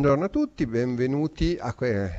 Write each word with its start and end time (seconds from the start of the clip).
Buongiorno 0.00 0.28
a 0.28 0.30
tutti, 0.30 0.66
benvenuti 0.66 1.58
a 1.60 1.74
que- 1.74 2.10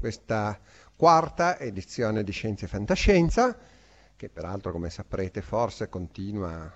questa 0.00 0.58
quarta 0.96 1.60
edizione 1.60 2.24
di 2.24 2.32
Scienze 2.32 2.64
e 2.64 2.68
Fantascienza, 2.68 3.56
che 4.16 4.28
peraltro 4.28 4.72
come 4.72 4.90
saprete 4.90 5.40
forse 5.40 5.88
continua 5.88 6.74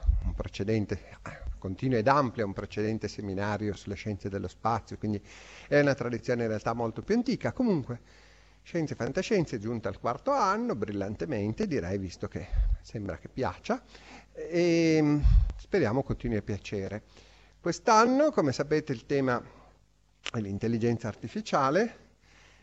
continua 1.58 1.98
ed 1.98 2.06
amplia 2.06 2.44
un 2.44 2.52
precedente 2.52 3.08
seminario 3.08 3.74
sulle 3.74 3.96
scienze 3.96 4.28
dello 4.28 4.46
spazio, 4.46 4.96
quindi 4.96 5.20
è 5.66 5.80
una 5.80 5.94
tradizione 5.94 6.42
in 6.42 6.48
realtà 6.48 6.72
molto 6.72 7.02
più 7.02 7.16
antica. 7.16 7.50
Comunque, 7.50 7.98
Scienze 8.62 8.92
e 8.92 8.96
Fantascienze 8.96 9.56
è 9.56 9.58
giunta 9.58 9.88
al 9.88 9.98
quarto 9.98 10.30
anno, 10.30 10.76
brillantemente 10.76 11.66
direi, 11.66 11.98
visto 11.98 12.28
che 12.28 12.46
sembra 12.80 13.16
che 13.16 13.28
piaccia, 13.28 13.82
e 14.32 15.00
mm, 15.02 15.20
speriamo 15.56 16.04
continui 16.04 16.36
a 16.36 16.42
piacere. 16.42 17.02
Quest'anno, 17.58 18.30
come 18.30 18.52
sapete, 18.52 18.92
il 18.92 19.04
tema 19.04 19.42
l'intelligenza 20.32 21.08
artificiale, 21.08 22.02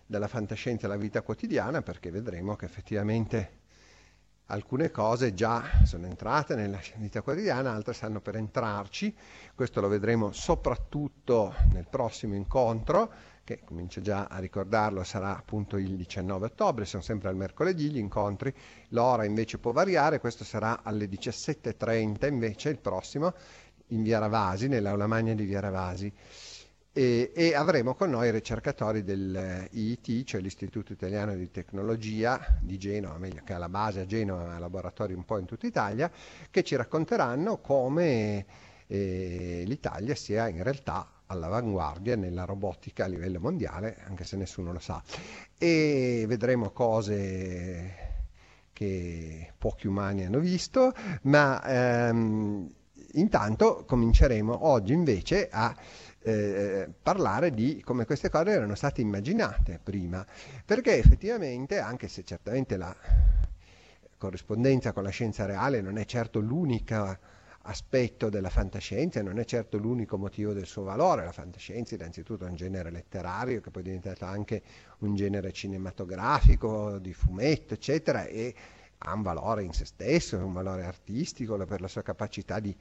dalla 0.06 0.28
fantascienza 0.28 0.88
alla 0.88 0.98
vita 0.98 1.22
quotidiana, 1.22 1.82
perché 1.82 2.12
vedremo 2.12 2.56
che 2.56 2.66
effettivamente 2.66 3.60
alcune 4.48 4.92
cose 4.92 5.34
già 5.34 5.64
sono 5.86 6.06
entrate 6.06 6.56
nella 6.56 6.80
vita 6.98 7.22
quotidiana, 7.22 7.72
altre 7.72 7.94
stanno 7.94 8.20
per 8.20 8.36
entrarci. 8.36 9.16
Questo 9.56 9.80
lo 9.80 9.88
vedremo 9.88 10.34
soprattutto 10.34 11.56
nel 11.72 11.88
prossimo 11.90 12.36
incontro, 12.36 13.12
che 13.44 13.62
comincio 13.64 14.02
già 14.02 14.26
a 14.26 14.40
ricordarlo, 14.40 15.04
sarà 15.04 15.38
appunto 15.38 15.78
il 15.78 15.96
19 15.96 16.46
ottobre, 16.46 16.86
sono 16.86 17.02
sempre 17.02 17.30
al 17.30 17.36
mercoledì 17.36 17.90
gli 17.90 17.98
incontri, 17.98 18.54
l'ora 18.90 19.24
invece 19.24 19.58
può 19.58 19.72
variare, 19.72 20.20
questo 20.20 20.44
sarà 20.44 20.84
alle 20.84 21.06
17.30 21.06 22.28
invece 22.28 22.70
il 22.70 22.80
prossimo 22.80 23.34
in 23.88 24.04
Via 24.04 24.20
Ravasi, 24.20 24.68
nell'aula 24.68 25.08
magna 25.08 25.34
di 25.34 25.46
Via 25.46 25.60
Ravasi 25.62 26.14
e, 26.94 27.32
e 27.34 27.56
avremo 27.56 27.96
con 27.96 28.10
noi 28.10 28.28
i 28.28 28.32
ricercatori 28.32 29.04
dell'IIT, 29.04 30.26
cioè 30.26 30.42
l'Istituto 30.42 30.92
Italiano 30.92 31.36
di 31.36 31.50
Tecnologia 31.50 32.58
di 32.62 32.78
Genova, 32.78 33.18
meglio 33.18 33.42
che 33.46 33.54
ha 33.54 33.58
la 33.58 33.70
base 33.70 34.02
a 34.02 34.06
Genova, 34.06 34.56
ha 34.56 34.60
laboratori 34.60 35.14
un 35.14 35.24
po' 35.24 35.38
in 35.38 35.46
tutta 35.46 35.68
Italia, 35.68 36.12
che 36.50 36.64
ci 36.64 36.76
racconteranno 36.76 37.60
come 37.60 38.46
eh, 38.88 39.64
l'Italia 39.66 40.16
sia 40.16 40.50
in 40.50 40.64
realtà 40.64 41.22
all'avanguardia 41.28 42.18
nella 42.18 42.44
robotica 42.44 43.06
a 43.06 43.08
livello 43.08 43.40
mondiale, 43.40 43.98
anche 44.06 44.26
se 44.26 44.36
nessuno 44.36 44.74
lo 44.74 44.80
sa. 44.80 45.02
E 45.58 46.26
vedremo 46.28 46.72
cose 46.72 48.10
che 48.74 49.54
pochi 49.58 49.88
umani 49.88 50.26
hanno 50.26 50.40
visto, 50.40 50.92
ma 51.24 51.64
ehm, 51.64 52.70
intanto 53.14 53.86
cominceremo 53.88 54.68
oggi 54.68 54.92
invece 54.92 55.48
a 55.50 55.74
eh, 56.24 56.90
parlare 57.02 57.52
di 57.52 57.82
come 57.84 58.06
queste 58.06 58.30
cose 58.30 58.52
erano 58.52 58.76
state 58.76 59.02
immaginate 59.02 59.80
prima, 59.82 60.26
perché 60.66 60.98
effettivamente, 60.98 61.80
anche 61.80 62.08
se 62.08 62.24
certamente 62.24 62.78
la 62.78 62.96
corrispondenza 64.18 64.92
con 64.92 65.04
la 65.04 65.10
scienza 65.10 65.46
reale 65.46 65.82
non 65.82 65.98
è 65.98 66.06
certo 66.06 66.40
l'unico 66.40 67.18
aspetto 67.64 68.30
della 68.30 68.50
fantascienza, 68.50 69.22
non 69.22 69.40
è 69.40 69.46
certo 69.46 69.78
l'unico 69.78 70.18
motivo 70.18 70.54
del 70.54 70.66
suo 70.66 70.84
valore, 70.84 71.26
la 71.26 71.32
fantascienza 71.32 71.96
innanzitutto 71.96 72.46
è 72.46 72.50
un 72.50 72.56
genere 72.56 72.92
letterario 72.92 73.62
che 73.62 73.70
poi 73.70 73.82
è 73.82 73.86
diventato 73.86 74.26
anche 74.26 74.62
un 75.00 75.16
genere 75.16 75.52
cinematografico, 75.52 76.98
di 76.98 77.14
fumetto, 77.14 77.74
eccetera, 77.74 78.26
e 78.26 78.54
ha 79.00 79.14
un 79.14 79.22
valore 79.22 79.64
in 79.64 79.74
se 79.74 79.86
stesso, 79.86 80.38
un 80.38 80.54
valore 80.54 80.84
artistico 80.84 81.58
per 81.66 81.82
la 81.82 81.88
sua 81.88 82.04
capacità 82.04 82.60
di 82.60 82.76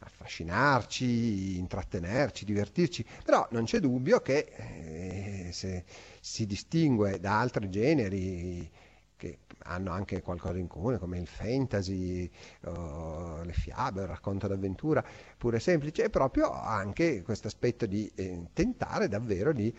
affascinarci, 0.00 1.58
intrattenerci, 1.58 2.44
divertirci, 2.44 3.04
però 3.24 3.46
non 3.50 3.64
c'è 3.64 3.80
dubbio 3.80 4.20
che 4.20 4.52
eh, 4.56 5.48
se 5.52 5.84
si 6.20 6.46
distingue 6.46 7.18
da 7.20 7.40
altri 7.40 7.68
generi 7.68 8.70
che 9.18 9.40
hanno 9.64 9.90
anche 9.90 10.22
qualcosa 10.22 10.58
in 10.58 10.68
comune 10.68 10.98
come 10.98 11.18
il 11.18 11.26
fantasy, 11.26 12.30
uh, 12.60 13.42
le 13.42 13.52
fiabe, 13.52 14.02
il 14.02 14.06
racconto 14.06 14.46
d'avventura, 14.46 15.04
pure 15.36 15.58
semplice, 15.58 16.04
è 16.04 16.08
proprio 16.08 16.52
anche 16.52 17.22
questo 17.22 17.48
aspetto 17.48 17.84
di 17.84 18.10
eh, 18.14 18.46
tentare 18.52 19.08
davvero 19.08 19.52
di 19.52 19.74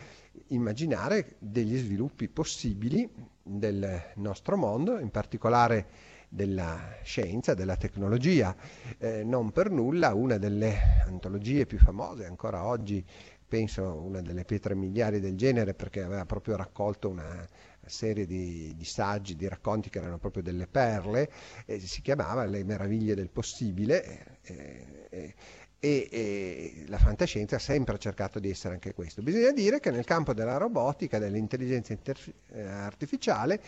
immaginare 0.48 1.38
degli 1.40 1.78
sviluppi 1.78 2.28
possibili 2.28 3.10
del 3.42 4.12
nostro 4.16 4.58
mondo, 4.58 5.00
in 5.00 5.10
particolare 5.10 5.88
della 6.30 7.00
scienza, 7.04 7.54
della 7.54 7.76
tecnologia. 7.76 8.56
Eh, 8.98 9.24
non 9.24 9.52
per 9.52 9.72
nulla 9.72 10.14
una 10.14 10.38
delle 10.38 10.78
antologie 11.06 11.66
più 11.66 11.80
famose 11.80 12.26
ancora 12.26 12.64
oggi, 12.66 13.04
penso 13.48 14.00
una 14.02 14.22
delle 14.22 14.46
pietre 14.46 14.76
miliari 14.76 15.20
del 15.20 15.36
genere 15.36 15.74
perché 15.74 16.04
aveva 16.04 16.26
proprio 16.26 16.56
raccolto 16.56 17.10
una 17.10 17.46
serie 17.86 18.26
di, 18.28 18.76
di 18.76 18.86
saggi, 18.86 19.36
di 19.36 19.48
racconti 19.48 19.90
che 19.90 19.98
erano 19.98 20.20
proprio 20.20 20.44
delle 20.44 20.68
perle, 20.68 21.30
eh, 21.66 21.80
si 21.80 22.02
chiamava 22.02 22.46
Le 22.46 22.64
meraviglie 22.64 23.16
del 23.16 23.30
possibile. 23.30 24.38
Eh, 24.44 25.08
eh, 25.10 25.36
e, 25.80 26.10
e, 26.12 26.84
la 26.88 26.98
fantascienza 26.98 27.56
ha 27.56 27.60
sempre 27.60 27.98
cercato 27.98 28.40
di 28.40 28.50
essere 28.50 28.74
anche 28.74 28.94
questo. 28.94 29.22
Bisogna 29.22 29.52
dire 29.52 29.80
che 29.80 29.92
nel 29.92 30.04
campo 30.04 30.34
della 30.34 30.58
robotica, 30.58 31.20
dell'intelligenza 31.20 31.94
interf- 31.94 32.34
eh, 32.52 32.62
artificiale, 32.62 33.62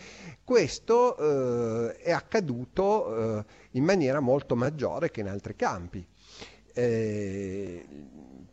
questo 0.44 1.88
eh, 1.88 1.96
è 1.96 2.12
accaduto 2.12 3.38
eh, 3.38 3.44
in 3.72 3.84
maniera 3.84 4.20
molto 4.20 4.54
maggiore 4.54 5.10
che 5.10 5.20
in 5.20 5.28
altri 5.28 5.56
campi. 5.56 6.06
Eh, 6.74 7.86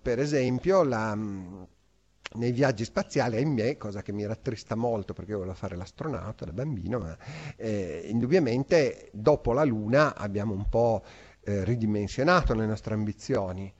per 0.01 0.19
esempio, 0.19 0.83
la, 0.83 1.13
nei 1.15 2.51
viaggi 2.51 2.85
spaziali, 2.85 3.37
ahimè, 3.37 3.77
cosa 3.77 4.01
che 4.01 4.11
mi 4.11 4.25
rattrista 4.25 4.75
molto 4.75 5.13
perché 5.13 5.31
io 5.31 5.37
volevo 5.39 5.55
fare 5.55 5.75
l'astronauta 5.75 6.45
da 6.45 6.53
bambino, 6.53 6.99
ma 6.99 7.17
eh, 7.55 8.03
indubbiamente 8.05 9.09
dopo 9.11 9.51
la 9.51 9.63
Luna 9.63 10.15
abbiamo 10.15 10.53
un 10.53 10.67
po' 10.69 11.03
eh, 11.49 11.63
ridimensionato 11.63 12.53
le 12.53 12.67
nostre 12.67 12.93
ambizioni, 12.93 13.73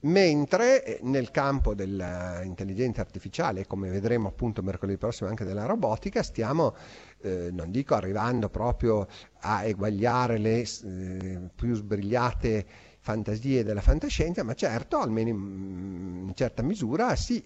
mentre 0.00 0.84
eh, 0.84 0.98
nel 1.02 1.30
campo 1.30 1.74
dell'intelligenza 1.74 3.00
artificiale, 3.00 3.66
come 3.66 3.88
vedremo 3.88 4.28
appunto 4.28 4.62
mercoledì 4.62 4.98
prossimo 4.98 5.28
anche 5.28 5.44
della 5.44 5.64
robotica, 5.64 6.22
stiamo, 6.22 6.74
eh, 7.22 7.48
non 7.50 7.70
dico 7.70 7.94
arrivando 7.94 8.50
proprio 8.50 9.06
a 9.40 9.64
eguagliare 9.64 10.38
le 10.38 10.60
eh, 10.60 11.48
più 11.54 11.74
sbrigliate 11.74 12.66
fantasie 13.00 13.62
della 13.64 13.80
fantascienza, 13.80 14.42
ma 14.42 14.54
certo, 14.54 14.98
almeno 14.98 15.28
in, 15.28 16.32
certa 16.34 16.62
misura, 16.62 17.14
sì, 17.14 17.42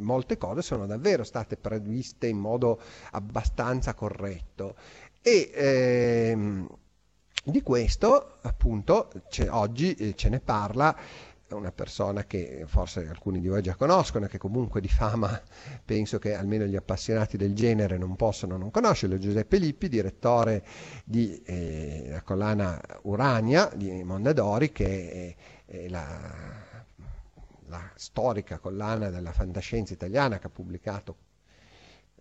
molte 0.00 0.38
cose 0.38 0.62
sono 0.62 0.86
davvero 0.86 1.22
state 1.22 1.56
previste 1.58 2.28
in 2.28 2.38
modo 2.38 2.80
abbastanza 3.10 3.92
corretto. 3.92 4.74
E, 5.20 5.50
ehm, 5.54 6.66
di 7.44 7.62
questo, 7.62 8.38
appunto, 8.42 9.10
oggi 9.50 9.94
eh, 9.94 10.14
ce 10.14 10.28
ne 10.30 10.40
parla 10.40 10.96
una 11.50 11.72
persona 11.72 12.24
che 12.24 12.64
forse 12.66 13.06
alcuni 13.06 13.40
di 13.40 13.48
voi 13.48 13.62
già 13.62 13.74
conoscono, 13.74 14.26
che 14.26 14.38
comunque 14.38 14.80
di 14.80 14.88
fama 14.88 15.40
penso 15.84 16.18
che 16.18 16.34
almeno 16.34 16.64
gli 16.64 16.76
appassionati 16.76 17.36
del 17.36 17.54
genere 17.54 17.98
non 17.98 18.16
possono 18.16 18.56
non 18.56 18.70
conoscerlo, 18.70 19.18
Giuseppe 19.18 19.58
Lippi, 19.58 19.88
direttore 19.88 20.64
di 21.04 21.40
eh, 21.44 22.08
la 22.10 22.22
collana 22.22 22.80
Urania 23.02 23.70
di 23.74 24.02
Mondadori, 24.02 24.72
che 24.72 25.36
è, 25.66 25.72
è 25.72 25.88
la, 25.88 26.18
la 27.66 27.90
storica 27.94 28.58
collana 28.58 29.10
della 29.10 29.32
fantascienza 29.32 29.92
italiana 29.92 30.38
che 30.38 30.46
ha 30.46 30.50
pubblicato 30.50 31.16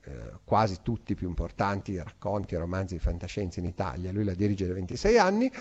eh, 0.06 0.32
quasi 0.44 0.80
tutti 0.82 1.14
i 1.14 1.16
più 1.16 1.28
importanti 1.28 1.96
racconti 1.98 2.56
e 2.56 2.58
romanzi 2.58 2.96
di 2.96 3.00
fantascienza 3.00 3.60
in 3.60 3.66
Italia. 3.66 4.12
Lui 4.12 4.26
la 4.26 4.34
dirige 4.34 4.68
da 4.68 4.74
26 4.74 5.18
anni 5.18 5.52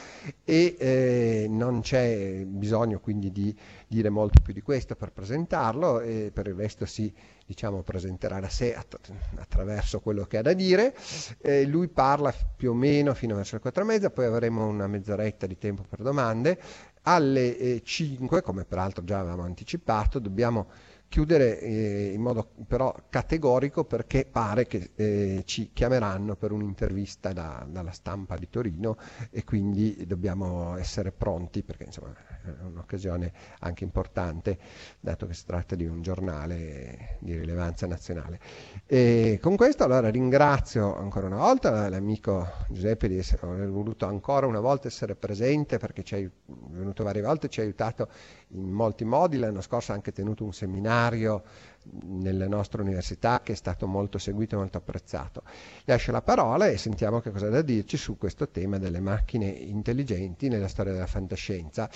e 0.44 0.76
eh, 0.78 1.46
non 1.48 1.80
c'è 1.80 2.44
bisogno 2.44 2.98
quindi 2.98 3.30
di 3.30 3.56
dire 3.86 4.08
molto 4.08 4.40
più 4.42 4.52
di 4.52 4.60
questo 4.60 4.96
per 4.96 5.12
presentarlo 5.12 6.00
e 6.00 6.30
per 6.32 6.48
il 6.48 6.54
resto 6.54 6.86
si 6.86 7.12
diciamo, 7.46 7.82
presenterà 7.82 8.40
da 8.40 8.48
sé 8.48 8.74
att- 8.74 9.12
attraverso 9.36 10.00
quello 10.00 10.24
che 10.24 10.38
ha 10.38 10.42
da 10.42 10.52
dire. 10.54 10.94
Eh, 11.40 11.64
lui 11.66 11.88
parla 11.88 12.32
più 12.56 12.70
o 12.70 12.74
meno 12.74 13.14
fino 13.14 13.36
verso 13.36 13.56
le 13.56 13.60
4 13.60 13.82
e 13.82 13.86
mezza, 13.86 14.10
poi 14.10 14.24
avremo 14.24 14.66
una 14.66 14.86
mezz'oretta 14.86 15.46
di 15.46 15.58
tempo 15.58 15.84
per 15.88 16.00
domande. 16.00 16.58
Alle 17.02 17.56
eh, 17.58 17.82
5, 17.84 18.42
come 18.42 18.64
peraltro 18.64 19.04
già 19.04 19.18
avevamo 19.18 19.42
anticipato, 19.42 20.18
dobbiamo 20.18 20.68
chiudere 21.12 21.60
eh, 21.60 22.12
in 22.14 22.22
modo 22.22 22.52
però 22.66 22.94
categorico 23.10 23.84
perché 23.84 24.24
pare 24.24 24.66
che 24.66 24.92
eh, 24.94 25.42
ci 25.44 25.68
chiameranno 25.74 26.36
per 26.36 26.52
un'intervista 26.52 27.34
da, 27.34 27.66
dalla 27.68 27.90
stampa 27.90 28.38
di 28.38 28.48
Torino 28.48 28.96
e 29.28 29.44
quindi 29.44 30.06
dobbiamo 30.06 30.74
essere 30.78 31.12
pronti 31.12 31.62
perché 31.62 31.84
insomma 31.84 32.14
è 32.42 32.64
un'occasione 32.64 33.30
anche 33.60 33.84
importante 33.84 34.58
dato 35.00 35.26
che 35.26 35.34
si 35.34 35.44
tratta 35.44 35.74
di 35.74 35.84
un 35.84 36.00
giornale 36.00 37.18
di 37.20 37.36
rilevanza 37.36 37.86
nazionale. 37.86 38.40
E 38.86 39.38
con 39.42 39.54
questo 39.56 39.84
allora 39.84 40.08
ringrazio 40.08 40.96
ancora 40.96 41.26
una 41.26 41.36
volta 41.36 41.90
l'amico 41.90 42.48
Giuseppe 42.70 43.08
di 43.08 43.18
essere, 43.18 43.66
voluto 43.66 44.06
ancora 44.06 44.46
una 44.46 44.60
volta 44.60 44.88
essere 44.88 45.14
presente 45.14 45.76
perché 45.76 46.02
ci 46.02 46.14
è 46.14 46.30
venuto 46.70 47.04
varie 47.04 47.20
volte, 47.20 47.50
ci 47.50 47.60
ha 47.60 47.64
aiutato 47.64 48.08
in 48.52 48.70
molti 48.70 49.04
modi, 49.04 49.38
l'anno 49.38 49.60
scorso 49.60 49.92
ha 49.92 49.94
anche 49.94 50.12
tenuto 50.12 50.44
un 50.44 50.52
seminario 50.52 51.42
nella 51.90 52.46
nostra 52.46 52.82
università 52.82 53.40
che 53.42 53.52
è 53.52 53.54
stato 53.56 53.86
molto 53.86 54.18
seguito 54.18 54.54
e 54.54 54.58
molto 54.58 54.78
apprezzato. 54.78 55.42
Lascio 55.84 56.12
la 56.12 56.22
parola 56.22 56.68
e 56.68 56.76
sentiamo 56.76 57.20
che 57.20 57.30
cosa 57.30 57.46
ha 57.46 57.50
da 57.50 57.62
dirci 57.62 57.96
su 57.96 58.16
questo 58.18 58.48
tema 58.48 58.78
delle 58.78 59.00
macchine 59.00 59.46
intelligenti 59.46 60.48
nella 60.48 60.68
storia 60.68 60.92
della 60.92 61.06
fantascienza. 61.06 61.90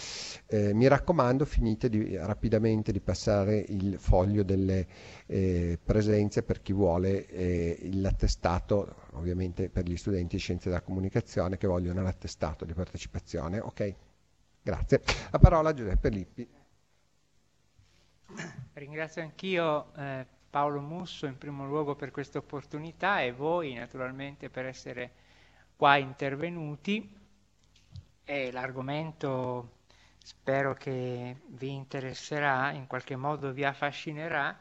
Eh, 0.47 0.75
mi 0.75 0.89
raccomando, 0.89 1.45
finite 1.45 1.89
di, 1.89 2.17
rapidamente 2.17 2.93
di 2.93 3.01
passare 3.01 3.65
il 3.69 3.97
foglio 3.99 4.43
delle 4.43 4.87
eh, 5.27 5.79
presenze 5.83 6.43
per 6.43 6.63
chi 6.63 6.73
vuole 6.73 7.27
eh, 7.27 7.91
l'attestato, 7.95 8.95
ovviamente 9.13 9.69
per 9.69 9.85
gli 9.85 9.97
studenti 9.97 10.37
di 10.37 10.43
scienze 10.43 10.69
della 10.69 10.83
comunicazione 10.83 11.57
che 11.57 11.67
vogliono 11.67 12.03
l'attestato 12.03 12.65
di 12.65 12.73
partecipazione. 12.73 13.61
Ok? 13.61 13.95
Grazie. 14.67 15.01
La 15.31 15.39
parola 15.39 15.69
a 15.69 15.75
Giuseppe 15.75 16.09
Lippi. 16.09 16.49
Ringrazio 18.73 19.23
anch'io 19.23 19.95
eh, 19.95 20.27
Paolo 20.51 20.81
Musso 20.81 21.27
in 21.27 21.39
primo 21.39 21.65
luogo 21.65 21.95
per 21.95 22.11
questa 22.11 22.39
opportunità 22.39 23.21
e 23.21 23.31
voi 23.31 23.75
naturalmente 23.75 24.51
per 24.51 24.67
essere 24.67 25.13
qua 25.77 25.99
intervenuti. 25.99 27.09
E 28.25 28.51
l'argomento 28.51 29.83
spero 30.19 30.75
che 30.75 31.43
vi 31.47 31.73
interesserà, 31.73 32.73
in 32.73 32.89
qualche 32.89 33.15
modo 33.15 33.53
vi 33.53 33.63
affascinerà, 33.63 34.59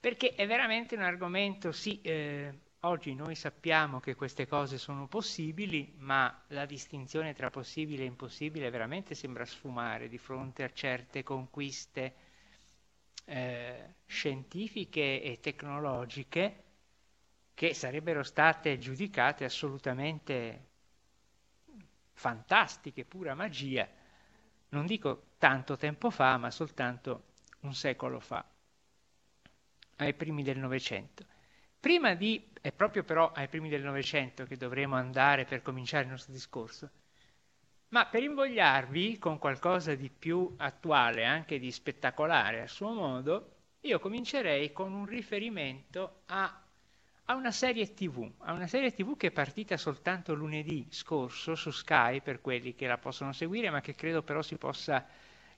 perché 0.00 0.34
è 0.34 0.46
veramente 0.46 0.94
un 0.94 1.02
argomento, 1.02 1.72
sì, 1.72 2.00
eh, 2.00 2.58
Oggi 2.82 3.12
noi 3.14 3.34
sappiamo 3.34 3.98
che 3.98 4.14
queste 4.14 4.46
cose 4.46 4.78
sono 4.78 5.08
possibili, 5.08 5.92
ma 5.98 6.44
la 6.48 6.64
distinzione 6.64 7.34
tra 7.34 7.50
possibile 7.50 8.04
e 8.04 8.06
impossibile 8.06 8.70
veramente 8.70 9.16
sembra 9.16 9.44
sfumare 9.44 10.08
di 10.08 10.16
fronte 10.16 10.62
a 10.62 10.72
certe 10.72 11.24
conquiste 11.24 12.14
eh, 13.24 13.94
scientifiche 14.06 15.20
e 15.20 15.40
tecnologiche 15.40 16.62
che 17.52 17.74
sarebbero 17.74 18.22
state 18.22 18.78
giudicate 18.78 19.44
assolutamente 19.44 20.66
fantastiche, 22.12 23.04
pura 23.04 23.34
magia, 23.34 23.88
non 24.68 24.86
dico 24.86 25.30
tanto 25.38 25.76
tempo 25.76 26.10
fa, 26.10 26.36
ma 26.36 26.52
soltanto 26.52 27.24
un 27.62 27.74
secolo 27.74 28.20
fa, 28.20 28.48
ai 29.96 30.14
primi 30.14 30.44
del 30.44 30.58
Novecento. 30.58 31.26
Prima 31.80 32.14
di, 32.14 32.50
è 32.60 32.72
proprio 32.72 33.04
però 33.04 33.30
ai 33.32 33.48
primi 33.48 33.68
del 33.68 33.82
Novecento 33.82 34.44
che 34.44 34.56
dovremo 34.56 34.96
andare 34.96 35.44
per 35.44 35.62
cominciare 35.62 36.04
il 36.04 36.10
nostro 36.10 36.32
discorso, 36.32 36.90
ma 37.90 38.06
per 38.06 38.22
invogliarvi 38.22 39.18
con 39.18 39.38
qualcosa 39.38 39.94
di 39.94 40.10
più 40.10 40.54
attuale, 40.58 41.24
anche 41.24 41.58
di 41.58 41.70
spettacolare 41.70 42.62
a 42.62 42.66
suo 42.66 42.92
modo, 42.92 43.56
io 43.80 43.98
comincerei 44.00 44.72
con 44.72 44.92
un 44.92 45.06
riferimento 45.06 46.22
a, 46.26 46.62
a 47.26 47.34
una 47.34 47.52
serie 47.52 47.94
tv, 47.94 48.28
a 48.38 48.52
una 48.52 48.66
serie 48.66 48.92
tv 48.92 49.16
che 49.16 49.28
è 49.28 49.30
partita 49.30 49.76
soltanto 49.76 50.34
lunedì 50.34 50.86
scorso 50.90 51.54
su 51.54 51.70
Sky 51.70 52.20
per 52.20 52.40
quelli 52.40 52.74
che 52.74 52.86
la 52.88 52.98
possono 52.98 53.32
seguire, 53.32 53.70
ma 53.70 53.80
che 53.80 53.94
credo 53.94 54.22
però 54.22 54.42
si 54.42 54.56
possa 54.56 55.06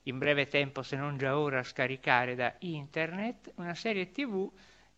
in 0.05 0.19
breve 0.19 0.49
tempo, 0.49 0.83
se 0.83 0.97
non 0.97 1.17
già 1.17 1.39
ora, 1.39 1.63
scaricare 1.63 2.35
da 2.35 2.55
internet, 2.61 3.53
una 3.57 3.75
serie 3.75 4.11
tv 4.11 4.51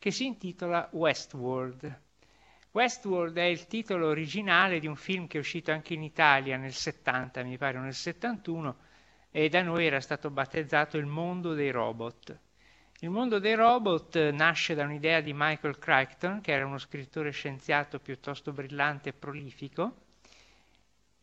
che 0.02 0.10
si 0.10 0.26
intitola 0.26 0.88
Westworld. 0.90 2.00
Westworld 2.72 3.36
è 3.36 3.44
il 3.44 3.68
titolo 3.68 4.08
originale 4.08 4.80
di 4.80 4.88
un 4.88 4.96
film 4.96 5.28
che 5.28 5.36
è 5.36 5.40
uscito 5.40 5.70
anche 5.70 5.94
in 5.94 6.02
Italia 6.02 6.56
nel 6.56 6.72
70, 6.72 7.44
mi 7.44 7.56
pare, 7.56 7.78
o 7.78 7.82
nel 7.82 7.94
71, 7.94 8.76
e 9.30 9.48
da 9.48 9.62
noi 9.62 9.86
era 9.86 10.00
stato 10.00 10.28
battezzato 10.30 10.96
il 10.96 11.06
mondo 11.06 11.54
dei 11.54 11.70
robot. 11.70 12.36
Il 12.98 13.10
mondo 13.10 13.38
dei 13.38 13.54
robot 13.54 14.30
nasce 14.30 14.74
da 14.74 14.82
un'idea 14.82 15.20
di 15.20 15.32
Michael 15.32 15.78
Crichton, 15.78 16.40
che 16.40 16.50
era 16.50 16.66
uno 16.66 16.78
scrittore 16.78 17.30
scienziato 17.30 18.00
piuttosto 18.00 18.50
brillante 18.50 19.10
e 19.10 19.12
prolifico, 19.12 19.94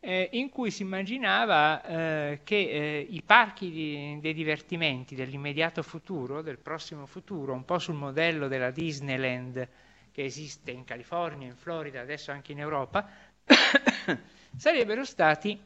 eh, 0.01 0.29
in 0.33 0.49
cui 0.49 0.71
si 0.71 0.83
immaginava 0.83 1.83
eh, 1.83 2.39
che 2.43 2.55
eh, 2.55 3.07
i 3.09 3.21
parchi 3.21 3.69
di, 3.69 4.17
dei 4.21 4.33
divertimenti 4.33 5.15
dell'immediato 5.15 5.83
futuro, 5.83 6.41
del 6.41 6.57
prossimo 6.57 7.05
futuro, 7.05 7.53
un 7.53 7.65
po' 7.65 7.79
sul 7.79 7.95
modello 7.95 8.47
della 8.47 8.71
Disneyland 8.71 9.67
che 10.11 10.23
esiste 10.23 10.71
in 10.71 10.85
California, 10.85 11.47
in 11.47 11.55
Florida, 11.55 12.01
adesso 12.01 12.31
anche 12.31 12.53
in 12.53 12.59
Europa, 12.59 13.07
sarebbero 14.55 15.03
stati 15.03 15.59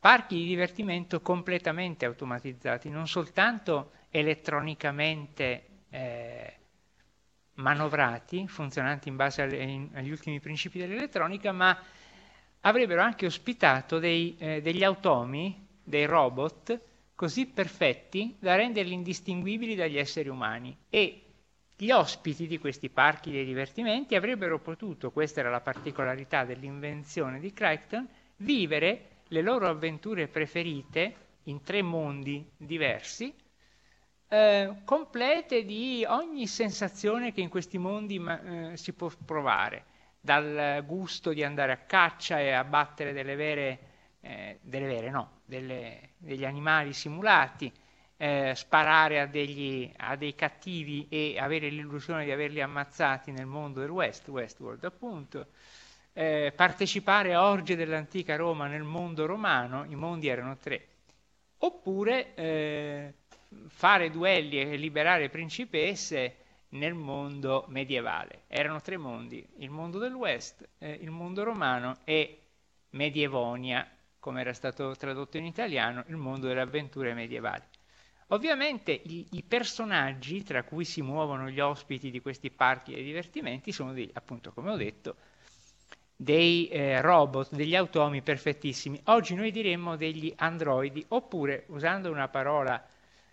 parchi 0.00 0.36
di 0.36 0.46
divertimento 0.46 1.20
completamente 1.20 2.06
automatizzati, 2.06 2.88
non 2.88 3.06
soltanto 3.06 3.92
elettronicamente 4.10 5.64
eh, 5.90 6.56
manovrati, 7.54 8.46
funzionanti 8.46 9.08
in 9.08 9.16
base 9.16 9.42
alle, 9.42 9.62
in, 9.62 9.90
agli 9.94 10.10
ultimi 10.10 10.40
principi 10.40 10.78
dell'elettronica, 10.78 11.52
ma 11.52 11.78
avrebbero 12.60 13.02
anche 13.02 13.26
ospitato 13.26 13.98
dei, 13.98 14.36
eh, 14.38 14.60
degli 14.60 14.82
automi, 14.82 15.66
dei 15.82 16.06
robot, 16.06 16.80
così 17.14 17.46
perfetti 17.46 18.36
da 18.38 18.54
renderli 18.54 18.92
indistinguibili 18.92 19.74
dagli 19.74 19.98
esseri 19.98 20.28
umani. 20.28 20.76
E 20.88 21.22
gli 21.76 21.90
ospiti 21.90 22.46
di 22.46 22.58
questi 22.58 22.90
parchi 22.90 23.30
dei 23.30 23.44
divertimenti 23.44 24.14
avrebbero 24.14 24.58
potuto, 24.58 25.10
questa 25.10 25.40
era 25.40 25.50
la 25.50 25.60
particolarità 25.60 26.44
dell'invenzione 26.44 27.38
di 27.40 27.52
Crichton, 27.52 28.08
vivere 28.38 29.22
le 29.28 29.42
loro 29.42 29.68
avventure 29.68 30.28
preferite 30.28 31.14
in 31.44 31.62
tre 31.62 31.82
mondi 31.82 32.44
diversi, 32.56 33.32
eh, 34.28 34.74
complete 34.84 35.64
di 35.64 36.04
ogni 36.06 36.46
sensazione 36.46 37.32
che 37.32 37.40
in 37.40 37.48
questi 37.48 37.78
mondi 37.78 38.18
ma, 38.18 38.72
eh, 38.72 38.76
si 38.76 38.92
può 38.92 39.10
provare, 39.24 39.84
dal 40.28 40.84
gusto 40.84 41.32
di 41.32 41.42
andare 41.42 41.72
a 41.72 41.78
caccia 41.78 42.38
e 42.38 42.50
abbattere 42.50 43.14
delle 43.14 43.34
vere, 43.34 43.78
eh, 44.20 44.58
delle 44.60 44.86
vere 44.86 45.08
no, 45.08 45.40
delle, 45.46 46.10
degli 46.18 46.44
animali 46.44 46.92
simulati, 46.92 47.72
eh, 48.18 48.52
sparare 48.54 49.20
a, 49.20 49.26
degli, 49.26 49.90
a, 49.96 50.16
dei 50.16 50.34
cattivi 50.34 51.06
e 51.08 51.38
avere 51.40 51.70
l'illusione 51.70 52.26
di 52.26 52.30
averli 52.30 52.60
ammazzati 52.60 53.30
nel 53.30 53.46
mondo 53.46 53.80
del 53.80 53.88
West, 53.88 54.28
Westworld 54.28 54.84
appunto, 54.84 55.46
eh, 56.12 56.52
partecipare 56.54 57.32
a 57.32 57.48
orge 57.48 57.74
dell'antica 57.74 58.36
Roma 58.36 58.66
nel 58.66 58.82
mondo 58.82 59.24
romano, 59.24 59.86
i 59.88 59.94
mondi 59.94 60.28
erano 60.28 60.58
tre, 60.58 60.88
oppure 61.56 62.34
eh, 62.34 63.14
fare 63.68 64.10
duelli 64.10 64.60
e 64.60 64.76
liberare 64.76 65.30
principesse 65.30 66.36
nel 66.70 66.94
mondo 66.94 67.64
medievale. 67.68 68.42
Erano 68.46 68.80
tre 68.80 68.96
mondi, 68.96 69.46
il 69.58 69.70
mondo 69.70 69.98
del 69.98 70.14
West, 70.14 70.68
eh, 70.78 70.90
il 70.90 71.10
mondo 71.10 71.44
romano 71.44 71.98
e 72.04 72.40
Medievonia, 72.90 73.88
come 74.18 74.40
era 74.40 74.52
stato 74.52 74.94
tradotto 74.96 75.36
in 75.36 75.44
italiano, 75.44 76.04
il 76.08 76.16
mondo 76.16 76.46
delle 76.46 76.60
avventure 76.60 77.14
medievali. 77.14 77.62
Ovviamente 78.28 78.92
i, 78.92 79.26
i, 79.30 79.42
personaggi 79.42 80.42
tra 80.42 80.62
cui 80.62 80.84
si 80.84 81.00
muovono 81.00 81.48
gli 81.48 81.60
ospiti 81.60 82.10
di 82.10 82.20
questi 82.20 82.50
parchi 82.50 82.94
e 82.94 83.02
divertimenti 83.02 83.72
sono, 83.72 83.94
dei, 83.94 84.10
appunto, 84.12 84.52
come 84.52 84.70
ho 84.70 84.76
detto, 84.76 85.16
dei 86.14 86.68
eh, 86.68 87.00
robot, 87.00 87.54
degli 87.54 87.74
automi 87.74 88.20
perfettissimi. 88.20 89.00
Oggi 89.04 89.34
noi 89.34 89.50
diremmo 89.50 89.96
degli 89.96 90.30
androidi, 90.36 91.02
oppure, 91.08 91.64
usando 91.68 92.10
una 92.10 92.28
parola 92.28 92.84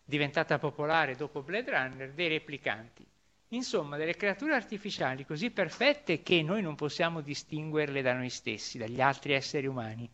diventata 0.06 0.60
popolare 0.60 1.15
dopo 1.15 1.42
Blade 1.42 1.72
Runner, 1.72 2.12
dei 2.13 2.30
replicanti. 2.30 3.06
Insomma, 3.50 3.98
delle 3.98 4.16
creature 4.16 4.54
artificiali 4.56 5.25
così 5.25 5.52
perfette 5.52 6.22
che 6.24 6.42
noi 6.42 6.62
non 6.62 6.75
possiamo 6.75 7.22
distinguerle 7.22 8.02
da 8.02 8.14
noi 8.14 8.30
stessi, 8.30 8.78
dagli 8.78 9.00
altri 9.02 9.34
esseri 9.34 9.68
umani, 9.68 10.10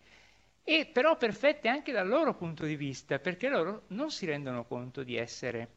e 0.64 0.86
però 0.86 1.18
perfette 1.18 1.68
anche 1.70 1.92
dal 1.92 2.08
loro 2.08 2.36
punto 2.36 2.66
di 2.66 2.76
vista, 2.76 3.20
perché 3.20 3.50
loro 3.50 3.84
non 3.90 4.12
si 4.12 4.26
rendono 4.26 4.66
conto 4.66 5.04
di 5.04 5.16
essere 5.16 5.70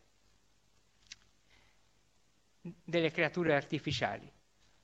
delle 2.60 3.10
creature 3.10 3.54
artificiali. 3.54 4.30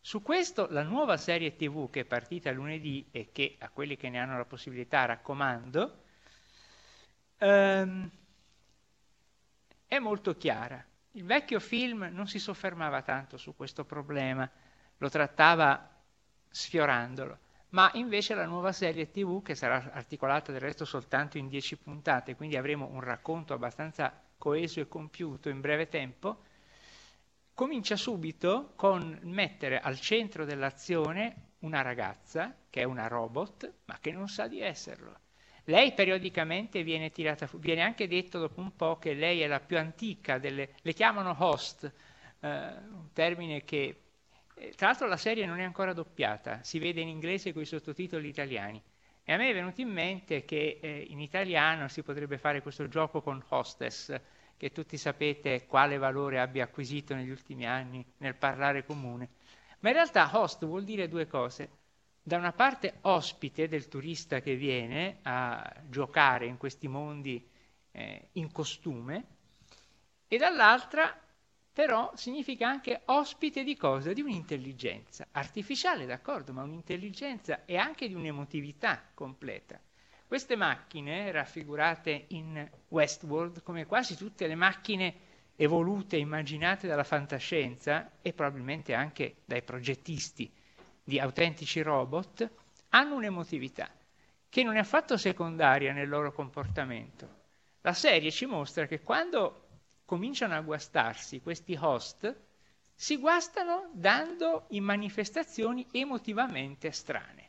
Su 0.01 0.23
questo 0.23 0.67
la 0.71 0.83
nuova 0.83 1.17
serie 1.17 1.57
TV 1.57 1.91
che 1.91 2.01
è 2.01 2.05
partita 2.05 2.51
lunedì 2.53 3.07
e 3.11 3.31
che 3.33 3.57
a 3.59 3.69
quelli 3.69 3.97
che 3.97 4.09
ne 4.09 4.19
hanno 4.19 4.37
la 4.39 4.45
possibilità 4.45 5.05
raccomando, 5.05 6.03
ehm, 7.39 8.11
è 9.87 9.99
molto 9.99 10.37
chiara. 10.37 10.85
Il 11.15 11.25
vecchio 11.25 11.59
film 11.59 12.09
non 12.13 12.29
si 12.29 12.39
soffermava 12.39 13.03
tanto 13.03 13.37
su 13.37 13.57
questo 13.57 13.85
problema, 13.85 14.49
lo 14.99 15.09
trattava 15.09 15.89
sfiorandolo, 16.49 17.39
ma 17.71 17.91
invece 17.95 18.35
la 18.35 18.47
nuova 18.47 18.71
serie 18.71 19.11
TV, 19.11 19.43
che 19.43 19.57
sarà 19.57 19.91
articolata 19.93 20.53
del 20.53 20.61
resto 20.61 20.85
soltanto 20.85 21.37
in 21.37 21.49
dieci 21.49 21.77
puntate, 21.77 22.37
quindi 22.37 22.57
avremo 22.57 22.87
un 22.87 23.01
racconto 23.01 23.55
abbastanza 23.55 24.23
coeso 24.39 24.79
e 24.79 24.87
compiuto 24.87 25.49
in 25.49 25.61
breve 25.61 25.89
tempo, 25.89 26.45
comincia 27.55 27.97
subito 27.97 28.73
con 28.77 29.19
mettere 29.23 29.81
al 29.81 29.99
centro 29.99 30.45
dell'azione 30.45 31.55
una 31.61 31.83
ragazza, 31.83 32.55
che 32.71 32.83
è 32.83 32.85
una 32.85 33.09
robot, 33.09 33.73
ma 33.87 33.99
che 34.01 34.13
non 34.13 34.29
sa 34.29 34.47
di 34.47 34.61
esserlo. 34.61 35.19
Lei 35.71 35.93
periodicamente 35.93 36.83
viene 36.83 37.11
tirata 37.11 37.47
fuori, 37.47 37.65
viene 37.65 37.83
anche 37.83 38.09
detto 38.09 38.41
dopo 38.41 38.61
un 38.61 38.75
po' 38.75 38.99
che 38.99 39.15
lei 39.15 39.41
è 39.41 39.47
la 39.47 39.61
più 39.61 39.79
antica 39.79 40.39
delle, 40.39 40.71
le 40.83 40.93
chiamano 40.93 41.33
host, 41.39 41.85
eh, 42.41 42.49
un 42.49 43.13
termine 43.13 43.63
che, 43.63 44.01
eh, 44.57 44.73
tra 44.75 44.89
l'altro 44.89 45.07
la 45.07 45.17
serie 45.17 45.47
non 45.47 45.61
è 45.61 45.63
ancora 45.63 45.93
doppiata, 45.93 46.65
si 46.65 46.81
vede 46.81 47.01
in 47.01 47.09
inglese 47.09 47.53
con 47.53 47.63
i 47.63 47.67
sottotitoli 47.67 48.27
italiani. 48.27 48.83
E 49.23 49.33
a 49.33 49.37
me 49.37 49.49
è 49.49 49.55
venuto 49.55 49.81
in 49.81 49.91
mente 49.91 50.45
che 50.45 50.81
eh, 50.83 51.07
in 51.09 51.21
italiano 51.21 51.87
si 51.87 52.03
potrebbe 52.03 52.37
fare 52.37 52.63
questo 52.63 52.89
gioco 52.89 53.23
con 53.23 53.41
hostess, 53.51 54.21
che 54.57 54.73
tutti 54.73 54.97
sapete 54.97 55.67
quale 55.67 55.99
valore 55.99 56.41
abbia 56.41 56.65
acquisito 56.65 57.15
negli 57.15 57.31
ultimi 57.31 57.65
anni 57.65 58.05
nel 58.17 58.35
parlare 58.35 58.85
comune. 58.85 59.29
Ma 59.79 59.91
in 59.91 59.95
realtà 59.95 60.29
host 60.33 60.67
vuol 60.67 60.83
dire 60.83 61.07
due 61.07 61.29
cose. 61.29 61.79
Da 62.31 62.37
una 62.37 62.53
parte 62.53 62.99
ospite 63.01 63.67
del 63.67 63.89
turista 63.89 64.41
che 64.41 64.55
viene 64.55 65.19
a 65.23 65.69
giocare 65.89 66.47
in 66.47 66.59
questi 66.59 66.87
mondi 66.87 67.45
eh, 67.91 68.29
in 68.35 68.53
costume 68.53 69.25
e 70.29 70.37
dall'altra 70.37 71.13
però 71.73 72.13
significa 72.15 72.69
anche 72.69 73.03
ospite 73.07 73.65
di 73.65 73.77
cosa? 73.77 74.13
Di 74.13 74.21
un'intelligenza 74.21 75.27
artificiale, 75.33 76.07
d'accordo, 76.07 76.53
ma 76.53 76.63
un'intelligenza 76.63 77.65
e 77.65 77.77
anche 77.77 78.07
di 78.07 78.15
un'emotività 78.15 79.03
completa. 79.13 79.81
Queste 80.25 80.55
macchine, 80.55 81.33
raffigurate 81.33 82.27
in 82.29 82.65
Westworld, 82.91 83.65
come 83.65 83.87
quasi 83.87 84.15
tutte 84.15 84.47
le 84.47 84.55
macchine 84.55 85.15
evolute 85.57 86.17
immaginate 86.17 86.87
dalla 86.87 87.03
fantascienza 87.03 88.09
e 88.23 88.33
probabilmente 88.33 88.95
anche 88.95 89.39
dai 89.45 89.63
progettisti 89.63 90.59
di 91.11 91.19
autentici 91.19 91.83
robot, 91.83 92.49
hanno 92.91 93.17
un'emotività 93.17 93.91
che 94.49 94.63
non 94.63 94.77
è 94.77 94.79
affatto 94.79 95.17
secondaria 95.17 95.93
nel 95.93 96.09
loro 96.09 96.33
comportamento. 96.33 97.39
La 97.81 97.95
serie 97.95 98.31
ci 98.31 98.47
mostra 98.47 98.87
che 98.87 99.01
quando 99.01 99.67
cominciano 100.05 100.55
a 100.55 100.61
guastarsi 100.61 101.41
questi 101.41 101.77
host, 101.81 102.33
si 102.95 103.17
guastano 103.17 103.91
dando 103.93 104.67
in 104.69 104.85
manifestazioni 104.85 105.85
emotivamente 105.91 106.93
strane 106.93 107.49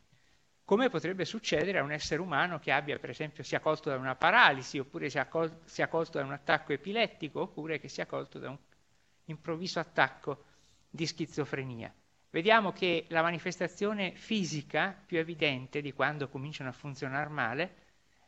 come 0.72 0.88
potrebbe 0.90 1.26
succedere 1.26 1.80
a 1.80 1.84
un 1.84 1.92
essere 1.92 2.22
umano 2.22 2.58
che 2.58 2.72
abbia, 2.72 2.98
per 2.98 3.10
esempio, 3.10 3.44
sia 3.44 3.60
colto 3.60 3.90
da 3.90 3.98
una 3.98 4.16
paralisi, 4.16 4.80
oppure 4.80 5.10
sia, 5.10 5.28
col- 5.28 5.60
sia 5.66 5.90
colto 5.90 6.18
da 6.18 6.24
un 6.24 6.32
attacco 6.32 6.72
epilettico, 6.72 7.42
oppure 7.42 7.78
che 7.78 7.90
sia 7.90 8.06
colto 8.06 8.40
da 8.40 8.52
un 8.52 8.58
improvviso 9.26 9.80
attacco 9.80 10.46
di 10.90 11.06
schizofrenia. 11.06 11.94
Vediamo 12.32 12.72
che 12.72 13.08
la 13.10 13.22
manifestazione 13.22 14.14
fisica 14.16 14.98
più 15.06 15.18
evidente 15.18 15.82
di 15.82 15.92
quando 15.92 16.30
cominciano 16.30 16.70
a 16.70 16.74
funzionare 16.74 17.30
male 17.30 17.76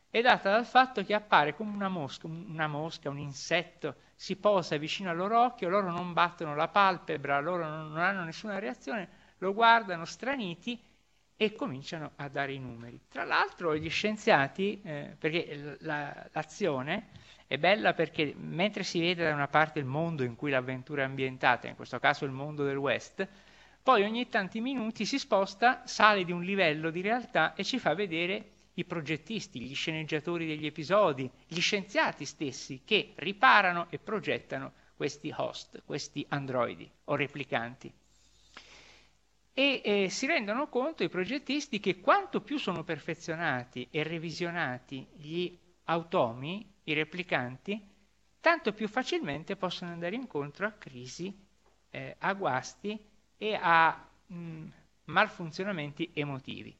è 0.09 0.21
data 0.21 0.51
dal 0.51 0.65
fatto 0.65 1.05
che 1.05 1.13
appare 1.13 1.55
come 1.55 1.73
una 1.73 1.87
mosca, 1.87 2.27
una 2.27 2.67
mosca, 2.67 3.09
un 3.09 3.17
insetto, 3.17 3.95
si 4.13 4.35
posa 4.35 4.75
vicino 4.75 5.09
al 5.09 5.15
loro 5.15 5.41
occhio, 5.41 5.69
loro 5.69 5.89
non 5.89 6.11
battono 6.11 6.53
la 6.53 6.67
palpebra, 6.67 7.39
loro 7.39 7.65
non 7.65 7.97
hanno 7.97 8.25
nessuna 8.25 8.59
reazione, 8.59 9.07
lo 9.37 9.53
guardano 9.53 10.03
straniti 10.03 10.79
e 11.37 11.53
cominciano 11.53 12.11
a 12.17 12.27
dare 12.27 12.53
i 12.53 12.59
numeri. 12.59 13.05
Tra 13.07 13.23
l'altro 13.23 13.73
gli 13.75 13.89
scienziati, 13.89 14.81
eh, 14.83 15.15
perché 15.17 15.77
la, 15.79 16.27
l'azione 16.33 17.07
è 17.47 17.57
bella 17.57 17.93
perché 17.93 18.33
mentre 18.35 18.83
si 18.83 18.99
vede 18.99 19.23
da 19.23 19.33
una 19.33 19.47
parte 19.47 19.79
il 19.79 19.85
mondo 19.85 20.23
in 20.23 20.35
cui 20.35 20.51
l'avventura 20.51 21.03
è 21.03 21.05
ambientata, 21.05 21.67
in 21.67 21.75
questo 21.75 21.99
caso 21.99 22.25
il 22.25 22.31
mondo 22.31 22.63
del 22.65 22.77
West, 22.77 23.27
poi 23.83 24.03
ogni 24.03 24.29
tanti 24.29 24.61
minuti 24.61 25.05
si 25.05 25.19
sposta, 25.19 25.81
sale 25.85 26.23
di 26.23 26.31
un 26.31 26.41
livello 26.41 26.89
di 26.89 27.01
realtà 27.01 27.53
e 27.53 27.65
ci 27.65 27.79
fa 27.79 27.93
vedere 27.93 28.51
i 28.75 28.85
progettisti, 28.85 29.59
gli 29.59 29.75
sceneggiatori 29.75 30.47
degli 30.47 30.65
episodi, 30.65 31.29
gli 31.45 31.59
scienziati 31.59 32.23
stessi 32.23 32.83
che 32.85 33.11
riparano 33.15 33.87
e 33.89 33.99
progettano 33.99 34.71
questi 34.95 35.33
host, 35.35 35.83
questi 35.85 36.25
androidi 36.29 36.89
o 37.05 37.15
replicanti. 37.15 37.91
E 39.55 39.81
eh, 39.83 40.09
si 40.09 40.25
rendono 40.27 40.69
conto 40.69 41.03
i 41.03 41.09
progettisti 41.09 41.81
che 41.81 41.99
quanto 41.99 42.39
più 42.39 42.57
sono 42.57 42.85
perfezionati 42.85 43.89
e 43.91 44.01
revisionati 44.03 45.05
gli 45.13 45.55
automi, 45.83 46.65
i 46.85 46.93
replicanti, 46.93 47.79
tanto 48.39 48.71
più 48.71 48.87
facilmente 48.87 49.57
possono 49.57 49.91
andare 49.91 50.15
incontro 50.15 50.65
a 50.65 50.71
crisi, 50.71 51.37
eh, 51.89 52.15
a 52.19 52.33
guasti 52.33 53.11
e 53.43 53.59
a 53.59 54.07
mh, 54.27 54.65
malfunzionamenti 55.05 56.11
emotivi. 56.13 56.73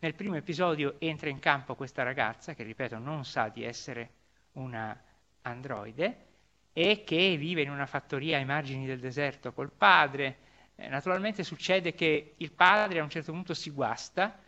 Nel 0.00 0.14
primo 0.14 0.36
episodio 0.36 0.96
entra 0.98 1.30
in 1.30 1.38
campo 1.38 1.74
questa 1.74 2.02
ragazza 2.02 2.52
che, 2.52 2.64
ripeto, 2.64 2.98
non 2.98 3.24
sa 3.24 3.48
di 3.48 3.64
essere 3.64 4.10
una 4.52 4.94
androide 5.42 6.26
e 6.74 7.02
che 7.04 7.36
vive 7.38 7.62
in 7.62 7.70
una 7.70 7.86
fattoria 7.86 8.36
ai 8.36 8.44
margini 8.44 8.84
del 8.84 9.00
deserto 9.00 9.54
col 9.54 9.70
padre. 9.70 10.36
Eh, 10.74 10.88
naturalmente 10.88 11.44
succede 11.44 11.94
che 11.94 12.34
il 12.36 12.52
padre 12.52 12.98
a 12.98 13.04
un 13.04 13.10
certo 13.10 13.32
punto 13.32 13.54
si 13.54 13.70
guasta 13.70 14.38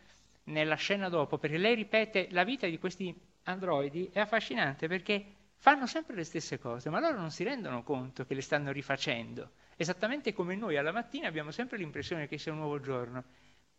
nella 0.43 0.75
scena 0.75 1.09
dopo, 1.09 1.39
perché 1.39 1.57
lei 1.57 1.73
ripete 1.73 2.27
la 2.29 2.43
vita 2.43 2.67
di 2.67 2.77
questi 2.77 3.11
androidi 3.45 4.07
è 4.13 4.19
affascinante 4.19 4.87
perché 4.87 5.25
fanno 5.55 5.87
sempre 5.87 6.15
le 6.15 6.25
stesse 6.25 6.59
cose, 6.59 6.91
ma 6.91 6.99
loro 6.99 7.17
non 7.17 7.31
si 7.31 7.43
rendono 7.43 7.81
conto 7.81 8.23
che 8.23 8.35
le 8.35 8.41
stanno 8.41 8.71
rifacendo. 8.71 9.49
Esattamente 9.77 10.33
come 10.33 10.55
noi 10.55 10.77
alla 10.77 10.91
mattina 10.91 11.27
abbiamo 11.27 11.51
sempre 11.51 11.77
l'impressione 11.77 12.27
che 12.27 12.37
sia 12.37 12.51
un 12.51 12.59
nuovo 12.59 12.79
giorno, 12.79 13.23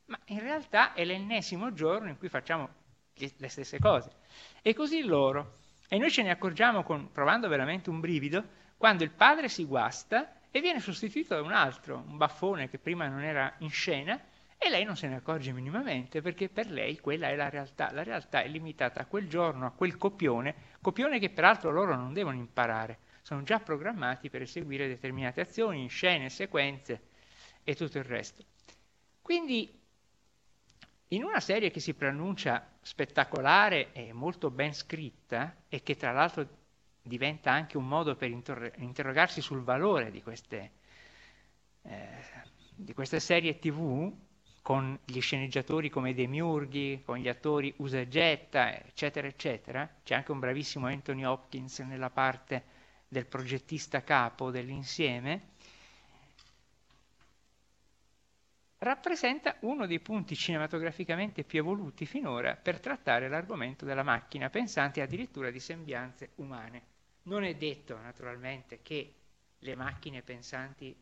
ma 0.06 0.18
in 0.26 0.40
realtà 0.40 0.92
è 0.92 1.04
l'ennesimo 1.04 1.72
giorno 1.72 2.08
in 2.08 2.18
cui 2.18 2.28
facciamo 2.28 2.68
le 3.14 3.48
stesse 3.48 3.78
cose. 3.78 4.10
E 4.62 4.74
così 4.74 5.02
loro. 5.02 5.64
E 5.88 5.98
noi 5.98 6.10
ce 6.10 6.22
ne 6.22 6.30
accorgiamo 6.30 6.82
con, 6.82 7.10
provando 7.12 7.48
veramente 7.48 7.90
un 7.90 8.00
brivido 8.00 8.44
quando 8.76 9.04
il 9.04 9.10
padre 9.10 9.48
si 9.48 9.64
guasta 9.64 10.40
e 10.50 10.60
viene 10.60 10.80
sostituito 10.80 11.34
da 11.34 11.42
un 11.42 11.52
altro, 11.52 12.04
un 12.06 12.16
baffone 12.16 12.68
che 12.68 12.78
prima 12.78 13.08
non 13.08 13.22
era 13.22 13.54
in 13.58 13.70
scena, 13.70 14.20
e 14.58 14.70
lei 14.70 14.84
non 14.84 14.96
se 14.96 15.06
ne 15.06 15.16
accorge 15.16 15.52
minimamente 15.52 16.22
perché 16.22 16.48
per 16.48 16.70
lei 16.70 16.98
quella 16.98 17.28
è 17.28 17.36
la 17.36 17.48
realtà. 17.48 17.90
La 17.92 18.02
realtà 18.02 18.42
è 18.42 18.48
limitata 18.48 19.00
a 19.00 19.06
quel 19.06 19.28
giorno, 19.28 19.66
a 19.66 19.70
quel 19.70 19.96
copione, 19.96 20.54
copione 20.80 21.18
che 21.18 21.30
peraltro 21.30 21.70
loro 21.70 21.94
non 21.94 22.12
devono 22.12 22.36
imparare, 22.36 22.98
sono 23.26 23.42
già 23.42 23.58
programmati 23.58 24.30
per 24.30 24.42
eseguire 24.42 24.86
determinate 24.86 25.40
azioni, 25.40 25.88
scene, 25.88 26.30
sequenze 26.30 27.08
e 27.64 27.74
tutto 27.74 27.98
il 27.98 28.04
resto. 28.04 28.44
Quindi 29.20 29.68
in 31.08 31.24
una 31.24 31.40
serie 31.40 31.72
che 31.72 31.80
si 31.80 31.92
preannuncia 31.94 32.64
spettacolare 32.80 33.90
e 33.92 34.12
molto 34.12 34.48
ben 34.52 34.72
scritta 34.72 35.56
e 35.68 35.82
che 35.82 35.96
tra 35.96 36.12
l'altro 36.12 36.46
diventa 37.02 37.50
anche 37.50 37.76
un 37.76 37.88
modo 37.88 38.14
per 38.14 38.30
inter- 38.30 38.74
interrogarsi 38.76 39.40
sul 39.40 39.62
valore 39.62 40.12
di 40.12 40.22
queste, 40.22 40.70
eh, 41.82 42.22
di 42.76 42.94
queste 42.94 43.18
serie 43.18 43.58
tv, 43.58 44.08
con 44.62 44.96
gli 45.04 45.20
sceneggiatori 45.20 45.90
come 45.90 46.14
Demiurghi, 46.14 47.02
con 47.04 47.18
gli 47.18 47.26
attori 47.26 47.74
usa 47.78 47.98
e 47.98 48.06
getta, 48.06 48.72
eccetera, 48.84 49.26
eccetera. 49.26 49.96
C'è 50.04 50.14
anche 50.14 50.30
un 50.30 50.38
bravissimo 50.38 50.86
Anthony 50.86 51.24
Hopkins 51.24 51.80
nella 51.80 52.10
parte 52.10 52.75
del 53.08 53.26
progettista 53.26 54.02
capo 54.02 54.50
dell'insieme. 54.50 55.54
Rappresenta 58.78 59.56
uno 59.60 59.86
dei 59.86 60.00
punti 60.00 60.36
cinematograficamente 60.36 61.44
più 61.44 61.60
evoluti 61.60 62.04
finora 62.04 62.54
per 62.56 62.78
trattare 62.78 63.28
l'argomento 63.28 63.84
della 63.84 64.02
macchina 64.02 64.50
pensante 64.50 65.00
addirittura 65.00 65.50
di 65.50 65.60
sembianze 65.60 66.30
umane. 66.36 66.82
Non 67.22 67.42
è 67.44 67.54
detto, 67.54 67.96
naturalmente, 67.98 68.80
che 68.82 69.12
le 69.60 69.74
macchine 69.74 70.22
pensanti 70.22 70.90
eh, 70.90 70.96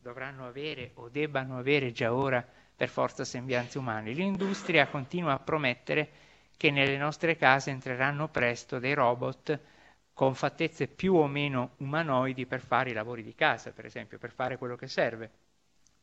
dovranno 0.00 0.46
avere 0.46 0.90
o 0.94 1.08
debbano 1.08 1.56
avere 1.56 1.92
già 1.92 2.12
ora 2.12 2.46
per 2.76 2.88
forza 2.88 3.24
sembianze 3.24 3.78
umane. 3.78 4.12
L'industria 4.12 4.88
continua 4.88 5.32
a 5.34 5.38
promettere 5.38 6.10
che 6.56 6.70
nelle 6.70 6.96
nostre 6.96 7.36
case 7.36 7.70
entreranno 7.70 8.28
presto 8.28 8.78
dei 8.78 8.94
robot 8.94 9.58
con 10.14 10.36
fattezze 10.36 10.86
più 10.86 11.14
o 11.16 11.26
meno 11.26 11.72
umanoidi 11.78 12.46
per 12.46 12.60
fare 12.60 12.90
i 12.90 12.94
lavori 12.94 13.22
di 13.24 13.34
casa, 13.34 13.72
per 13.72 13.84
esempio, 13.84 14.16
per 14.16 14.30
fare 14.30 14.56
quello 14.56 14.76
che 14.76 14.86
serve. 14.86 15.30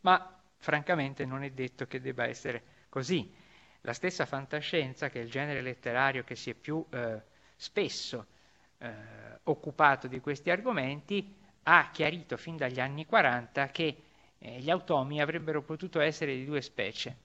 Ma 0.02 0.38
francamente 0.58 1.26
non 1.26 1.44
è 1.44 1.52
detto 1.52 1.88
che 1.88 2.02
debba 2.02 2.26
essere 2.26 2.62
così. 2.90 3.34
La 3.82 3.94
stessa 3.94 4.26
fantascienza, 4.26 5.10
che 5.10 5.22
è 5.22 5.24
il 5.24 5.32
genere 5.32 5.62
letterario 5.62 6.24
che 6.26 6.36
si 6.36 6.50
è 6.50 6.54
più 6.54 6.86
eh, 6.92 7.22
spesso 7.56 8.28
eh, 8.78 8.92
occupato 9.44 10.08
di 10.08 10.20
questi 10.20 10.52
argomenti, 10.52 11.34
ha 11.64 11.90
chiarito 11.92 12.36
fin 12.36 12.58
dagli 12.58 12.82
anni 12.82 13.06
40 13.06 13.68
che 13.68 14.04
eh, 14.38 14.60
gli 14.60 14.70
automi 14.70 15.22
avrebbero 15.22 15.62
potuto 15.62 16.02
essere 16.02 16.36
di 16.36 16.44
due 16.44 16.62
specie, 16.62 17.16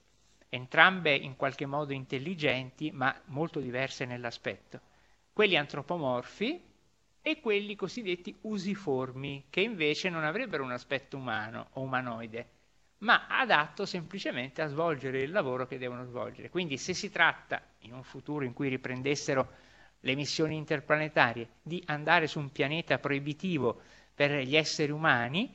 entrambe 0.48 1.14
in 1.14 1.34
qualche 1.34 1.66
modo 1.66 1.92
intelligenti, 1.92 2.92
ma 2.92 3.14
molto 3.26 3.58
diverse 3.58 4.04
nell'aspetto. 4.04 4.80
Quelli 5.32 5.56
antropomorfi 5.56 6.74
e 7.26 7.40
quelli 7.40 7.74
cosiddetti 7.74 8.36
usiformi, 8.42 9.46
che 9.50 9.60
invece 9.60 10.08
non 10.08 10.22
avrebbero 10.22 10.62
un 10.62 10.70
aspetto 10.70 11.16
umano 11.16 11.70
o 11.72 11.80
umanoide, 11.80 12.46
ma 12.98 13.26
adatto 13.26 13.84
semplicemente 13.84 14.62
a 14.62 14.68
svolgere 14.68 15.22
il 15.22 15.32
lavoro 15.32 15.66
che 15.66 15.76
devono 15.76 16.04
svolgere. 16.04 16.50
Quindi 16.50 16.76
se 16.76 16.94
si 16.94 17.10
tratta, 17.10 17.60
in 17.78 17.94
un 17.94 18.04
futuro 18.04 18.44
in 18.44 18.52
cui 18.52 18.68
riprendessero 18.68 19.50
le 19.98 20.14
missioni 20.14 20.54
interplanetarie, 20.54 21.48
di 21.62 21.82
andare 21.86 22.28
su 22.28 22.38
un 22.38 22.52
pianeta 22.52 22.98
proibitivo 22.98 23.80
per 24.14 24.30
gli 24.30 24.54
esseri 24.54 24.92
umani, 24.92 25.52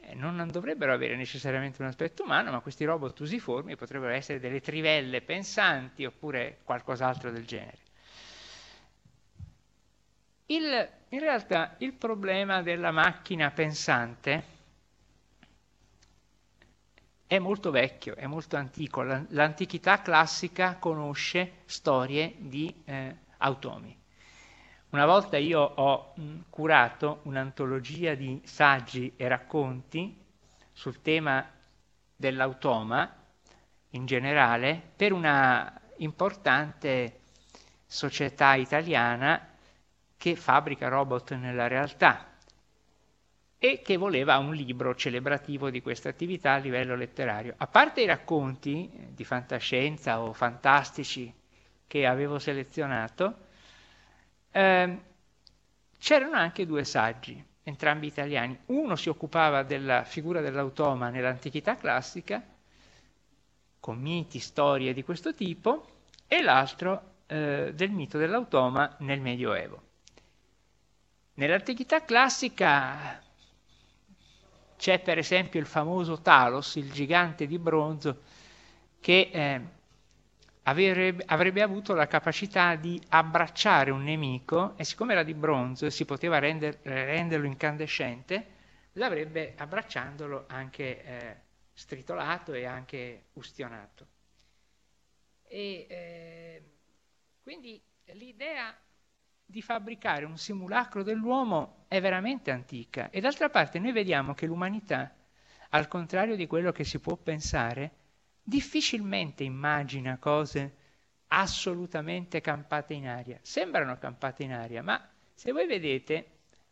eh, 0.00 0.16
non 0.16 0.44
dovrebbero 0.50 0.92
avere 0.92 1.14
necessariamente 1.14 1.82
un 1.82 1.86
aspetto 1.86 2.24
umano, 2.24 2.50
ma 2.50 2.58
questi 2.58 2.84
robot 2.84 3.20
usiformi 3.20 3.76
potrebbero 3.76 4.12
essere 4.12 4.40
delle 4.40 4.60
trivelle 4.60 5.22
pensanti 5.22 6.04
oppure 6.04 6.58
qualcos'altro 6.64 7.30
del 7.30 7.46
genere. 7.46 7.78
Il, 10.52 10.88
in 11.08 11.18
realtà 11.18 11.76
il 11.78 11.94
problema 11.94 12.60
della 12.60 12.90
macchina 12.90 13.50
pensante 13.50 14.44
è 17.26 17.38
molto 17.38 17.70
vecchio, 17.70 18.14
è 18.16 18.26
molto 18.26 18.56
antico. 18.56 19.02
L'antichità 19.02 20.02
classica 20.02 20.76
conosce 20.76 21.62
storie 21.64 22.34
di 22.36 22.82
eh, 22.84 23.16
automi. 23.38 23.98
Una 24.90 25.06
volta 25.06 25.38
io 25.38 25.60
ho 25.62 26.12
curato 26.50 27.20
un'antologia 27.22 28.12
di 28.12 28.42
saggi 28.44 29.14
e 29.16 29.28
racconti 29.28 30.14
sul 30.70 31.00
tema 31.00 31.50
dell'automa 32.14 33.10
in 33.90 34.04
generale 34.04 34.82
per 34.94 35.14
una 35.14 35.80
importante 35.96 37.20
società 37.86 38.52
italiana 38.52 39.46
che 40.22 40.36
fabbrica 40.36 40.86
robot 40.86 41.34
nella 41.34 41.66
realtà 41.66 42.36
e 43.58 43.82
che 43.82 43.96
voleva 43.96 44.38
un 44.38 44.54
libro 44.54 44.94
celebrativo 44.94 45.68
di 45.68 45.82
questa 45.82 46.10
attività 46.10 46.52
a 46.52 46.58
livello 46.58 46.94
letterario. 46.94 47.54
A 47.56 47.66
parte 47.66 48.02
i 48.02 48.06
racconti 48.06 48.88
di 49.08 49.24
fantascienza 49.24 50.20
o 50.20 50.32
fantastici 50.32 51.34
che 51.88 52.06
avevo 52.06 52.38
selezionato, 52.38 53.34
eh, 54.52 54.98
c'erano 55.98 56.36
anche 56.36 56.66
due 56.66 56.84
saggi, 56.84 57.44
entrambi 57.64 58.06
italiani. 58.06 58.56
Uno 58.66 58.94
si 58.94 59.08
occupava 59.08 59.64
della 59.64 60.04
figura 60.04 60.40
dell'automa 60.40 61.08
nell'antichità 61.08 61.74
classica, 61.74 62.40
con 63.80 63.98
miti, 63.98 64.38
storie 64.38 64.94
di 64.94 65.02
questo 65.02 65.34
tipo, 65.34 66.04
e 66.28 66.40
l'altro 66.42 67.14
eh, 67.26 67.72
del 67.74 67.90
mito 67.90 68.18
dell'automa 68.18 68.94
nel 69.00 69.20
Medioevo. 69.20 69.90
Nell'antichità 71.42 72.04
classica 72.04 73.20
c'è 74.76 75.00
per 75.00 75.18
esempio 75.18 75.58
il 75.58 75.66
famoso 75.66 76.20
Talos, 76.20 76.76
il 76.76 76.92
gigante 76.92 77.48
di 77.48 77.58
bronzo, 77.58 78.22
che 79.00 79.28
eh, 79.32 79.60
avrebbe, 80.62 81.24
avrebbe, 81.26 81.60
avuto 81.60 81.94
la 81.94 82.06
capacità 82.06 82.76
di 82.76 83.02
abbracciare 83.08 83.90
un 83.90 84.04
nemico 84.04 84.76
e 84.76 84.84
siccome 84.84 85.14
era 85.14 85.24
di 85.24 85.34
bronzo 85.34 85.84
e 85.84 85.90
si 85.90 86.04
poteva 86.04 86.38
render, 86.38 86.78
renderlo 86.84 87.46
incandescente, 87.48 88.46
l'avrebbe 88.92 89.54
abbracciandolo 89.56 90.44
anche 90.46 91.02
eh, 91.02 91.36
stritolato 91.72 92.52
e 92.52 92.66
anche 92.66 93.24
ustionato. 93.32 94.06
E, 95.48 95.86
eh, 95.88 96.62
quindi 97.42 97.82
l'idea 98.12 98.72
di 99.44 99.62
fabbricare 99.62 100.24
un 100.24 100.38
simulacro 100.38 101.02
dell'uomo 101.02 101.84
è 101.88 102.00
veramente 102.00 102.50
antica 102.50 103.10
e 103.10 103.20
d'altra 103.20 103.50
parte 103.50 103.78
noi 103.78 103.92
vediamo 103.92 104.34
che 104.34 104.46
l'umanità, 104.46 105.14
al 105.70 105.88
contrario 105.88 106.36
di 106.36 106.46
quello 106.46 106.72
che 106.72 106.84
si 106.84 106.98
può 106.98 107.16
pensare, 107.16 107.90
difficilmente 108.42 109.44
immagina 109.44 110.18
cose 110.18 110.76
assolutamente 111.28 112.40
campate 112.40 112.94
in 112.94 113.08
aria. 113.08 113.38
Sembrano 113.42 113.98
campate 113.98 114.42
in 114.42 114.52
aria, 114.52 114.82
ma 114.82 115.06
se 115.34 115.52
voi 115.52 115.66
vedete, 115.66 116.30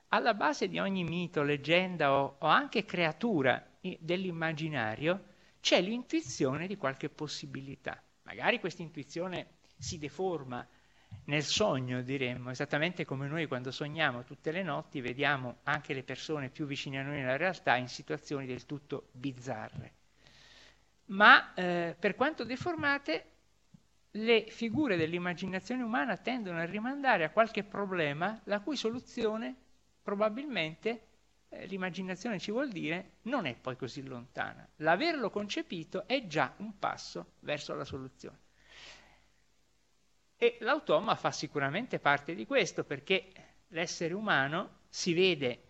alla 0.09 0.35
base 0.35 0.68
di 0.68 0.78
ogni 0.78 1.04
mito, 1.04 1.42
leggenda 1.42 2.12
o, 2.12 2.37
o 2.38 2.46
anche 2.46 2.85
creatura 2.85 3.64
dell'immaginario 3.98 5.24
c'è 5.61 5.80
l'intuizione 5.80 6.66
di 6.66 6.76
qualche 6.76 7.09
possibilità. 7.09 8.02
Magari 8.22 8.61
questa 8.61 8.83
intuizione 8.83 9.59
si 9.76 9.98
deforma 9.98 10.66
nel 11.25 11.44
sogno, 11.44 12.03
diremmo, 12.03 12.51
esattamente 12.51 13.05
come 13.05 13.29
noi 13.29 13.46
quando 13.46 13.70
sogniamo 13.70 14.25
tutte 14.25 14.51
le 14.51 14.62
notti 14.62 15.01
vediamo 15.01 15.59
anche 15.64 15.94
le 15.94 16.03
persone 16.03 16.51
più 16.51 16.66
vicine 16.66 16.99
a 16.99 17.03
noi 17.03 17.20
nella 17.20 17.37
realtà 17.37 17.77
in 17.77 17.88
situazioni 17.88 18.46
del 18.46 18.66
tutto 18.66 19.09
bizzarre. 19.12 19.94
Ma 21.07 21.55
eh, 21.55 21.96
per 21.99 22.14
quanto 22.14 22.44
deformate, 22.44 23.25
le 24.12 24.46
figure 24.49 24.96
dell'immaginazione 24.96 25.83
umana 25.83 26.16
tendono 26.16 26.59
a 26.59 26.64
rimandare 26.64 27.25
a 27.25 27.31
qualche 27.31 27.62
problema 27.62 28.40
la 28.44 28.61
cui 28.61 28.77
soluzione 28.77 29.55
probabilmente 30.03 31.07
eh, 31.49 31.66
l'immaginazione 31.66 32.40
ci 32.40 32.51
vuol 32.51 32.70
dire 32.70 33.18
non 33.23 33.46
è 33.46 33.55
poi 33.55 33.77
così 33.77 34.03
lontana. 34.03 34.66
L'averlo 34.77 35.31
concepito 35.31 36.09
è 36.09 36.27
già 36.27 36.55
un 36.59 36.79
passo 36.79 37.35
verso 37.40 37.75
la 37.75 37.85
soluzione. 37.85 38.38
E 40.42 40.57
l'automa 40.61 41.16
fa 41.16 41.33
sicuramente 41.33 41.98
parte 41.98 42.35
di 42.35 42.46
questo 42.46 42.83
perché 42.83 43.31
l'essere 43.68 44.14
umano 44.14 44.79
si 44.88 45.12
vede 45.12 45.64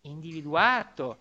individuato, 0.00 1.18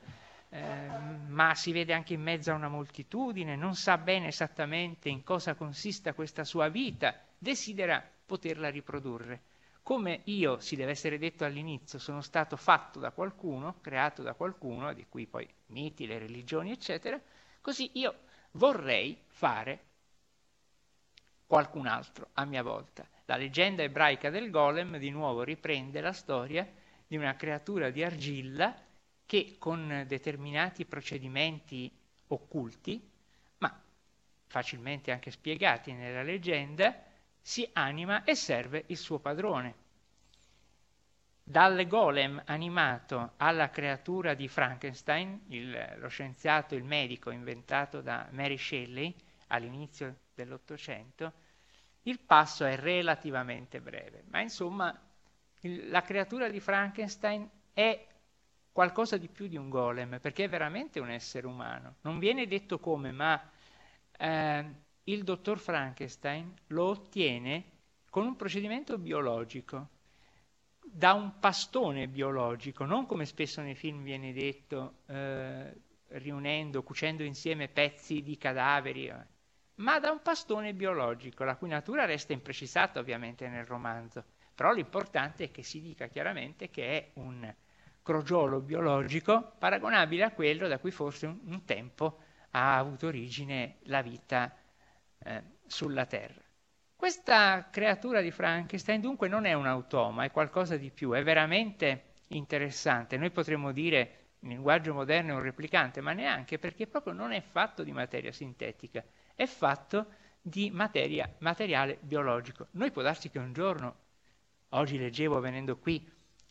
eh, 0.49 0.87
ma 1.27 1.53
si 1.53 1.71
vede 1.71 1.93
anche 1.93 2.15
in 2.15 2.23
mezzo 2.23 2.49
a 2.49 2.55
una 2.55 2.69
moltitudine, 2.69 3.55
non 3.55 3.75
sa 3.75 3.99
bene 3.99 4.29
esattamente 4.29 5.07
in 5.07 5.23
cosa 5.23 5.53
consista 5.53 6.15
questa 6.15 6.43
sua 6.43 6.67
vita, 6.69 7.15
desidera 7.37 8.03
poterla 8.25 8.71
riprodurre. 8.71 9.43
Come 9.83 10.21
io, 10.23 10.59
si 10.59 10.75
deve 10.75 10.93
essere 10.93 11.19
detto 11.19 11.45
all'inizio, 11.45 11.99
sono 11.99 12.21
stato 12.21 12.57
fatto 12.57 12.97
da 12.97 13.11
qualcuno, 13.11 13.81
creato 13.81 14.23
da 14.23 14.33
qualcuno, 14.33 14.93
di 14.93 15.05
cui 15.07 15.27
poi 15.27 15.47
miti, 15.67 16.07
le 16.07 16.17
religioni, 16.17 16.71
eccetera, 16.71 17.21
così 17.61 17.91
io 17.99 18.21
vorrei 18.53 19.15
fare 19.27 19.91
qualcun 21.45 21.87
altro 21.87 22.29
a 22.33 22.45
mia 22.45 22.63
volta. 22.63 23.07
La 23.25 23.35
leggenda 23.35 23.83
ebraica 23.83 24.29
del 24.29 24.49
golem 24.49 24.97
di 24.97 25.09
nuovo 25.09 25.43
riprende 25.43 26.01
la 26.01 26.13
storia 26.13 26.67
di 27.07 27.15
una 27.15 27.35
creatura 27.35 27.89
di 27.89 28.03
argilla 28.03 28.75
che 29.25 29.55
con 29.57 30.03
determinati 30.07 30.85
procedimenti 30.85 31.91
occulti, 32.27 33.09
ma 33.59 33.81
facilmente 34.47 35.11
anche 35.11 35.31
spiegati 35.31 35.93
nella 35.93 36.23
leggenda, 36.23 37.03
si 37.41 37.67
anima 37.73 38.23
e 38.23 38.35
serve 38.35 38.83
il 38.87 38.97
suo 38.97 39.19
padrone. 39.19 39.81
Dal 41.45 41.85
golem 41.87 42.41
animato 42.45 43.33
alla 43.37 43.69
creatura 43.69 44.33
di 44.33 44.47
Frankenstein, 44.47 45.41
il, 45.49 45.95
lo 45.97 46.07
scienziato, 46.07 46.73
il 46.73 46.83
medico 46.83 47.31
inventato 47.31 48.01
da 48.01 48.27
Mary 48.31 48.57
Shelley 48.57 49.13
all'inizio 49.47 50.15
dell'Ottocento, 50.33 51.33
il 52.03 52.19
passo 52.19 52.65
è 52.65 52.75
relativamente 52.75 53.79
breve, 53.79 54.23
ma 54.27 54.41
insomma 54.41 54.97
il, 55.61 55.89
la 55.89 56.01
creatura 56.01 56.49
di 56.49 56.59
Frankenstein 56.59 57.49
è 57.71 58.07
qualcosa 58.71 59.17
di 59.17 59.27
più 59.27 59.47
di 59.47 59.55
un 59.55 59.69
golem, 59.69 60.19
perché 60.19 60.45
è 60.45 60.49
veramente 60.49 60.99
un 60.99 61.09
essere 61.09 61.47
umano. 61.47 61.95
Non 62.01 62.19
viene 62.19 62.47
detto 62.47 62.79
come, 62.79 63.11
ma 63.11 63.41
eh, 64.17 64.65
il 65.03 65.23
dottor 65.23 65.59
Frankenstein 65.59 66.53
lo 66.67 66.85
ottiene 66.85 67.71
con 68.09 68.25
un 68.25 68.35
procedimento 68.35 68.97
biologico, 68.97 69.89
da 70.81 71.13
un 71.13 71.39
pastone 71.39 72.07
biologico, 72.07 72.83
non 72.85 73.05
come 73.05 73.25
spesso 73.25 73.61
nei 73.61 73.75
film 73.75 74.03
viene 74.03 74.33
detto, 74.33 74.97
eh, 75.07 75.73
riunendo, 76.09 76.83
cucendo 76.83 77.23
insieme 77.23 77.69
pezzi 77.69 78.21
di 78.21 78.37
cadaveri, 78.37 79.07
eh 79.07 79.32
ma 79.75 79.99
da 79.99 80.11
un 80.11 80.21
pastone 80.21 80.73
biologico, 80.73 81.43
la 81.43 81.55
cui 81.55 81.69
natura 81.69 82.05
resta 82.05 82.33
imprecisata 82.33 82.99
ovviamente 82.99 83.47
nel 83.47 83.65
romanzo, 83.65 84.23
però 84.53 84.71
l'importante 84.71 85.45
è 85.45 85.51
che 85.51 85.63
si 85.63 85.81
dica 85.81 86.07
chiaramente 86.07 86.69
che 86.69 86.87
è 86.87 87.09
un 87.15 87.53
crogiolo 88.03 88.59
biologico 88.59 89.55
paragonabile 89.57 90.25
a 90.25 90.31
quello 90.31 90.67
da 90.67 90.77
cui 90.77 90.91
forse 90.91 91.25
un, 91.25 91.39
un 91.45 91.65
tempo 91.65 92.19
ha 92.51 92.77
avuto 92.77 93.07
origine 93.07 93.77
la 93.83 94.01
vita 94.01 94.55
eh, 95.19 95.43
sulla 95.65 96.05
Terra. 96.05 96.41
Questa 96.95 97.69
creatura 97.69 98.21
di 98.21 98.31
Frankenstein 98.31 99.01
dunque 99.01 99.27
non 99.27 99.45
è 99.45 99.53
un 99.53 99.65
automa, 99.65 100.23
è 100.23 100.31
qualcosa 100.31 100.77
di 100.77 100.91
più, 100.91 101.11
è 101.11 101.23
veramente 101.23 102.13
interessante. 102.27 103.17
Noi 103.17 103.31
potremmo 103.31 103.71
dire 103.71 104.19
in 104.39 104.49
linguaggio 104.49 104.93
moderno 104.93 105.31
è 105.31 105.35
un 105.35 105.41
replicante, 105.41 105.99
ma 106.01 106.13
neanche 106.13 106.59
perché 106.59 106.87
proprio 106.87 107.13
non 107.13 107.31
è 107.31 107.41
fatto 107.41 107.83
di 107.83 107.91
materia 107.91 108.31
sintetica 108.31 109.03
è 109.35 109.45
fatto 109.45 110.07
di 110.41 110.69
materia, 110.71 111.33
materiale 111.39 111.97
biologico. 112.01 112.67
Noi 112.71 112.91
può 112.91 113.01
darsi 113.01 113.29
che 113.29 113.39
un 113.39 113.53
giorno, 113.53 113.95
oggi 114.69 114.97
leggevo 114.97 115.39
venendo 115.39 115.77
qui 115.77 116.09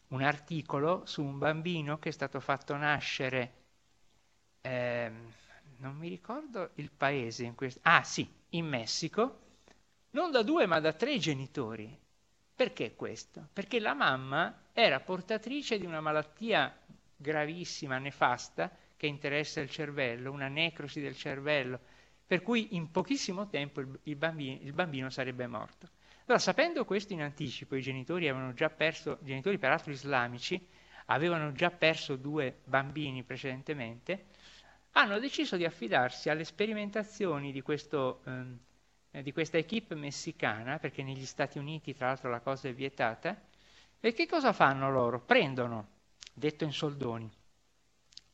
un 0.09 0.23
articolo 0.23 1.05
su 1.07 1.23
un 1.23 1.39
bambino 1.39 1.99
che 1.99 2.11
è 2.11 2.13
stato 2.13 2.41
fatto 2.41 2.77
nascere, 2.77 3.53
eh, 4.61 5.11
non 5.79 5.97
mi 5.97 6.09
ricordo 6.09 6.71
il 6.75 6.91
paese 6.91 7.45
in 7.45 7.55
questo, 7.55 7.81
ah 7.83 8.03
sì, 8.03 8.31
in 8.51 8.67
Messico, 8.67 9.41
non 10.11 10.31
da 10.31 10.43
due 10.43 10.67
ma 10.67 10.81
da 10.81 10.93
tre 10.93 11.19
genitori. 11.19 11.99
Perché 12.55 12.95
questo? 12.95 13.49
Perché 13.53 13.81
la 13.81 13.95
mamma 13.95 14.67
era 14.73 15.01
portatrice 15.01 15.79
di 15.79 15.87
una 15.87 16.01
malattia 16.01 16.75
gravissima, 17.17 17.99
nefasta, 17.99 18.71
che 18.97 19.07
interessa 19.07 19.61
il 19.61 19.71
cervello, 19.71 20.31
una 20.31 20.49
necrosi 20.49 21.01
del 21.01 21.17
cervello, 21.17 21.81
per 22.33 22.41
cui 22.41 22.77
in 22.77 22.91
pochissimo 22.91 23.47
tempo 23.47 23.83
il, 23.83 23.99
il, 24.05 24.17
bambino, 24.17 24.59
il 24.63 24.73
bambino, 24.73 25.11
sarebbe 25.11 25.47
morto. 25.47 25.87
Allora, 26.25 26.39
sapendo 26.39 26.87
questo 26.87 27.13
in 27.13 27.21
anticipo, 27.21 27.77
i 27.77 27.83
genitori 27.83 28.27
avevano 28.27 28.55
già 28.55 28.71
perso, 28.71 29.19
genitori 29.21 29.59
peraltro 29.59 29.93
islamici, 29.93 30.67
avevano 31.07 31.53
già 31.53 31.71
perso 31.71 32.17
due 32.17 32.61
bambini 32.65 33.23
precedentemente, 33.23 34.25
hanno 34.93 35.19
deciso 35.19 35.59
di 35.59 35.67
affidarsi 35.67 36.31
alle 36.31 36.45
sperimentazioni 36.45 37.53
di, 37.53 37.61
questo, 37.61 38.23
ehm, 38.25 38.59
di 39.21 39.33
questa 39.35 39.59
equipe 39.59 39.95
messicana, 39.95 40.79
perché 40.79 41.03
negli 41.03 41.27
Stati 41.27 41.59
Uniti 41.59 41.95
tra 41.95 42.07
l'altro 42.07 42.31
la 42.31 42.41
cosa 42.41 42.67
è 42.67 42.73
vietata, 42.73 43.39
e 44.01 44.13
che 44.15 44.27
cosa 44.27 44.55
fanno 44.55 44.91
loro? 44.91 45.21
Prendono, 45.21 45.87
detto 46.33 46.65
in 46.65 46.73
soldoni, 46.73 47.31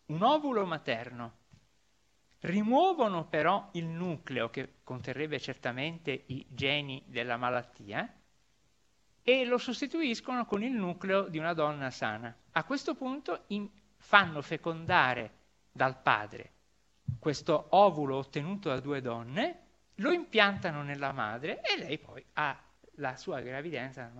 un 0.06 0.22
ovulo 0.22 0.64
materno 0.66 1.37
Rimuovono 2.40 3.26
però 3.26 3.70
il 3.72 3.86
nucleo 3.86 4.50
che 4.50 4.76
conterrebbe 4.84 5.40
certamente 5.40 6.24
i 6.26 6.46
geni 6.48 7.02
della 7.06 7.36
malattia 7.36 8.12
e 9.22 9.44
lo 9.44 9.58
sostituiscono 9.58 10.46
con 10.46 10.62
il 10.62 10.72
nucleo 10.72 11.28
di 11.28 11.38
una 11.38 11.52
donna 11.52 11.90
sana. 11.90 12.34
A 12.52 12.64
questo 12.64 12.94
punto 12.94 13.44
in, 13.48 13.68
fanno 13.96 14.40
fecondare 14.40 15.32
dal 15.72 16.00
padre 16.00 16.52
questo 17.18 17.66
ovulo 17.70 18.16
ottenuto 18.16 18.68
da 18.68 18.80
due 18.80 19.00
donne, 19.00 19.66
lo 19.96 20.12
impiantano 20.12 20.82
nella 20.82 21.12
madre 21.12 21.60
e 21.62 21.78
lei 21.78 21.98
poi 21.98 22.24
ha 22.34 22.56
la 22.96 23.16
sua 23.16 23.40
gravidanza. 23.40 24.10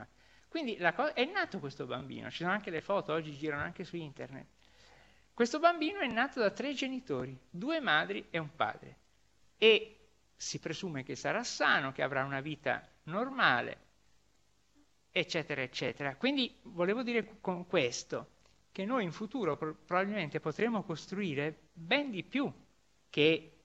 Quindi 0.48 0.76
co- 0.94 1.12
è 1.12 1.24
nato 1.24 1.59
questo 1.59 1.87
bambino, 1.87 2.31
ci 2.31 2.38
sono 2.38 2.52
anche 2.52 2.70
le 2.70 2.81
foto, 2.81 3.12
oggi 3.12 3.33
girano 3.33 3.62
anche 3.62 3.85
su 3.85 3.96
internet. 3.96 4.46
Questo 5.38 5.61
bambino 5.61 6.01
è 6.01 6.09
nato 6.09 6.40
da 6.40 6.51
tre 6.51 6.74
genitori, 6.74 7.38
due 7.48 7.79
madri 7.79 8.27
e 8.29 8.38
un 8.38 8.57
padre. 8.57 8.96
E 9.57 10.09
si 10.35 10.59
presume 10.59 11.05
che 11.05 11.14
sarà 11.14 11.44
sano, 11.44 11.92
che 11.92 12.03
avrà 12.03 12.24
una 12.24 12.40
vita 12.40 12.85
normale, 13.05 13.79
eccetera, 15.12 15.62
eccetera. 15.62 16.16
Quindi 16.16 16.53
volevo 16.62 17.05
dire 17.05 17.38
con 17.40 17.68
questo 17.68 18.31
che 18.72 18.85
noi 18.85 19.05
in 19.05 19.12
futuro 19.12 19.57
pro- 19.57 19.77
probabilmente 19.77 20.40
potremo 20.40 20.83
costruire 20.83 21.68
ben 21.72 22.11
di 22.11 22.24
più 22.24 22.53
che 23.09 23.59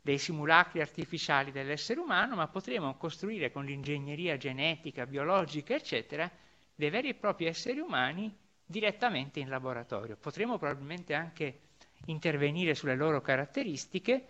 dei 0.00 0.18
simulacri 0.18 0.80
artificiali 0.80 1.50
dell'essere 1.50 1.98
umano, 1.98 2.36
ma 2.36 2.46
potremo 2.46 2.96
costruire 2.96 3.50
con 3.50 3.64
l'ingegneria 3.64 4.36
genetica, 4.36 5.04
biologica, 5.04 5.74
eccetera, 5.74 6.30
dei 6.76 6.90
veri 6.90 7.08
e 7.08 7.14
propri 7.14 7.46
esseri 7.46 7.80
umani 7.80 8.46
direttamente 8.68 9.40
in 9.40 9.48
laboratorio. 9.48 10.16
Potremo 10.16 10.58
probabilmente 10.58 11.14
anche 11.14 11.60
intervenire 12.06 12.74
sulle 12.74 12.94
loro 12.94 13.22
caratteristiche, 13.22 14.26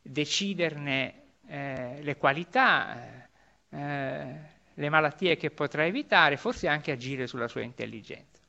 deciderne 0.00 1.22
eh, 1.46 1.98
le 2.02 2.16
qualità, 2.16 3.28
eh, 3.68 3.76
eh, 3.76 4.38
le 4.72 4.88
malattie 4.88 5.36
che 5.36 5.50
potrà 5.50 5.84
evitare, 5.84 6.38
forse 6.38 6.66
anche 6.66 6.92
agire 6.92 7.26
sulla 7.26 7.46
sua 7.46 7.60
intelligenza. 7.60 8.40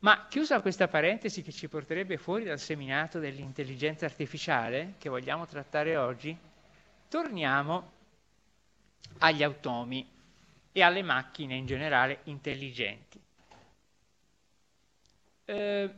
Ma 0.00 0.26
chiusa 0.28 0.62
questa 0.62 0.88
parentesi 0.88 1.42
che 1.42 1.52
ci 1.52 1.68
porterebbe 1.68 2.16
fuori 2.16 2.44
dal 2.44 2.58
seminato 2.58 3.18
dell'intelligenza 3.18 4.06
artificiale 4.06 4.94
che 4.96 5.10
vogliamo 5.10 5.44
trattare 5.44 5.96
oggi, 5.96 6.36
torniamo 7.08 7.92
agli 9.18 9.42
automi 9.42 10.08
e 10.72 10.82
alle 10.82 11.02
macchine 11.02 11.56
in 11.56 11.66
generale 11.66 12.20
intelligenti. 12.24 13.20
Eh, 15.50 15.90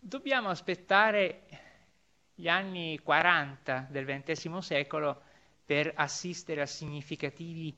dobbiamo 0.00 0.48
aspettare 0.48 1.42
gli 2.34 2.48
anni 2.48 2.98
40 2.98 3.88
del 3.90 4.06
XX 4.06 4.56
secolo 4.56 5.20
per 5.66 5.92
assistere 5.94 6.62
a 6.62 6.66
significativi 6.66 7.76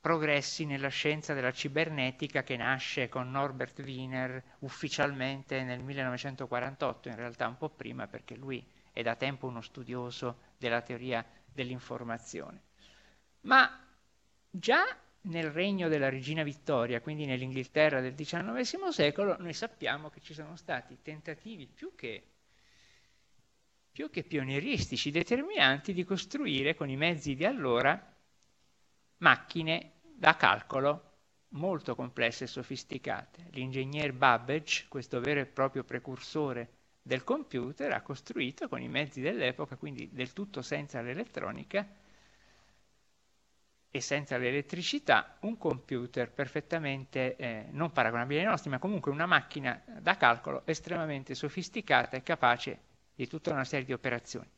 progressi 0.00 0.66
nella 0.66 0.86
scienza 0.86 1.34
della 1.34 1.50
cibernetica 1.50 2.44
che 2.44 2.56
nasce 2.56 3.08
con 3.08 3.28
Norbert 3.28 3.80
Wiener 3.80 4.40
ufficialmente 4.60 5.64
nel 5.64 5.82
1948, 5.82 7.08
in 7.08 7.16
realtà 7.16 7.48
un 7.48 7.56
po' 7.56 7.70
prima 7.70 8.06
perché 8.06 8.36
lui 8.36 8.64
è 8.92 9.02
da 9.02 9.16
tempo 9.16 9.48
uno 9.48 9.62
studioso 9.62 10.42
della 10.58 10.80
teoria 10.80 11.26
dell'informazione. 11.44 12.62
Ma 13.40 13.84
già 14.48 14.84
nel 15.26 15.50
regno 15.50 15.88
della 15.88 16.08
regina 16.08 16.42
Vittoria, 16.42 17.00
quindi 17.00 17.24
nell'Inghilterra 17.24 18.00
del 18.00 18.14
XIX 18.14 18.88
secolo, 18.88 19.36
noi 19.38 19.52
sappiamo 19.52 20.10
che 20.10 20.20
ci 20.20 20.34
sono 20.34 20.56
stati 20.56 20.98
tentativi 21.02 21.66
più 21.66 21.94
che, 21.94 22.22
più 23.90 24.10
che 24.10 24.22
pionieristici, 24.22 25.10
determinanti, 25.10 25.92
di 25.92 26.04
costruire 26.04 26.74
con 26.74 26.88
i 26.88 26.96
mezzi 26.96 27.34
di 27.34 27.44
allora 27.44 28.14
macchine 29.18 29.92
da 30.02 30.36
calcolo 30.36 31.02
molto 31.50 31.94
complesse 31.94 32.44
e 32.44 32.48
sofisticate. 32.48 33.48
L'ingegner 33.50 34.12
Babbage, 34.12 34.86
questo 34.88 35.20
vero 35.20 35.40
e 35.40 35.46
proprio 35.46 35.84
precursore 35.84 36.70
del 37.02 37.24
computer, 37.24 37.92
ha 37.92 38.02
costruito 38.02 38.68
con 38.68 38.80
i 38.80 38.88
mezzi 38.88 39.20
dell'epoca, 39.20 39.76
quindi 39.76 40.08
del 40.12 40.32
tutto 40.32 40.62
senza 40.62 41.00
l'elettronica, 41.00 41.86
e 43.96 44.00
senza 44.00 44.36
l'elettricità 44.36 45.36
un 45.40 45.56
computer 45.56 46.30
perfettamente 46.30 47.36
eh, 47.36 47.66
non 47.70 47.92
paragonabile 47.92 48.40
ai 48.40 48.46
nostri, 48.46 48.70
ma 48.70 48.78
comunque 48.78 49.10
una 49.10 49.26
macchina 49.26 49.82
da 50.00 50.16
calcolo 50.16 50.62
estremamente 50.66 51.34
sofisticata 51.34 52.16
e 52.16 52.22
capace 52.22 52.78
di 53.14 53.26
tutta 53.26 53.52
una 53.52 53.64
serie 53.64 53.86
di 53.86 53.92
operazioni. 53.92 54.48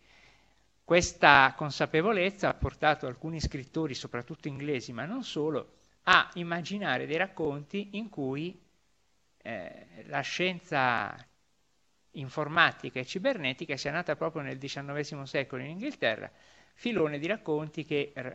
Questa 0.85 1.53
consapevolezza 1.57 2.49
ha 2.49 2.55
portato 2.55 3.07
alcuni 3.07 3.41
scrittori, 3.41 3.95
soprattutto 3.95 4.49
inglesi, 4.49 4.93
ma 4.93 5.05
non 5.05 5.23
solo, 5.23 5.77
a 6.05 6.31
immaginare 6.35 7.07
dei 7.07 7.17
racconti 7.19 7.91
in 7.93 8.09
cui 8.09 8.59
eh, 9.43 9.87
la 10.07 10.21
scienza 10.21 11.15
informatica 12.13 12.99
e 12.99 13.05
cibernetica 13.05 13.77
sia 13.77 13.93
nata 13.93 14.17
proprio 14.17 14.43
nel 14.43 14.59
XIX 14.59 15.23
secolo 15.23 15.63
in 15.63 15.71
Inghilterra 15.71 16.31
filone 16.79 17.19
di 17.19 17.27
racconti 17.27 17.85
che 17.85 18.13
eh, 18.15 18.33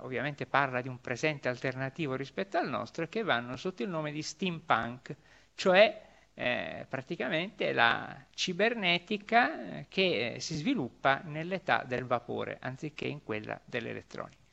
ovviamente 0.00 0.44
parla 0.44 0.82
di 0.82 0.88
un 0.88 1.00
presente 1.00 1.48
alternativo 1.48 2.14
rispetto 2.14 2.58
al 2.58 2.68
nostro 2.68 3.04
e 3.04 3.08
che 3.08 3.22
vanno 3.22 3.56
sotto 3.56 3.82
il 3.82 3.88
nome 3.88 4.12
di 4.12 4.20
steampunk, 4.20 5.16
cioè 5.54 6.02
eh, 6.34 6.84
praticamente 6.86 7.72
la 7.72 8.26
cibernetica 8.34 9.78
eh, 9.78 9.86
che 9.88 10.34
eh, 10.34 10.40
si 10.40 10.56
sviluppa 10.56 11.22
nell'età 11.24 11.84
del 11.86 12.04
vapore 12.04 12.58
anziché 12.60 13.06
in 13.06 13.24
quella 13.24 13.58
dell'elettronica. 13.64 14.44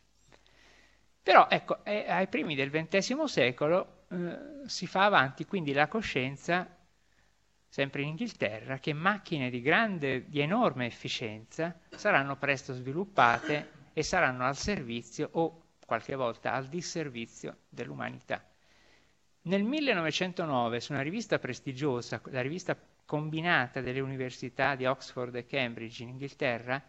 Però 1.21 1.47
ecco, 1.49 1.84
eh, 1.84 2.06
ai 2.08 2.29
primi 2.29 2.56
del 2.56 2.71
XX 2.71 3.23
secolo 3.23 4.06
eh, 4.10 4.38
si 4.67 4.88
fa 4.88 5.03
avanti 5.03 5.43
quindi 5.45 5.73
la 5.73 5.89
coscienza 5.89 6.65
sempre 7.73 8.03
in 8.03 8.09
Inghilterra, 8.09 8.77
che 8.77 8.93
macchine 8.93 9.49
di 9.49 9.59
grande, 9.59 10.29
di 10.29 10.41
enorme 10.41 10.86
efficienza 10.86 11.75
saranno 11.89 12.38
presto 12.38 12.71
sviluppate 12.71 13.89
e 13.93 14.03
saranno 14.03 14.45
al 14.45 14.55
servizio 14.55 15.27
o 15.31 15.63
qualche 15.83 16.13
volta 16.13 16.53
al 16.53 16.67
disservizio 16.67 17.62
dell'umanità. 17.69 18.47
Nel 19.45 19.63
1909, 19.63 20.79
su 20.81 20.91
una 20.91 21.01
rivista 21.01 21.39
prestigiosa, 21.39 22.21
la 22.25 22.41
rivista 22.41 22.77
combinata 23.05 23.81
delle 23.81 24.01
università 24.01 24.75
di 24.75 24.86
Oxford 24.86 25.33
e 25.33 25.47
Cambridge 25.47 26.03
in 26.03 26.09
Inghilterra, 26.09 26.79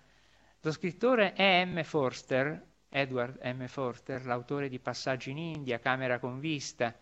lo 0.61 0.71
scrittore 0.71 1.35
E. 1.35 1.65
M. 1.65 1.83
Forster, 1.83 2.63
Edward 2.91 3.41
M. 3.43 3.65
Forster, 3.69 4.27
l'autore 4.27 4.69
di 4.69 4.79
Passaggio 4.79 5.31
in 5.31 5.39
India, 5.39 5.79
Camera 5.79 6.19
con 6.19 6.41
vista, 6.41 6.95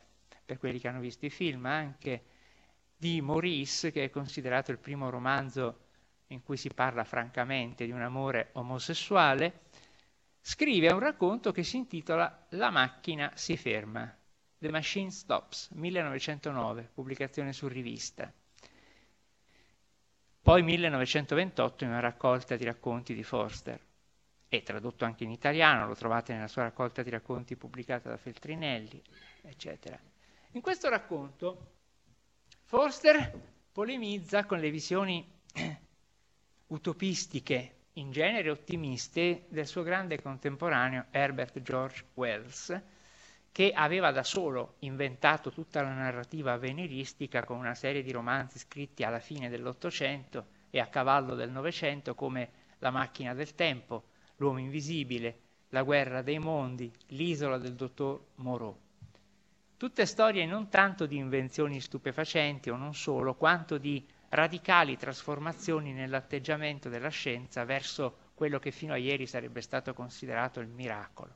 per 0.45 0.59
quelli 0.59 0.79
che 0.79 0.87
hanno 0.87 1.01
visto 1.01 1.27
i 1.27 1.31
film, 1.31 1.66
anche 1.66 2.23
di 3.03 3.21
Maurice, 3.21 3.91
che 3.91 4.05
è 4.05 4.11
considerato 4.11 4.71
il 4.71 4.79
primo 4.79 5.11
romanzo 5.11 5.87
in 6.29 6.41
cui 6.41 6.57
si 6.57 6.69
parla 6.69 7.03
francamente 7.03 7.85
di 7.85 7.91
un 7.91 8.01
amore 8.01 8.51
omosessuale, 8.53 9.62
scrive 10.41 10.93
un 10.93 11.01
racconto 11.01 11.51
che 11.51 11.65
si 11.65 11.79
intitola 11.79 12.47
La 12.51 12.71
macchina 12.71 13.33
si 13.35 13.57
ferma, 13.57 14.17
The 14.57 14.71
Machine 14.71 15.11
Stops, 15.11 15.71
1909, 15.73 16.91
pubblicazione 16.95 17.53
su 17.53 17.67
rivista. 17.67 18.33
Poi 20.41 20.62
1928 20.62 21.83
in 21.83 21.91
una 21.91 21.99
raccolta 21.99 22.55
di 22.55 22.62
racconti 22.65 23.15
di 23.15 23.25
Forster, 23.25 23.81
e 24.49 24.62
tradotto 24.62 25.05
anche 25.05 25.25
in 25.25 25.33
italiano, 25.33 25.88
lo 25.88 25.97
trovate 25.97 26.35
nella 26.35 26.47
sua 26.47 26.62
raccolta 26.62 27.03
di 27.03 27.11
racconti 27.11 27.57
pubblicata 27.57 28.11
da 28.11 28.17
Feltrinelli, 28.17 29.03
eccetera. 29.43 29.99
In 30.53 30.61
questo 30.61 30.88
racconto 30.88 31.81
Forster 32.73 33.31
polemizza 33.71 34.47
con 34.47 34.59
le 34.59 34.71
visioni 34.71 35.31
utopistiche, 36.69 37.75
in 37.97 38.11
genere 38.11 38.49
ottimiste, 38.49 39.45
del 39.49 39.67
suo 39.67 39.83
grande 39.83 40.23
contemporaneo 40.23 41.05
Herbert 41.11 41.61
George 41.61 42.03
Wells, 42.15 42.81
che 43.53 43.73
aveva 43.75 44.11
da 44.11 44.23
solo 44.23 44.77
inventato 44.79 45.53
tutta 45.53 45.83
la 45.83 45.93
narrativa 45.93 46.55
avveniristica 46.55 47.45
con 47.45 47.59
una 47.59 47.75
serie 47.75 48.03
di 48.03 48.11
romanzi 48.11 48.59
scritti 48.59 49.03
alla 49.03 49.21
fine 49.21 49.51
dell'Ottocento 49.51 50.47
e 50.71 50.81
a 50.81 50.87
cavallo 50.87 51.35
del 51.35 51.51
Novecento 51.51 52.15
come 52.15 52.51
La 52.79 52.91
macchina 52.91 53.35
del 53.35 53.55
tempo, 53.55 54.05
L'uomo 54.37 54.61
invisibile, 54.61 55.41
La 55.69 55.83
guerra 55.83 56.23
dei 56.23 56.39
mondi, 56.39 56.91
L'isola 57.09 57.59
del 57.59 57.75
dottor 57.75 58.29
Moreau. 58.37 58.75
Tutte 59.83 60.07
storie 60.07 60.47
non 60.47 60.68
tanto 60.68 61.07
di 61.07 61.16
invenzioni 61.16 61.81
stupefacenti 61.81 62.71
o 62.71 62.77
non 62.77 62.95
solo, 62.95 63.35
quanto 63.35 63.79
di 63.79 64.07
radicali 64.29 64.97
trasformazioni 64.97 65.92
nell'atteggiamento 65.92 66.88
della 66.88 67.09
scienza 67.09 67.64
verso 67.64 68.31
quello 68.35 68.61
che 68.61 68.71
fino 68.71 68.92
a 68.92 68.97
ieri 68.97 69.27
sarebbe 69.27 69.61
stato 69.61 69.92
considerato 69.92 70.61
il 70.61 70.68
miracolo. 70.68 71.35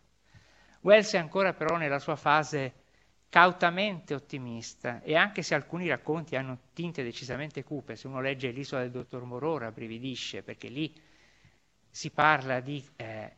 Wells 0.82 1.14
è 1.14 1.18
ancora 1.18 1.54
però 1.54 1.76
nella 1.76 1.98
sua 1.98 2.14
fase 2.14 2.84
cautamente 3.28 4.14
ottimista 4.14 5.02
e 5.02 5.16
anche 5.16 5.42
se 5.42 5.56
alcuni 5.56 5.88
racconti 5.88 6.36
hanno 6.36 6.68
tinte 6.72 7.02
decisamente 7.02 7.64
cupe, 7.64 7.96
se 7.96 8.06
uno 8.06 8.20
legge 8.20 8.52
l'isola 8.52 8.82
del 8.82 8.92
dottor 8.92 9.24
Morora 9.24 9.72
brividisce 9.72 10.44
perché 10.44 10.68
lì 10.68 10.94
si 11.90 12.12
parla 12.12 12.60
di 12.60 12.80
eh, 12.94 13.36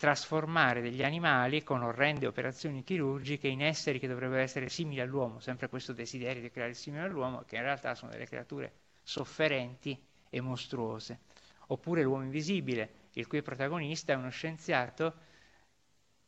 trasformare 0.00 0.80
degli 0.80 1.04
animali 1.04 1.62
con 1.62 1.82
orrende 1.82 2.26
operazioni 2.26 2.82
chirurgiche 2.82 3.48
in 3.48 3.60
esseri 3.60 3.98
che 3.98 4.08
dovrebbero 4.08 4.40
essere 4.40 4.70
simili 4.70 5.02
all'uomo, 5.02 5.40
sempre 5.40 5.68
questo 5.68 5.92
desiderio 5.92 6.40
di 6.40 6.50
creare 6.50 6.70
il 6.70 6.76
simile 6.76 7.02
all'uomo, 7.02 7.42
che 7.46 7.56
in 7.56 7.62
realtà 7.64 7.94
sono 7.94 8.10
delle 8.10 8.24
creature 8.24 8.72
sofferenti 9.02 10.02
e 10.30 10.40
mostruose. 10.40 11.18
Oppure 11.66 12.02
l'uomo 12.02 12.22
invisibile, 12.22 13.08
il 13.12 13.26
cui 13.26 13.42
protagonista 13.42 14.14
è 14.14 14.16
uno 14.16 14.30
scienziato 14.30 15.14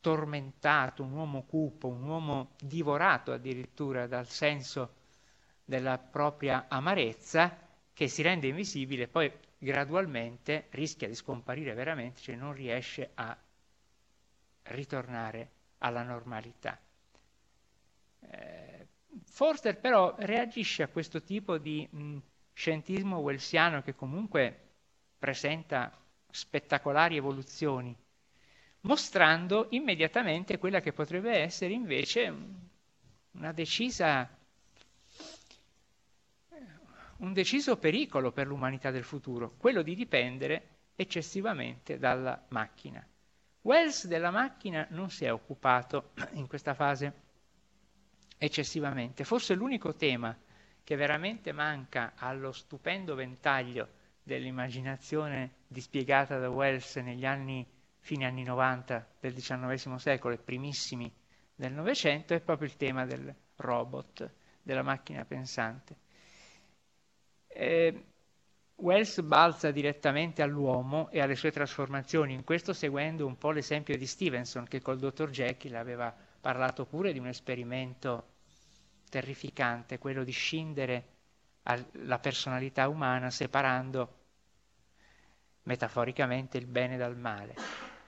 tormentato, 0.00 1.02
un 1.02 1.12
uomo 1.12 1.44
cupo, 1.44 1.88
un 1.88 2.02
uomo 2.02 2.50
divorato 2.60 3.32
addirittura 3.32 4.06
dal 4.06 4.28
senso 4.28 4.96
della 5.64 5.96
propria 5.96 6.66
amarezza, 6.68 7.56
che 7.94 8.06
si 8.06 8.20
rende 8.20 8.48
invisibile 8.48 9.04
e 9.04 9.08
poi 9.08 9.32
gradualmente 9.56 10.66
rischia 10.72 11.08
di 11.08 11.14
scomparire 11.14 11.72
veramente, 11.72 12.20
cioè 12.20 12.34
non 12.36 12.52
riesce 12.52 13.12
a 13.14 13.34
ritornare 14.64 15.50
alla 15.78 16.02
normalità. 16.02 16.78
Eh, 18.20 18.86
Forster 19.24 19.78
però 19.78 20.14
reagisce 20.18 20.82
a 20.82 20.88
questo 20.88 21.22
tipo 21.22 21.58
di 21.58 21.86
mh, 21.90 22.18
scientismo 22.52 23.18
wellsiano 23.18 23.82
che 23.82 23.94
comunque 23.94 24.70
presenta 25.18 25.90
spettacolari 26.30 27.16
evoluzioni, 27.16 27.94
mostrando 28.80 29.66
immediatamente 29.70 30.58
quella 30.58 30.80
che 30.80 30.92
potrebbe 30.92 31.36
essere 31.38 31.72
invece 31.72 32.34
una 33.32 33.52
decisa, 33.52 34.28
un 37.18 37.32
deciso 37.32 37.76
pericolo 37.76 38.32
per 38.32 38.46
l'umanità 38.46 38.90
del 38.90 39.04
futuro, 39.04 39.54
quello 39.56 39.82
di 39.82 39.94
dipendere 39.94 40.68
eccessivamente 40.96 41.98
dalla 41.98 42.42
macchina. 42.48 43.06
Wells 43.62 44.06
della 44.06 44.30
macchina 44.30 44.86
non 44.90 45.10
si 45.10 45.24
è 45.24 45.32
occupato 45.32 46.12
in 46.34 46.46
questa 46.46 46.74
fase 46.74 47.12
eccessivamente. 48.38 49.24
Forse 49.24 49.54
l'unico 49.54 49.94
tema 49.94 50.36
che 50.82 50.96
veramente 50.96 51.52
manca 51.52 52.12
allo 52.16 52.52
stupendo 52.52 53.14
ventaglio 53.14 54.00
dell'immaginazione 54.22 55.54
dispiegata 55.66 56.38
da 56.38 56.50
Wells 56.50 56.96
negli 56.96 57.24
anni 57.24 57.66
fine 58.02 58.26
anni 58.26 58.42
90 58.42 59.14
del 59.20 59.32
XIX 59.32 59.94
secolo 59.94 60.34
e 60.34 60.38
primissimi 60.38 61.12
del 61.54 61.72
Novecento, 61.72 62.34
è 62.34 62.40
proprio 62.40 62.66
il 62.66 62.76
tema 62.76 63.04
del 63.06 63.32
robot, 63.56 64.28
della 64.60 64.82
macchina 64.82 65.24
pensante. 65.24 65.96
Eh, 67.46 68.11
Wells 68.76 69.20
balza 69.20 69.70
direttamente 69.70 70.42
all'uomo 70.42 71.08
e 71.10 71.20
alle 71.20 71.36
sue 71.36 71.52
trasformazioni, 71.52 72.32
in 72.32 72.44
questo 72.44 72.72
seguendo 72.72 73.26
un 73.26 73.38
po' 73.38 73.50
l'esempio 73.50 73.96
di 73.96 74.06
Stevenson, 74.06 74.66
che 74.66 74.80
col 74.80 74.98
dottor 74.98 75.30
Jekyll 75.30 75.74
aveva 75.74 76.14
parlato 76.40 76.84
pure 76.84 77.12
di 77.12 77.18
un 77.18 77.28
esperimento 77.28 78.30
terrificante, 79.08 79.98
quello 79.98 80.24
di 80.24 80.32
scindere 80.32 81.04
la 81.92 82.18
personalità 82.18 82.88
umana 82.88 83.30
separando 83.30 84.20
metaforicamente 85.64 86.58
il 86.58 86.66
bene 86.66 86.96
dal 86.96 87.16
male. 87.16 87.54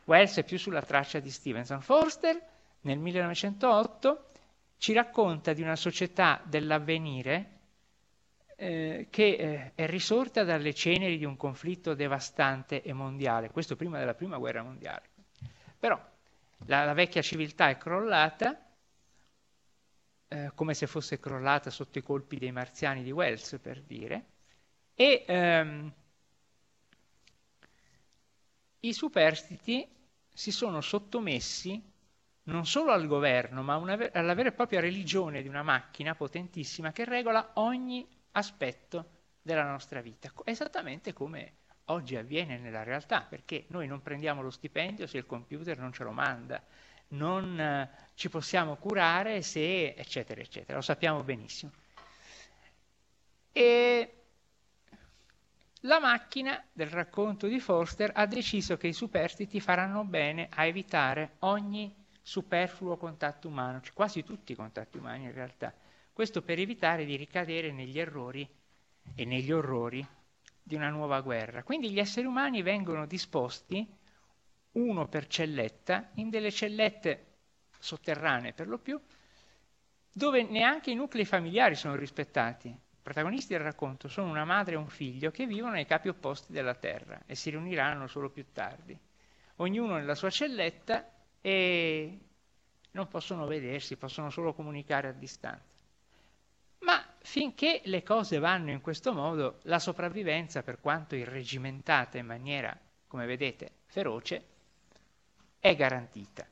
Wells 0.05 0.39
è 0.39 0.45
più 0.45 0.59
sulla 0.59 0.83
traccia 0.83 1.21
di 1.21 1.31
Stevenson. 1.31 1.81
Forster 1.81 2.41
nel 2.81 2.99
1908 2.99 4.31
ci 4.79 4.93
racconta 4.93 5.53
di 5.53 5.63
una 5.63 5.77
società 5.77 6.43
dell'avvenire 6.45 7.51
eh, 8.57 9.09
che 9.11 9.25
eh, 9.25 9.73
è 9.75 9.87
risorta 9.87 10.45
dalle 10.45 10.75
ceneri 10.75 11.19
di 11.19 11.25
un 11.25 11.37
conflitto 11.37 11.95
devastante 11.95 12.83
e 12.83 12.93
mondiale, 12.93 13.51
questo 13.51 13.77
prima 13.77 13.99
della 13.99 14.15
prima 14.15 14.39
guerra 14.39 14.63
mondiale. 14.63 15.09
Però 15.79 16.01
la, 16.67 16.85
la 16.85 16.93
vecchia 16.95 17.23
civiltà 17.23 17.69
è 17.69 17.77
crollata, 17.77 18.59
eh, 20.29 20.51
come 20.55 20.75
se 20.75 20.87
fosse 20.87 21.19
crollata 21.21 21.71
sotto 21.71 21.99
i 21.99 22.03
colpi 22.03 22.39
dei 22.39 22.53
marziani 22.53 23.03
di 23.03 23.11
Wells, 23.11 23.59
per 23.61 23.83
dire, 23.83 24.25
e 24.95 25.25
ehm, 25.27 25.93
i 28.81 28.93
superstiti 28.93 29.87
si 30.33 30.51
sono 30.53 30.81
sottomessi 30.81 31.93
non 32.45 32.67
solo 32.67 32.93
al 32.93 33.07
governo, 33.07 33.63
ma 33.63 33.77
una, 33.77 34.11
alla 34.13 34.35
vera 34.35 34.51
e 34.51 34.53
propria 34.53 34.81
religione 34.81 35.41
di 35.43 35.49
una 35.49 35.63
macchina 35.63 36.15
potentissima 36.15 36.93
che 36.93 37.05
regola 37.05 37.53
ogni 37.55 38.07
aspetto 38.35 39.11
della 39.43 39.65
nostra 39.65 40.01
vita, 40.01 40.33
esattamente 40.45 41.13
come 41.13 41.55
oggi 41.87 42.17
avviene 42.17 42.59
nella 42.59 42.83
realtà, 42.83 43.23
perché 43.23 43.67
noi 43.69 43.87
non 43.87 44.01
prendiamo 44.01 44.43
lo 44.43 44.51
stipendio 44.51 45.07
se 45.07 45.19
il 45.19 45.27
computer 45.27 45.79
non 45.79 45.93
ce 45.93 46.05
lo 46.05 46.13
manda, 46.13 46.63
non 47.09 47.61
eh, 47.61 47.91
ci 48.15 48.29
possiamo 48.29 48.77
curare 48.77 49.43
se, 49.43 49.95
eccetera, 49.95 50.41
eccetera, 50.41 50.77
lo 50.77 50.83
sappiamo 50.83 51.23
benissimo. 51.23 51.73
E 53.53 54.15
la 55.81 56.01
macchina 56.01 56.65
del 56.73 56.89
racconto 56.89 57.47
di 57.47 57.61
Forster 57.61 58.11
ha 58.15 58.27
deciso 58.27 58.77
che 58.77 58.89
i 58.89 58.93
superstiti 58.95 59.61
faranno 59.61 60.05
bene 60.05 60.49
a 60.51 60.65
evitare 60.65 61.37
ogni 61.41 61.95
superfluo 62.23 62.97
contatto 62.97 63.49
umano, 63.49 63.83
cioè 63.83 63.93
quasi 63.93 64.25
tutti 64.25 64.53
i 64.53 64.57
contatti 64.57 64.97
umani 64.97 65.25
in 65.25 65.33
realtà. 65.33 65.73
Questo 66.15 66.43
per 66.43 66.61
evitare 66.61 67.05
di 67.05 67.17
ricadere 67.17 67.73
negli 67.73 67.99
errori 67.99 68.49
e 69.17 69.25
negli 69.25 69.51
orrori 69.51 70.07
di 70.63 70.77
una 70.77 70.89
nuova 70.89 71.21
guerra. 71.21 71.65
Quindi 71.65 71.91
gli 71.91 71.99
esseri 71.99 72.25
umani 72.25 72.63
vengono 72.63 73.05
disposti, 73.05 73.85
uno 74.75 75.09
per 75.09 75.27
celletta, 75.27 76.11
in 76.15 76.31
delle 76.31 76.53
cellette 76.53 77.33
sotterranee 77.81 78.53
per 78.53 78.69
lo 78.69 78.79
più, 78.79 79.01
dove 80.13 80.45
neanche 80.45 80.93
i 80.93 80.95
nuclei 80.95 81.25
familiari 81.25 81.75
sono 81.75 81.97
rispettati. 81.97 82.69
I 82.69 83.03
protagonisti 83.03 83.53
del 83.53 83.65
racconto 83.65 84.07
sono 84.07 84.31
una 84.31 84.45
madre 84.45 84.75
e 84.75 84.79
un 84.79 84.87
figlio 84.87 85.33
che 85.33 85.47
vivono 85.47 85.75
ai 85.75 85.85
capi 85.85 86.07
opposti 86.07 86.53
della 86.53 86.77
Terra 86.77 87.23
e 87.27 87.35
si 87.35 87.51
riuniranno 87.51 88.07
solo 88.07 88.31
più 88.31 88.53
tardi. 88.53 88.97
Ognuno 89.57 89.97
nella 89.97 90.15
sua 90.15 90.31
celletta 90.31 91.11
e 91.41 92.19
non 92.93 93.09
possono 93.09 93.47
vedersi, 93.47 93.97
possono 93.97 94.31
solo 94.31 94.55
comunicare 94.55 95.09
a 95.09 95.13
distanza. 95.13 95.74
Finché 97.27 97.81
le 97.85 98.03
cose 98.03 98.39
vanno 98.39 98.71
in 98.71 98.83
questo 98.83 99.13
modo, 99.13 99.61
la 99.63 99.79
sopravvivenza, 99.79 100.63
per 100.63 100.79
quanto 100.79 101.17
irregimentata 101.17 102.19
in 102.19 102.27
maniera, 102.27 102.79
come 103.07 103.25
vedete, 103.25 103.71
feroce, 103.87 104.45
è 105.59 105.75
garantita. 105.75 106.47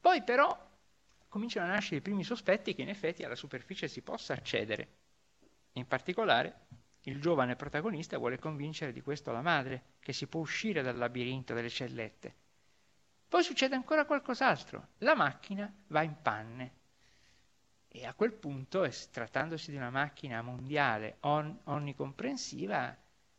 Poi 0.00 0.22
però 0.22 0.58
cominciano 1.28 1.66
a 1.66 1.74
nascere 1.74 1.96
i 1.96 2.00
primi 2.00 2.24
sospetti 2.24 2.74
che 2.74 2.82
in 2.82 2.88
effetti 2.88 3.24
alla 3.24 3.34
superficie 3.34 3.88
si 3.88 4.00
possa 4.00 4.32
accedere. 4.32 4.88
In 5.72 5.86
particolare, 5.86 6.66
il 7.02 7.20
giovane 7.20 7.56
protagonista 7.56 8.16
vuole 8.16 8.38
convincere 8.38 8.92
di 8.92 9.02
questo 9.02 9.32
la 9.32 9.42
madre, 9.42 9.96
che 10.00 10.14
si 10.14 10.26
può 10.26 10.40
uscire 10.40 10.80
dal 10.82 10.96
labirinto 10.96 11.52
delle 11.52 11.68
cellette 11.68 12.34
poi 13.28 13.42
succede 13.42 13.74
ancora 13.74 14.04
qualcos'altro, 14.04 14.90
la 14.98 15.16
macchina 15.16 15.70
va 15.88 16.02
in 16.02 16.14
panne 16.22 16.75
e 17.98 18.04
a 18.04 18.12
quel 18.12 18.32
punto, 18.32 18.86
trattandosi 19.10 19.70
di 19.70 19.76
una 19.76 19.90
macchina 19.90 20.42
mondiale 20.42 21.16
on, 21.20 21.60
onnicomprensiva, 21.64 22.94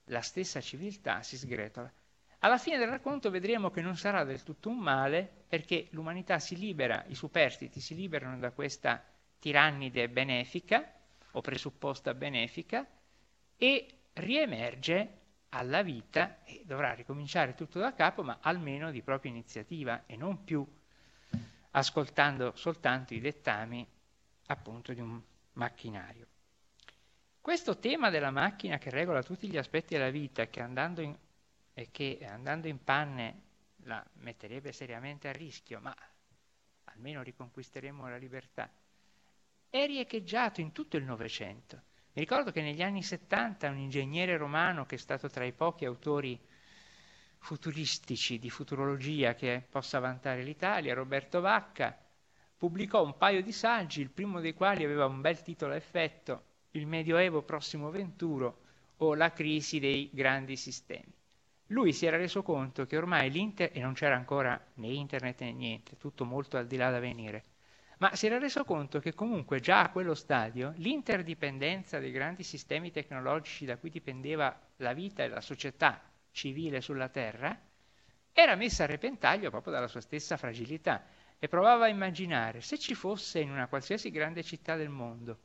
la 0.06 0.22
stessa 0.22 0.62
civiltà 0.62 1.22
si 1.22 1.38
sgretola. 1.38 1.92
Alla 2.40 2.58
fine 2.58 2.78
del 2.78 2.88
racconto 2.88 3.30
vedremo 3.30 3.70
che 3.70 3.82
non 3.82 3.98
sarà 3.98 4.24
del 4.24 4.44
tutto 4.44 4.70
un 4.70 4.78
male 4.78 5.46
perché 5.48 5.88
l'umanità 5.92 6.40
si 6.40 6.58
libera, 6.58 7.04
i 7.08 7.16
superstiti 7.16 7.80
si 7.80 7.96
liberano 7.96 8.38
da 8.38 8.52
questa 8.52 9.04
tirannide 9.40 10.10
benefica 10.10 10.92
o 11.32 11.42
presupposta 11.42 12.14
benefica 12.14 12.86
e 13.56 13.88
riemerge 14.14 15.22
alla 15.50 15.84
vita 15.84 16.44
e 16.44 16.64
dovrà 16.66 16.94
ricominciare 16.94 17.54
tutto 17.54 17.80
da 17.80 17.94
capo, 17.94 18.24
ma 18.24 18.40
almeno 18.42 18.92
di 18.92 19.02
propria 19.02 19.32
iniziativa 19.32 20.04
e 20.06 20.16
non 20.16 20.44
più 20.44 20.66
ascoltando 21.72 22.56
soltanto 22.56 23.14
i 23.14 23.20
dettami 23.20 23.88
appunto 24.48 24.94
di 24.94 25.00
un 25.00 25.22
macchinario. 25.54 26.28
Questo 27.40 27.78
tema 27.78 28.10
della 28.10 28.32
macchina 28.32 28.78
che 28.78 28.90
regola 28.90 29.24
tutti 29.24 29.48
gli 29.50 29.58
aspetti 29.58 29.94
della 29.96 30.10
vita 30.10 30.48
che 30.48 30.60
andando 30.62 31.02
in, 31.02 31.18
e 31.74 31.90
che 31.92 32.20
andando 32.28 32.68
in 32.68 32.84
panne 32.84 33.42
la 33.84 34.06
metterebbe 34.16 34.74
seriamente 34.74 35.30
a 35.30 35.32
rischio, 35.32 35.80
ma 35.80 35.96
almeno 36.86 37.22
riconquisteremo 37.22 38.10
la 38.10 38.18
libertà, 38.18 38.70
è 39.70 39.86
riecheggiato 39.86 40.60
in 40.60 40.72
tutto 40.72 40.98
il 40.98 41.04
Novecento 41.04 41.84
mi 42.18 42.24
ricordo 42.24 42.52
che 42.52 42.64
negli 42.64 42.82
anni 42.82 43.04
70 43.04 43.70
un 43.70 43.78
ingegnere 43.78 44.38
romano 44.38 44.88
che 44.88 44.96
è 44.96 44.98
stato 44.98 45.30
tra 45.30 45.46
i 45.46 45.54
pochi 45.54 45.86
autori 45.86 46.42
futuristici 47.38 48.40
di 48.40 48.50
futurologia 48.50 49.36
che 49.36 49.64
possa 49.70 50.00
vantare 50.00 50.42
l'Italia, 50.42 50.96
Roberto 50.96 51.42
Vacca, 51.42 51.96
pubblicò 52.58 53.04
un 53.04 53.16
paio 53.18 53.44
di 53.44 53.52
saggi, 53.52 54.02
il 54.02 54.10
primo 54.10 54.40
dei 54.40 54.54
quali 54.54 54.84
aveva 54.84 55.06
un 55.06 55.22
bel 55.22 55.42
titolo 55.42 55.74
a 55.74 55.76
effetto, 55.76 56.44
Il 56.72 56.88
Medioevo 56.88 57.44
prossimo 57.44 57.90
venturo 57.92 58.62
o 58.98 59.14
La 59.14 59.32
crisi 59.32 59.80
dei 59.80 60.10
grandi 60.12 60.56
sistemi. 60.56 61.14
Lui 61.68 61.94
si 61.94 62.06
era 62.06 62.18
reso 62.18 62.44
conto 62.44 62.86
che 62.86 62.98
ormai 62.98 63.30
l'inter, 63.30 63.72
e 63.74 63.80
non 63.80 63.94
c'era 63.94 64.16
ancora 64.16 64.60
né 64.76 64.88
internet 64.88 65.42
né 65.42 65.52
niente, 65.52 65.98
tutto 65.98 66.26
molto 66.26 66.58
al 66.58 66.66
di 66.66 66.78
là 66.78 66.90
da 66.90 67.00
venire, 67.00 67.44
ma 68.00 68.16
si 68.16 68.26
era 68.26 68.38
reso 68.38 68.64
conto 68.64 69.00
che 69.00 69.14
comunque 69.14 69.60
già 69.60 69.82
a 69.82 69.90
quello 69.90 70.14
stadio 70.14 70.74
l'interdipendenza 70.78 72.00
dei 72.00 72.12
grandi 72.12 72.44
sistemi 72.44 72.92
tecnologici 72.92 73.66
da 73.66 73.78
cui 73.78 73.90
dipendeva 73.90 74.58
la 74.78 74.94
vita 74.94 75.24
e 75.24 75.28
la 75.28 75.42
società 75.42 76.02
civile 76.32 76.82
sulla 76.82 77.10
Terra 77.10 77.60
era 78.32 78.56
messa 78.56 78.84
a 78.84 78.88
repentaglio 78.88 79.50
proprio 79.50 79.74
dalla 79.74 79.88
sua 79.88 80.02
stessa 80.02 80.38
fragilità 80.38 81.04
e 81.40 81.48
provava 81.48 81.86
a 81.86 81.90
immaginare 81.90 82.62
se 82.62 82.78
ci 82.78 82.96
fosse 82.96 83.40
in 83.40 83.52
una 83.52 83.68
qualsiasi 83.68 84.12
grande 84.12 84.44
città 84.44 84.76
del 84.76 84.90
mondo 84.90 85.40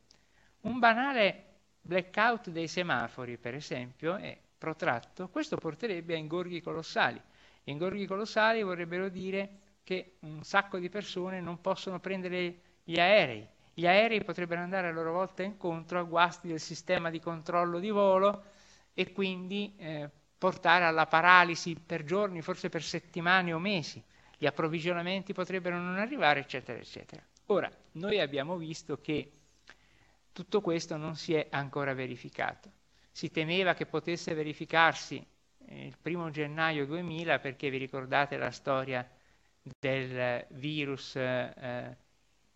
un 0.63 0.79
banale 0.79 1.45
blackout 1.81 2.51
dei 2.51 2.69
semafori, 2.69 3.37
per 3.37 3.55
esempio, 3.55 4.17
è 4.17 4.39
protratto, 4.57 5.29
questo 5.29 5.57
porterebbe 5.57 6.15
a 6.15 6.19
ingorghi 6.19 6.61
colossali. 6.61 7.21
Ingorghi 7.65 8.07
colossali 8.07 8.63
vorrebbero 8.63 9.09
dire 9.09 9.59
che 9.83 10.17
un 10.21 10.45
sacco 10.45 10.79
di 10.79 10.89
persone 10.89 11.41
non 11.41 11.61
possono 11.61 11.99
prendere 11.99 12.61
gli 12.85 12.99
aerei. 12.99 13.47
Gli 13.75 13.87
aerei 13.87 14.23
potrebbero 14.23 14.61
andare 14.61 14.89
a 14.89 14.93
loro 14.93 15.13
volta 15.13 15.43
incontro 15.43 15.99
a 15.99 16.03
guasti 16.03 16.47
del 16.47 16.61
sistema 16.61 17.11
di 17.11 17.19
controllo 17.19 17.81
di 17.81 17.91
volo 17.91 18.45
e 18.95 19.13
quindi 19.13 19.75
eh, 19.79 20.09
portare 20.39 20.85
alla 20.85 21.07
paralisi 21.07 21.75
per 21.75 22.05
giorni, 22.05 22.43
forse 22.43 22.69
per 22.69 22.83
settimane 22.83 23.53
o 23.53 23.59
mesi. 23.59 24.03
Gli 24.43 24.47
approvvigionamenti 24.47 25.33
potrebbero 25.33 25.79
non 25.79 25.99
arrivare, 25.99 26.41
eccetera, 26.41 26.77
eccetera. 26.77 27.23
Ora, 27.47 27.71
noi 27.93 28.19
abbiamo 28.19 28.57
visto 28.57 29.01
che 29.01 29.31
tutto 30.33 30.61
questo 30.61 30.97
non 30.97 31.15
si 31.15 31.33
è 31.33 31.47
ancora 31.51 31.95
verificato. 31.95 32.69
Si 33.13 33.31
temeva 33.31 33.75
che 33.75 33.87
potesse 33.87 34.35
verificarsi 34.35 35.25
eh, 35.65 35.87
il 35.87 35.97
primo 35.97 36.29
gennaio 36.31 36.87
2000 36.87 37.39
perché 37.39 37.71
vi 37.71 37.77
ricordate 37.77 38.37
la 38.37 38.51
storia 38.51 39.09
del 39.79 40.45
virus 40.49 41.15
eh, 41.15 41.97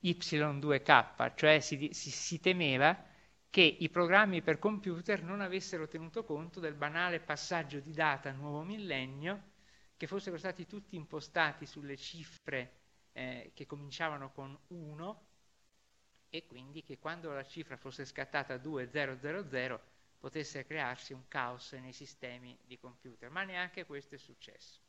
Y2K, 0.03 1.34
cioè 1.37 1.61
si, 1.61 1.91
si, 1.93 2.11
si 2.11 2.41
temeva 2.41 3.01
che 3.49 3.62
i 3.62 3.89
programmi 3.91 4.43
per 4.43 4.59
computer 4.59 5.22
non 5.22 5.41
avessero 5.41 5.87
tenuto 5.87 6.24
conto 6.24 6.59
del 6.59 6.74
banale 6.74 7.20
passaggio 7.20 7.78
di 7.78 7.93
data 7.93 8.32
nuovo 8.32 8.64
millennio 8.64 9.55
che 9.97 10.07
fossero 10.07 10.36
stati 10.36 10.66
tutti 10.66 10.97
impostati 10.97 11.66
sulle 11.66 11.97
cifre 11.97 12.80
eh, 13.12 13.53
che 13.55 13.66
cominciavano 13.66 14.30
con 14.32 14.57
1 14.68 15.26
e 16.28 16.47
quindi 16.47 16.82
che 16.82 16.99
quando 16.99 17.32
la 17.32 17.44
cifra 17.44 17.76
fosse 17.76 18.05
scattata 18.05 18.55
a 18.55 18.59
2000 18.59 19.80
potesse 20.18 20.64
crearsi 20.64 21.12
un 21.12 21.26
caos 21.28 21.72
nei 21.72 21.92
sistemi 21.92 22.59
di 22.64 22.78
computer, 22.78 23.30
ma 23.30 23.44
neanche 23.44 23.86
questo 23.86 24.16
è 24.16 24.18
successo. 24.18 24.80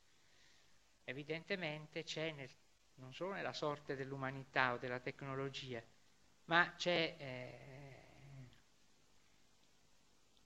Evidentemente 1.03 2.03
c'è 2.03 2.31
nel, 2.31 2.49
non 2.95 3.13
solo 3.13 3.33
nella 3.33 3.53
sorte 3.53 3.95
dell'umanità 3.95 4.73
o 4.73 4.77
della 4.77 4.99
tecnologia, 4.99 5.81
ma 6.45 6.73
c'è 6.75 7.15
eh, 7.17 8.07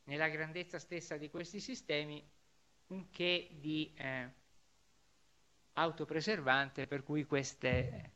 nella 0.04 0.28
grandezza 0.28 0.78
stessa 0.78 1.18
di 1.18 1.30
questi 1.30 1.60
sistemi 1.60 2.24
un 2.88 3.10
che 3.10 3.50
di 3.60 3.94
eh, 3.96 4.30
autopreservante 5.74 6.88
per 6.88 7.04
cui 7.04 7.26
queste, 7.26 8.12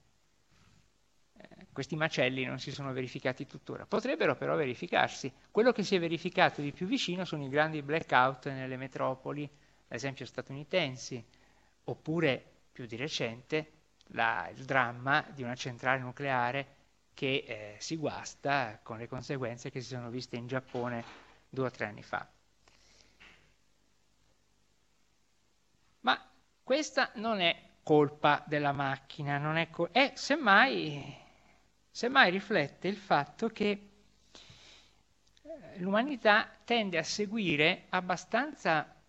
eh, 1.38 1.68
questi 1.72 1.96
macelli 1.96 2.46
non 2.46 2.60
si 2.60 2.72
sono 2.72 2.92
verificati 2.94 3.46
tuttora. 3.48 3.86
Potrebbero 3.86 4.36
però 4.36 4.56
verificarsi. 4.56 5.32
Quello 5.52 5.72
che 5.72 5.84
si 5.84 5.96
è 5.96 6.00
verificato 6.00 6.62
di 6.62 6.72
più 6.72 6.86
vicino 6.88 7.26
sono 7.26 7.44
i 7.44 7.50
grandi 7.50 7.82
blackout 7.82 8.48
nelle 8.50 8.78
metropoli, 8.78 9.44
ad 9.44 9.96
esempio 9.96 10.26
statunitensi, 10.26 11.24
oppure 11.86 12.44
più 12.72 12.86
di 12.86 12.96
recente 12.96 13.72
la, 14.10 14.50
il 14.54 14.66
dramma 14.66 15.26
di 15.34 15.44
una 15.44 15.56
centrale 15.56 16.00
nucleare 16.00 16.68
che 17.14 17.46
eh, 17.48 17.76
si 17.80 17.96
guasta 17.96 18.80
con 18.84 18.98
le 18.98 19.08
conseguenze 19.08 19.72
che 19.72 19.80
si 19.82 19.88
sono 19.88 20.10
viste 20.10 20.36
in 20.36 20.48
Giappone 20.48 21.04
due 21.50 21.68
o 21.68 21.72
tre 21.72 21.86
anni 21.86 22.04
fa. 22.04 22.28
Ma 26.02 26.30
questa 26.66 27.12
non 27.18 27.42
è 27.42 27.56
colpa 27.84 28.44
della 28.48 28.72
macchina, 28.72 29.38
non 29.38 29.56
è, 29.56 29.70
col- 29.70 29.92
è 29.92 30.14
semmai, 30.16 31.16
semmai 31.92 32.32
riflette 32.32 32.88
il 32.88 32.98
fatto 32.98 33.50
che 33.50 33.70
eh, 35.44 35.78
l'umanità 35.78 36.50
tende 36.66 36.98
a 36.98 37.04
seguire 37.04 37.86
abbastanza 37.90 39.00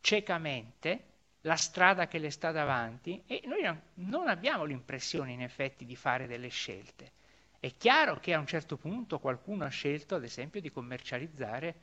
ciecamente 0.00 1.12
la 1.42 1.54
strada 1.54 2.08
che 2.08 2.18
le 2.18 2.30
sta 2.30 2.50
davanti 2.50 3.22
e 3.24 3.42
noi 3.44 3.62
non 3.94 4.26
abbiamo 4.26 4.64
l'impressione 4.64 5.30
in 5.30 5.42
effetti 5.42 5.84
di 5.84 5.94
fare 5.94 6.26
delle 6.26 6.48
scelte. 6.48 7.12
È 7.60 7.72
chiaro 7.76 8.18
che 8.18 8.34
a 8.34 8.40
un 8.40 8.48
certo 8.48 8.76
punto 8.76 9.20
qualcuno 9.20 9.64
ha 9.64 9.68
scelto, 9.68 10.16
ad 10.16 10.24
esempio, 10.24 10.60
di 10.60 10.72
commercializzare 10.72 11.76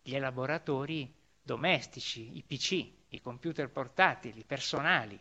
gli 0.00 0.14
elaboratori 0.14 1.12
domestici, 1.42 2.36
i 2.36 2.44
PC, 2.44 2.99
i 3.10 3.20
computer 3.20 3.68
portatili, 3.70 4.44
personali. 4.44 5.18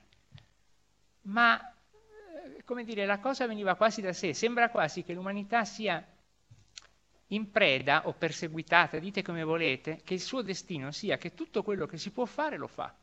Ma, 1.23 1.59
eh, 1.59 2.63
come 2.63 2.83
dire, 2.83 3.05
la 3.05 3.19
cosa 3.19 3.47
veniva 3.47 3.75
quasi 3.75 4.01
da 4.01 4.13
sé. 4.13 4.33
Sembra 4.33 4.69
quasi 4.69 5.03
che 5.03 5.13
l'umanità 5.13 5.65
sia 5.65 6.05
in 7.31 7.51
preda 7.51 8.07
o 8.07 8.13
perseguitata, 8.13 8.97
dite 8.99 9.21
come 9.21 9.43
volete, 9.43 10.01
che 10.03 10.15
il 10.15 10.21
suo 10.21 10.41
destino 10.41 10.91
sia 10.91 11.17
che 11.17 11.33
tutto 11.33 11.63
quello 11.63 11.85
che 11.85 11.97
si 11.97 12.11
può 12.11 12.25
fare 12.25 12.57
lo 12.57 12.67
fa. 12.67 12.95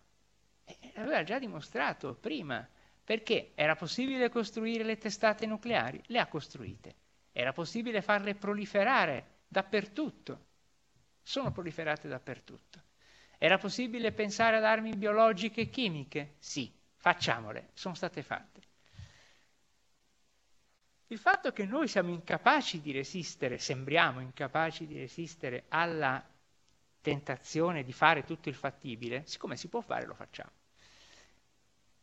E 0.64 0.92
l'aveva 0.94 1.22
già 1.22 1.38
dimostrato 1.38 2.14
prima. 2.14 2.66
Perché 3.04 3.52
era 3.54 3.76
possibile 3.76 4.28
costruire 4.30 4.82
le 4.82 4.98
testate 4.98 5.46
nucleari? 5.46 6.02
Le 6.06 6.18
ha 6.18 6.26
costruite. 6.26 6.94
Era 7.30 7.52
possibile 7.52 8.02
farle 8.02 8.34
proliferare 8.34 9.42
dappertutto. 9.46 10.44
Sono 11.22 11.52
proliferate 11.52 12.08
dappertutto. 12.08 12.85
Era 13.38 13.58
possibile 13.58 14.12
pensare 14.12 14.56
ad 14.56 14.64
armi 14.64 14.94
biologiche 14.96 15.62
e 15.62 15.70
chimiche? 15.70 16.34
Sì, 16.38 16.72
facciamole, 16.96 17.70
sono 17.74 17.94
state 17.94 18.22
fatte. 18.22 18.60
Il 21.08 21.18
fatto 21.18 21.52
che 21.52 21.64
noi 21.64 21.86
siamo 21.86 22.10
incapaci 22.10 22.80
di 22.80 22.92
resistere, 22.92 23.58
sembriamo 23.58 24.20
incapaci 24.20 24.86
di 24.86 24.98
resistere 24.98 25.64
alla 25.68 26.24
tentazione 27.00 27.84
di 27.84 27.92
fare 27.92 28.24
tutto 28.24 28.48
il 28.48 28.54
fattibile, 28.56 29.22
siccome 29.26 29.56
si 29.56 29.68
può 29.68 29.80
fare 29.80 30.06
lo 30.06 30.14
facciamo 30.14 30.50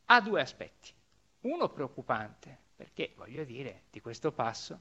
ha 0.05 0.21
due 0.21 0.41
aspetti. 0.41 0.93
Uno 1.41 1.69
preoccupante, 1.69 2.57
perché 2.75 3.13
voglio 3.15 3.43
dire, 3.43 3.83
di 3.89 4.01
questo 4.01 4.31
passo 4.31 4.79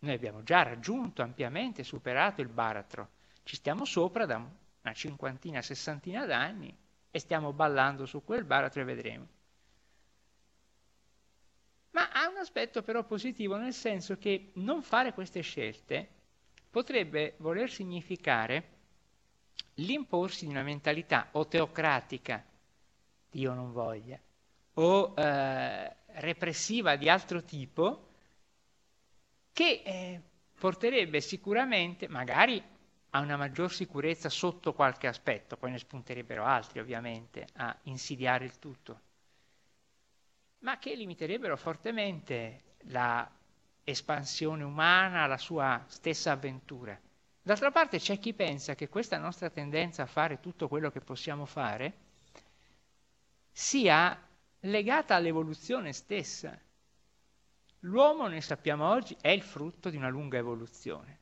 noi 0.00 0.14
abbiamo 0.14 0.42
già 0.42 0.62
raggiunto 0.62 1.22
ampiamente, 1.22 1.82
superato 1.82 2.40
il 2.40 2.48
baratro, 2.48 3.10
ci 3.42 3.56
stiamo 3.56 3.84
sopra 3.84 4.26
da 4.26 4.40
una 4.88 4.94
cinquantina, 4.94 5.62
sessantina 5.62 6.24
d'anni 6.24 6.74
e 7.10 7.18
stiamo 7.18 7.52
ballando 7.52 8.06
su 8.06 8.24
quel 8.24 8.44
baratro 8.44 8.80
e 8.80 8.84
vedremo. 8.84 9.26
Ma 11.90 12.10
ha 12.10 12.28
un 12.28 12.36
aspetto 12.36 12.82
però 12.82 13.04
positivo, 13.04 13.56
nel 13.56 13.72
senso 13.72 14.18
che 14.18 14.52
non 14.54 14.82
fare 14.82 15.12
queste 15.12 15.40
scelte 15.40 16.08
potrebbe 16.70 17.34
voler 17.38 17.70
significare 17.70 18.76
l'imporsi 19.74 20.44
di 20.44 20.50
una 20.50 20.62
mentalità 20.62 21.28
o 21.32 21.46
teocratica, 21.46 22.44
Dio 23.30 23.54
non 23.54 23.72
voglia, 23.72 24.18
o 24.74 25.14
eh, 25.16 25.96
repressiva 26.06 26.96
di 26.96 27.08
altro 27.08 27.42
tipo 27.42 28.06
che 29.52 29.82
eh, 29.84 30.20
porterebbe 30.58 31.20
sicuramente, 31.20 32.06
magari 32.08 32.62
a 33.10 33.20
una 33.20 33.36
maggior 33.36 33.72
sicurezza 33.72 34.28
sotto 34.28 34.74
qualche 34.74 35.06
aspetto, 35.06 35.56
poi 35.56 35.70
ne 35.70 35.78
spunterebbero 35.78 36.44
altri 36.44 36.80
ovviamente 36.80 37.46
a 37.56 37.76
insidiare 37.84 38.44
il 38.44 38.58
tutto, 38.58 39.00
ma 40.60 40.78
che 40.78 40.94
limiterebbero 40.94 41.56
fortemente 41.56 42.74
la 42.88 43.30
espansione 43.84 44.64
umana, 44.64 45.26
la 45.26 45.38
sua 45.38 45.82
stessa 45.88 46.32
avventura. 46.32 46.98
D'altra 47.40 47.70
parte 47.70 47.98
c'è 47.98 48.18
chi 48.18 48.34
pensa 48.34 48.74
che 48.74 48.90
questa 48.90 49.16
nostra 49.16 49.48
tendenza 49.48 50.02
a 50.02 50.06
fare 50.06 50.40
tutto 50.40 50.68
quello 50.68 50.90
che 50.90 51.00
possiamo 51.00 51.46
fare 51.46 52.06
sia 53.50 54.20
legata 54.60 55.14
all'evoluzione 55.14 55.94
stessa. 55.94 56.60
L'uomo, 57.80 58.26
ne 58.26 58.42
sappiamo 58.42 58.88
oggi, 58.88 59.16
è 59.20 59.28
il 59.28 59.42
frutto 59.42 59.88
di 59.88 59.96
una 59.96 60.08
lunga 60.08 60.36
evoluzione. 60.36 61.18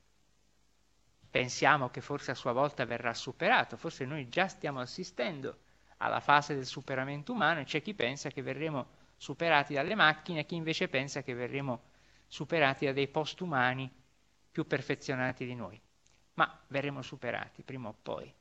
Pensiamo 1.36 1.90
che 1.90 2.00
forse 2.00 2.30
a 2.30 2.34
sua 2.34 2.52
volta 2.52 2.86
verrà 2.86 3.12
superato, 3.12 3.76
forse 3.76 4.06
noi 4.06 4.30
già 4.30 4.48
stiamo 4.48 4.80
assistendo 4.80 5.58
alla 5.98 6.20
fase 6.20 6.54
del 6.54 6.64
superamento 6.64 7.32
umano 7.32 7.60
e 7.60 7.64
c'è 7.64 7.82
chi 7.82 7.92
pensa 7.92 8.30
che 8.30 8.40
verremo 8.40 8.86
superati 9.18 9.74
dalle 9.74 9.94
macchine 9.94 10.40
e 10.40 10.46
chi 10.46 10.54
invece 10.54 10.88
pensa 10.88 11.22
che 11.22 11.34
verremo 11.34 11.90
superati 12.26 12.86
da 12.86 12.92
dei 12.92 13.08
postumani 13.08 13.92
più 14.50 14.66
perfezionati 14.66 15.44
di 15.44 15.54
noi. 15.54 15.78
Ma 16.36 16.58
verremo 16.68 17.02
superati 17.02 17.62
prima 17.62 17.90
o 17.90 17.96
poi. 18.00 18.32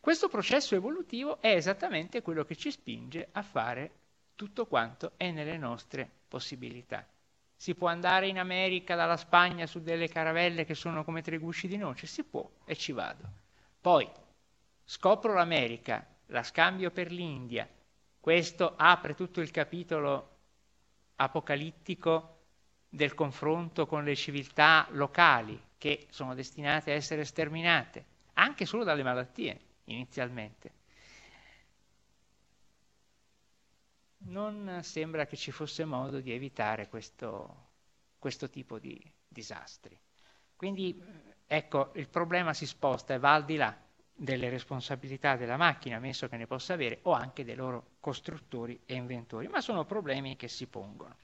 Questo 0.00 0.28
processo 0.28 0.74
evolutivo 0.74 1.40
è 1.40 1.54
esattamente 1.54 2.22
quello 2.22 2.44
che 2.44 2.56
ci 2.56 2.72
spinge 2.72 3.28
a 3.30 3.42
fare 3.42 3.92
tutto 4.34 4.66
quanto 4.66 5.12
è 5.16 5.30
nelle 5.30 5.58
nostre 5.58 6.10
possibilità. 6.26 7.06
Si 7.60 7.74
può 7.74 7.88
andare 7.88 8.26
in 8.26 8.38
America 8.38 8.94
dalla 8.94 9.18
Spagna 9.18 9.66
su 9.66 9.82
delle 9.82 10.08
caravelle 10.08 10.64
che 10.64 10.74
sono 10.74 11.04
come 11.04 11.20
tre 11.20 11.36
gusci 11.36 11.68
di 11.68 11.76
noce? 11.76 12.06
Si 12.06 12.24
può 12.24 12.50
e 12.64 12.74
ci 12.74 12.92
vado. 12.92 13.22
Poi 13.78 14.10
scopro 14.82 15.34
l'America, 15.34 16.06
la 16.28 16.42
scambio 16.42 16.90
per 16.90 17.12
l'India. 17.12 17.68
Questo 18.18 18.72
apre 18.78 19.14
tutto 19.14 19.42
il 19.42 19.50
capitolo 19.50 20.38
apocalittico 21.16 22.38
del 22.88 23.12
confronto 23.12 23.84
con 23.84 24.04
le 24.04 24.16
civiltà 24.16 24.86
locali 24.92 25.62
che 25.76 26.06
sono 26.08 26.34
destinate 26.34 26.92
a 26.92 26.94
essere 26.94 27.26
sterminate, 27.26 28.04
anche 28.36 28.64
solo 28.64 28.84
dalle 28.84 29.02
malattie 29.02 29.60
inizialmente. 29.84 30.79
Non 34.22 34.80
sembra 34.82 35.26
che 35.26 35.36
ci 35.36 35.50
fosse 35.50 35.84
modo 35.84 36.20
di 36.20 36.32
evitare 36.32 36.88
questo, 36.88 37.68
questo 38.18 38.50
tipo 38.50 38.78
di 38.78 39.00
disastri. 39.26 39.98
Quindi 40.54 41.02
ecco, 41.46 41.90
il 41.94 42.08
problema 42.08 42.52
si 42.52 42.66
sposta 42.66 43.14
e 43.14 43.18
va 43.18 43.34
al 43.34 43.44
di 43.44 43.56
là 43.56 43.74
delle 44.14 44.50
responsabilità 44.50 45.36
della 45.36 45.56
macchina, 45.56 45.96
ammesso 45.96 46.28
che 46.28 46.36
ne 46.36 46.46
possa 46.46 46.74
avere, 46.74 46.98
o 47.02 47.12
anche 47.12 47.44
dei 47.44 47.54
loro 47.54 47.92
costruttori 48.00 48.78
e 48.84 48.94
inventori, 48.94 49.48
ma 49.48 49.62
sono 49.62 49.86
problemi 49.86 50.36
che 50.36 50.48
si 50.48 50.66
pongono. 50.66 51.16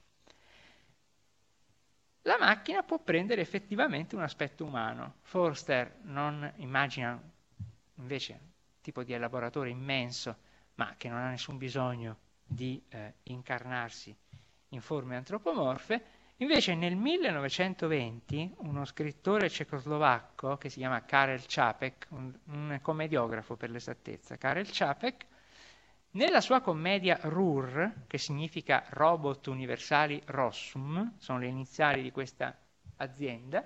La 2.23 2.39
macchina 2.39 2.83
può 2.83 2.99
prendere 2.99 3.43
effettivamente 3.43 4.17
un 4.17 4.23
aspetto 4.23 4.65
umano. 4.65 5.17
Forster 5.21 5.99
non 6.05 6.51
immagina 6.57 7.23
invece 7.97 8.41
tipo 8.81 9.05
di 9.05 9.13
elaboratore 9.13 9.69
immenso, 9.69 10.37
ma 10.77 10.95
che 10.97 11.09
non 11.09 11.19
ha 11.19 11.29
nessun 11.29 11.59
bisogno 11.59 12.25
di 12.47 12.83
eh, 12.89 13.15
incarnarsi 13.25 14.15
in 14.71 14.81
forme 14.81 15.17
antropomorfe. 15.17 16.05
Invece 16.37 16.75
nel 16.75 16.97
1920 16.97 18.55
uno 18.59 18.85
scrittore 18.85 19.49
cecoslovacco 19.49 20.57
che 20.59 20.69
si 20.69 20.79
chiama 20.79 21.05
Karel 21.05 21.45
Čapek, 21.47 22.07
un, 22.11 22.33
un 22.47 22.79
commediografo 22.83 23.57
per 23.57 23.71
l'esattezza, 23.71 24.37
Karel 24.37 24.71
Čapek, 24.71 25.27
Nella 26.17 26.41
sua 26.41 26.63
commedia 26.63 27.19
RUR, 27.25 28.05
che 28.07 28.17
significa 28.17 28.87
Robot 28.89 29.49
Universali 29.49 30.19
Rossum, 30.25 31.13
sono 31.19 31.39
le 31.41 31.47
iniziali 31.47 32.01
di 32.01 32.11
questa 32.11 32.57
azienda, 32.97 33.63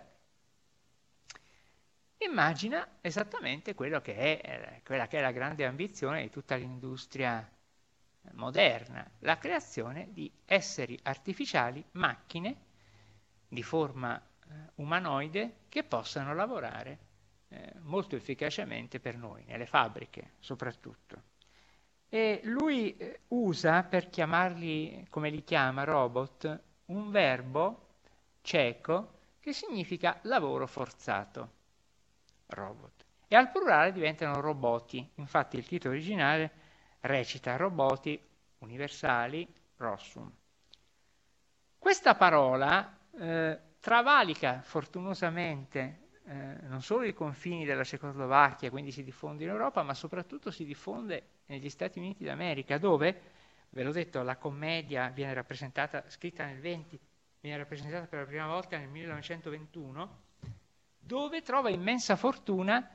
immagina 2.18 2.96
esattamente 3.02 3.72
che 3.76 4.00
è, 4.16 4.40
eh, 4.42 4.82
quella 4.84 5.06
che 5.06 5.18
è 5.18 5.20
la 5.20 5.30
grande 5.30 5.64
ambizione 5.64 6.22
di 6.22 6.30
tutta 6.30 6.56
l'industria 6.56 7.48
moderna, 8.32 9.08
la 9.20 9.38
creazione 9.38 10.08
di 10.12 10.30
esseri 10.44 10.98
artificiali, 11.02 11.84
macchine 11.92 12.56
di 13.48 13.62
forma 13.62 14.16
eh, 14.18 14.54
umanoide 14.76 15.64
che 15.68 15.84
possano 15.84 16.34
lavorare 16.34 16.98
eh, 17.48 17.72
molto 17.80 18.16
efficacemente 18.16 19.00
per 19.00 19.16
noi, 19.16 19.44
nelle 19.44 19.66
fabbriche 19.66 20.34
soprattutto. 20.38 21.22
E 22.08 22.40
lui 22.44 22.96
eh, 22.96 23.20
usa 23.28 23.82
per 23.82 24.08
chiamarli, 24.08 25.06
come 25.10 25.30
li 25.30 25.42
chiama, 25.44 25.84
robot, 25.84 26.62
un 26.86 27.10
verbo 27.10 27.88
ceco 28.42 29.18
che 29.40 29.52
significa 29.52 30.18
lavoro 30.22 30.66
forzato 30.66 31.52
robot. 32.46 33.04
E 33.28 33.36
al 33.36 33.50
plurale 33.50 33.92
diventano 33.92 34.40
roboti. 34.40 35.08
Infatti 35.16 35.56
il 35.56 35.66
titolo 35.66 35.94
originale 35.94 36.59
recita 37.00 37.56
roboti 37.56 38.20
universali 38.58 39.46
rossum. 39.76 40.30
Questa 41.78 42.14
parola 42.14 42.98
eh, 43.18 43.58
travalica 43.80 44.60
fortunosamente 44.62 46.08
eh, 46.26 46.56
non 46.62 46.82
solo 46.82 47.04
i 47.04 47.14
confini 47.14 47.64
della 47.64 47.82
Cecoslovacchia, 47.82 48.70
quindi 48.70 48.92
si 48.92 49.02
diffonde 49.02 49.44
in 49.44 49.50
Europa, 49.50 49.82
ma 49.82 49.94
soprattutto 49.94 50.50
si 50.50 50.64
diffonde 50.64 51.40
negli 51.46 51.70
Stati 51.70 51.98
Uniti 51.98 52.22
d'America, 52.24 52.78
dove, 52.78 53.20
ve 53.70 53.82
l'ho 53.82 53.92
detto, 53.92 54.22
la 54.22 54.36
commedia 54.36 55.08
viene 55.08 55.34
rappresentata, 55.34 56.04
scritta 56.08 56.44
nel 56.44 56.60
20, 56.60 57.00
viene 57.40 57.56
rappresentata 57.56 58.06
per 58.06 58.20
la 58.20 58.26
prima 58.26 58.46
volta 58.46 58.76
nel 58.76 58.88
1921 58.88 60.28
dove 61.10 61.42
trova 61.42 61.70
immensa 61.70 62.14
fortuna 62.14 62.88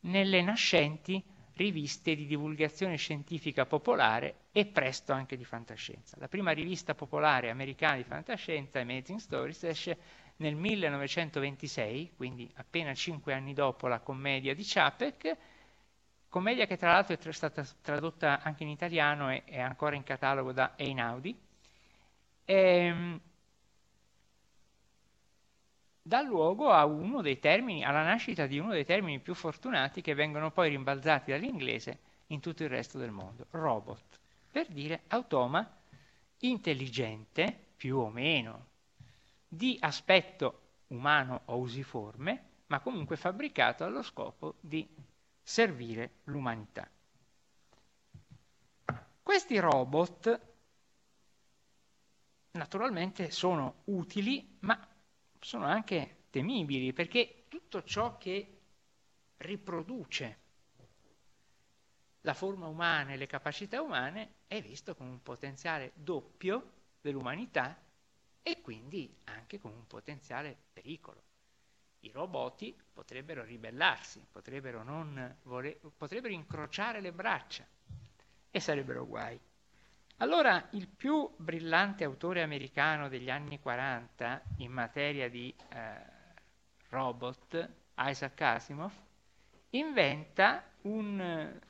nelle 0.00 0.42
nascenti 0.42 1.20
riviste 1.56 2.14
di 2.14 2.26
divulgazione 2.26 2.96
scientifica 2.96 3.64
popolare 3.64 4.46
e 4.52 4.66
presto 4.66 5.12
anche 5.12 5.36
di 5.36 5.44
fantascienza. 5.44 6.16
La 6.20 6.28
prima 6.28 6.50
rivista 6.52 6.94
popolare 6.94 7.50
americana 7.50 7.96
di 7.96 8.04
fantascienza, 8.04 8.78
Amazing 8.78 9.18
Stories, 9.18 9.64
esce 9.64 9.98
nel 10.36 10.54
1926, 10.54 12.12
quindi 12.14 12.50
appena 12.56 12.92
cinque 12.94 13.32
anni 13.32 13.54
dopo 13.54 13.88
la 13.88 14.00
commedia 14.00 14.54
di 14.54 14.62
Chapek, 14.64 15.36
commedia 16.28 16.66
che 16.66 16.76
tra 16.76 16.92
l'altro 16.92 17.16
è 17.16 17.32
stata 17.32 17.66
tradotta 17.80 18.42
anche 18.42 18.62
in 18.62 18.68
italiano 18.68 19.30
e 19.30 19.44
è 19.44 19.58
ancora 19.58 19.96
in 19.96 20.02
catalogo 20.02 20.52
da 20.52 20.74
Einaudi. 20.76 21.34
Ehm, 22.44 23.20
dà 26.06 26.22
luogo 26.22 26.70
termini, 27.40 27.84
alla 27.84 28.04
nascita 28.04 28.46
di 28.46 28.60
uno 28.60 28.70
dei 28.70 28.84
termini 28.84 29.18
più 29.18 29.34
fortunati 29.34 30.02
che 30.02 30.14
vengono 30.14 30.52
poi 30.52 30.68
rimbalzati 30.68 31.32
dall'inglese 31.32 31.98
in 32.28 32.38
tutto 32.38 32.62
il 32.62 32.68
resto 32.68 32.96
del 32.96 33.10
mondo, 33.10 33.46
robot, 33.50 34.20
per 34.52 34.68
dire 34.68 35.02
automa 35.08 35.68
intelligente, 36.38 37.66
più 37.76 37.98
o 37.98 38.08
meno, 38.08 38.66
di 39.48 39.76
aspetto 39.80 40.60
umano 40.88 41.42
o 41.46 41.56
usiforme, 41.56 42.50
ma 42.66 42.78
comunque 42.78 43.16
fabbricato 43.16 43.82
allo 43.82 44.02
scopo 44.02 44.54
di 44.60 44.88
servire 45.42 46.18
l'umanità. 46.24 46.88
Questi 49.22 49.58
robot 49.58 50.40
naturalmente 52.52 53.32
sono 53.32 53.82
utili, 53.86 54.56
ma 54.60 54.78
sono 55.40 55.66
anche 55.66 56.24
temibili 56.30 56.92
perché 56.92 57.44
tutto 57.48 57.82
ciò 57.82 58.16
che 58.18 58.60
riproduce 59.38 60.44
la 62.22 62.34
forma 62.34 62.66
umana 62.66 63.12
e 63.12 63.16
le 63.16 63.26
capacità 63.26 63.80
umane 63.80 64.34
è 64.46 64.60
visto 64.60 64.94
come 64.94 65.10
un 65.10 65.22
potenziale 65.22 65.92
doppio 65.94 66.72
dell'umanità 67.00 67.80
e 68.42 68.60
quindi 68.60 69.12
anche 69.24 69.58
come 69.60 69.74
un 69.74 69.86
potenziale 69.86 70.56
pericolo. 70.72 71.22
I 72.00 72.10
roboti 72.10 72.76
potrebbero 72.92 73.42
ribellarsi, 73.42 74.24
potrebbero, 74.30 74.84
vole- 75.42 75.80
potrebbero 75.96 76.32
incrociare 76.32 77.00
le 77.00 77.12
braccia 77.12 77.66
e 78.50 78.60
sarebbero 78.60 79.06
guai. 79.06 79.38
Allora, 80.20 80.68
il 80.70 80.88
più 80.88 81.30
brillante 81.36 82.02
autore 82.02 82.40
americano 82.42 83.10
degli 83.10 83.28
anni 83.28 83.60
40 83.60 84.40
in 84.58 84.72
materia 84.72 85.28
di 85.28 85.54
eh, 85.68 85.94
robot, 86.88 87.68
Isaac 87.98 88.40
Asimov, 88.40 88.92
inventa 89.70 90.64
un, 90.82 91.60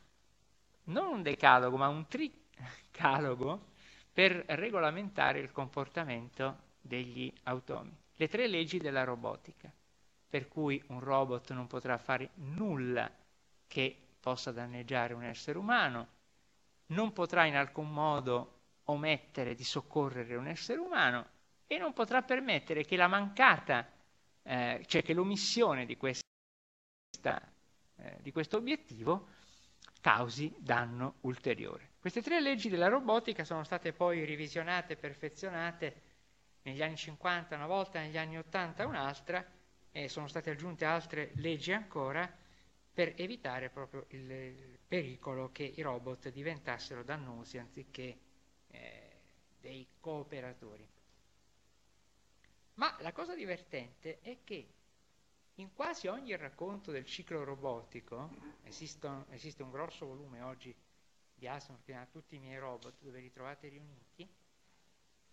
non 0.84 1.06
un 1.06 1.22
decalogo, 1.22 1.76
ma 1.76 1.88
un 1.88 2.06
tricalogo 2.06 3.72
per 4.12 4.44
regolamentare 4.46 5.40
il 5.40 5.50
comportamento 5.50 6.58
degli 6.80 7.32
automi. 7.44 7.96
Le 8.14 8.28
tre 8.28 8.46
leggi 8.46 8.78
della 8.78 9.02
robotica, 9.02 9.72
per 10.30 10.46
cui 10.46 10.80
un 10.86 11.00
robot 11.00 11.52
non 11.52 11.66
potrà 11.66 11.98
fare 11.98 12.30
nulla 12.34 13.10
che 13.66 13.96
possa 14.20 14.52
danneggiare 14.52 15.14
un 15.14 15.24
essere 15.24 15.58
umano, 15.58 16.14
non 16.86 17.12
potrà 17.12 17.44
in 17.46 17.56
alcun 17.56 17.90
modo 17.90 18.52
omettere 18.84 19.54
di 19.54 19.64
soccorrere 19.64 20.36
un 20.36 20.46
essere 20.46 20.78
umano 20.78 21.26
e 21.66 21.78
non 21.78 21.92
potrà 21.92 22.22
permettere 22.22 22.84
che 22.84 22.96
la 22.96 23.08
mancata, 23.08 23.90
eh, 24.42 24.84
cioè 24.86 25.02
che 25.02 25.12
l'omissione 25.12 25.84
di, 25.84 25.96
questa, 25.96 26.22
eh, 27.96 28.18
di 28.20 28.30
questo 28.30 28.58
obiettivo 28.58 29.28
causi 30.00 30.54
danno 30.58 31.16
ulteriore. 31.22 31.94
Queste 31.98 32.22
tre 32.22 32.40
leggi 32.40 32.68
della 32.68 32.88
robotica 32.88 33.44
sono 33.44 33.64
state 33.64 33.92
poi 33.92 34.24
revisionate 34.24 34.94
perfezionate 34.94 36.02
negli 36.62 36.82
anni 36.82 36.96
50 36.96 37.56
una 37.56 37.66
volta, 37.66 37.98
negli 37.98 38.16
anni 38.16 38.38
80 38.38 38.86
un'altra, 38.86 39.44
e 39.90 40.08
sono 40.08 40.28
state 40.28 40.50
aggiunte 40.50 40.84
altre 40.84 41.32
leggi 41.36 41.72
ancora 41.72 42.30
per 42.96 43.12
evitare 43.16 43.68
proprio 43.68 44.06
il 44.08 44.78
pericolo 44.88 45.52
che 45.52 45.64
i 45.64 45.82
robot 45.82 46.30
diventassero 46.30 47.02
dannosi 47.02 47.58
anziché 47.58 48.18
eh, 48.68 49.10
dei 49.60 49.86
cooperatori. 50.00 50.88
Ma 52.76 52.96
la 53.00 53.12
cosa 53.12 53.34
divertente 53.34 54.20
è 54.22 54.38
che 54.42 54.66
in 55.56 55.74
quasi 55.74 56.06
ogni 56.06 56.34
racconto 56.36 56.90
del 56.90 57.04
ciclo 57.04 57.44
robotico, 57.44 58.30
esistono, 58.64 59.26
esiste 59.28 59.62
un 59.62 59.72
grosso 59.72 60.06
volume 60.06 60.40
oggi 60.40 60.74
di 61.34 61.46
Asimov 61.46 61.82
che 61.84 61.94
ha 61.94 62.06
tutti 62.10 62.36
i 62.36 62.38
miei 62.38 62.58
robot 62.58 62.94
dove 63.00 63.20
li 63.20 63.30
trovate 63.30 63.68
riuniti, 63.68 64.26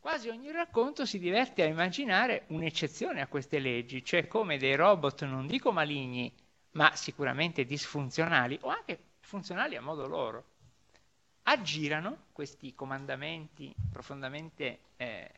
quasi 0.02 0.28
ogni 0.28 0.52
racconto 0.52 1.06
si 1.06 1.18
diverte 1.18 1.64
a 1.64 1.68
immaginare 1.68 2.44
un'eccezione 2.48 3.22
a 3.22 3.28
queste 3.28 3.60
leggi, 3.60 4.04
cioè 4.04 4.28
come 4.28 4.58
dei 4.58 4.76
robot 4.76 5.24
non 5.24 5.48
dico 5.48 5.72
maligni, 5.72 6.43
ma 6.74 6.96
sicuramente 6.96 7.66
disfunzionali 7.66 8.58
o 8.62 8.70
anche 8.70 9.00
funzionali 9.22 9.76
a 9.76 9.82
modo 9.82 10.08
loro, 10.08 10.44
aggirano 11.44 12.26
questi 12.32 12.74
comandamenti 12.74 13.74
profondamente 13.92 14.80
eh, 14.98 15.32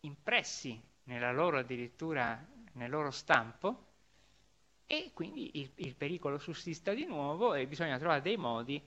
impressi 0.00 0.80
nella 1.04 1.32
loro 1.32 1.58
addirittura 1.58 2.42
nel 2.72 2.90
loro 2.90 3.10
stampo 3.10 3.92
e 4.86 5.10
quindi 5.14 5.60
il, 5.60 5.70
il 5.76 5.94
pericolo 5.94 6.38
sussista 6.38 6.92
di 6.92 7.04
nuovo 7.04 7.54
e 7.54 7.66
bisogna 7.66 7.98
trovare 7.98 8.20
dei 8.22 8.36
modi 8.36 8.82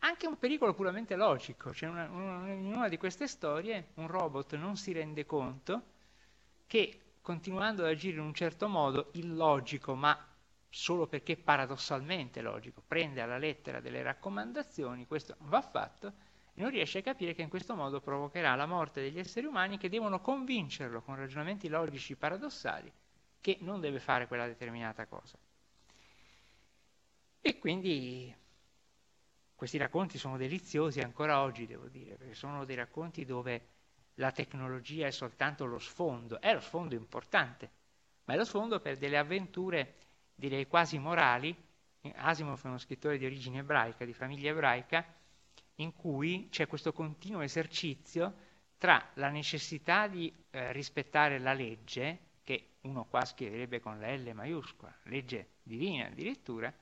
anche 0.00 0.26
un 0.26 0.38
pericolo 0.38 0.74
puramente 0.74 1.16
logico, 1.16 1.72
cioè 1.72 1.88
una, 1.88 2.08
una, 2.08 2.52
in 2.52 2.66
una 2.66 2.88
di 2.88 2.96
queste 2.98 3.26
storie 3.26 3.88
un 3.94 4.06
robot 4.06 4.54
non 4.56 4.76
si 4.76 4.92
rende 4.92 5.24
conto 5.26 5.82
che 6.66 7.00
continuando 7.26 7.82
ad 7.82 7.88
agire 7.88 8.18
in 8.18 8.22
un 8.22 8.34
certo 8.34 8.68
modo 8.68 9.10
illogico 9.14 9.96
ma 9.96 10.16
solo 10.68 11.08
perché 11.08 11.36
paradossalmente 11.36 12.40
logico, 12.40 12.84
prende 12.86 13.20
alla 13.20 13.36
lettera 13.36 13.80
delle 13.80 14.00
raccomandazioni, 14.00 15.08
questo 15.08 15.34
va 15.40 15.60
fatto, 15.60 16.12
e 16.54 16.60
non 16.60 16.70
riesce 16.70 16.98
a 16.98 17.02
capire 17.02 17.34
che 17.34 17.42
in 17.42 17.48
questo 17.48 17.74
modo 17.74 18.00
provocherà 18.00 18.54
la 18.54 18.66
morte 18.66 19.00
degli 19.00 19.18
esseri 19.18 19.44
umani 19.44 19.76
che 19.76 19.88
devono 19.88 20.20
convincerlo 20.20 21.02
con 21.02 21.16
ragionamenti 21.16 21.66
logici 21.66 22.14
paradossali 22.14 22.92
che 23.40 23.58
non 23.62 23.80
deve 23.80 23.98
fare 23.98 24.28
quella 24.28 24.46
determinata 24.46 25.04
cosa. 25.06 25.36
E 27.40 27.58
quindi 27.58 28.32
questi 29.56 29.78
racconti 29.78 30.16
sono 30.16 30.36
deliziosi 30.36 31.00
ancora 31.00 31.42
oggi, 31.42 31.66
devo 31.66 31.88
dire, 31.88 32.14
perché 32.14 32.34
sono 32.34 32.64
dei 32.64 32.76
racconti 32.76 33.24
dove 33.24 33.74
la 34.16 34.32
tecnologia 34.32 35.06
è 35.06 35.10
soltanto 35.10 35.64
lo 35.64 35.78
sfondo, 35.78 36.40
è 36.40 36.52
lo 36.52 36.60
sfondo 36.60 36.94
importante, 36.94 37.70
ma 38.24 38.34
è 38.34 38.36
lo 38.36 38.44
sfondo 38.44 38.80
per 38.80 38.96
delle 38.96 39.18
avventure 39.18 39.94
direi 40.34 40.66
quasi 40.66 40.98
morali, 40.98 41.54
Asimov 42.14 42.62
è 42.62 42.66
uno 42.66 42.78
scrittore 42.78 43.18
di 43.18 43.26
origine 43.26 43.58
ebraica, 43.58 44.04
di 44.04 44.12
famiglia 44.12 44.50
ebraica, 44.50 45.04
in 45.76 45.92
cui 45.92 46.48
c'è 46.50 46.66
questo 46.66 46.92
continuo 46.92 47.40
esercizio 47.40 48.44
tra 48.78 49.10
la 49.14 49.28
necessità 49.28 50.06
di 50.06 50.32
eh, 50.50 50.72
rispettare 50.72 51.38
la 51.38 51.52
legge, 51.52 52.20
che 52.44 52.76
uno 52.82 53.06
qua 53.06 53.24
scriverebbe 53.24 53.80
con 53.80 53.98
la 53.98 54.14
L 54.14 54.30
maiuscola, 54.32 54.94
legge 55.04 55.54
divina 55.62 56.06
addirittura, 56.06 56.72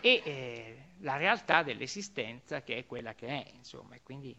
e 0.00 0.22
eh, 0.24 0.84
la 0.98 1.16
realtà 1.16 1.62
dell'esistenza 1.62 2.62
che 2.62 2.78
è 2.78 2.86
quella 2.86 3.14
che 3.14 3.26
è, 3.26 3.50
insomma, 3.54 3.94
e 3.94 4.02
quindi 4.02 4.34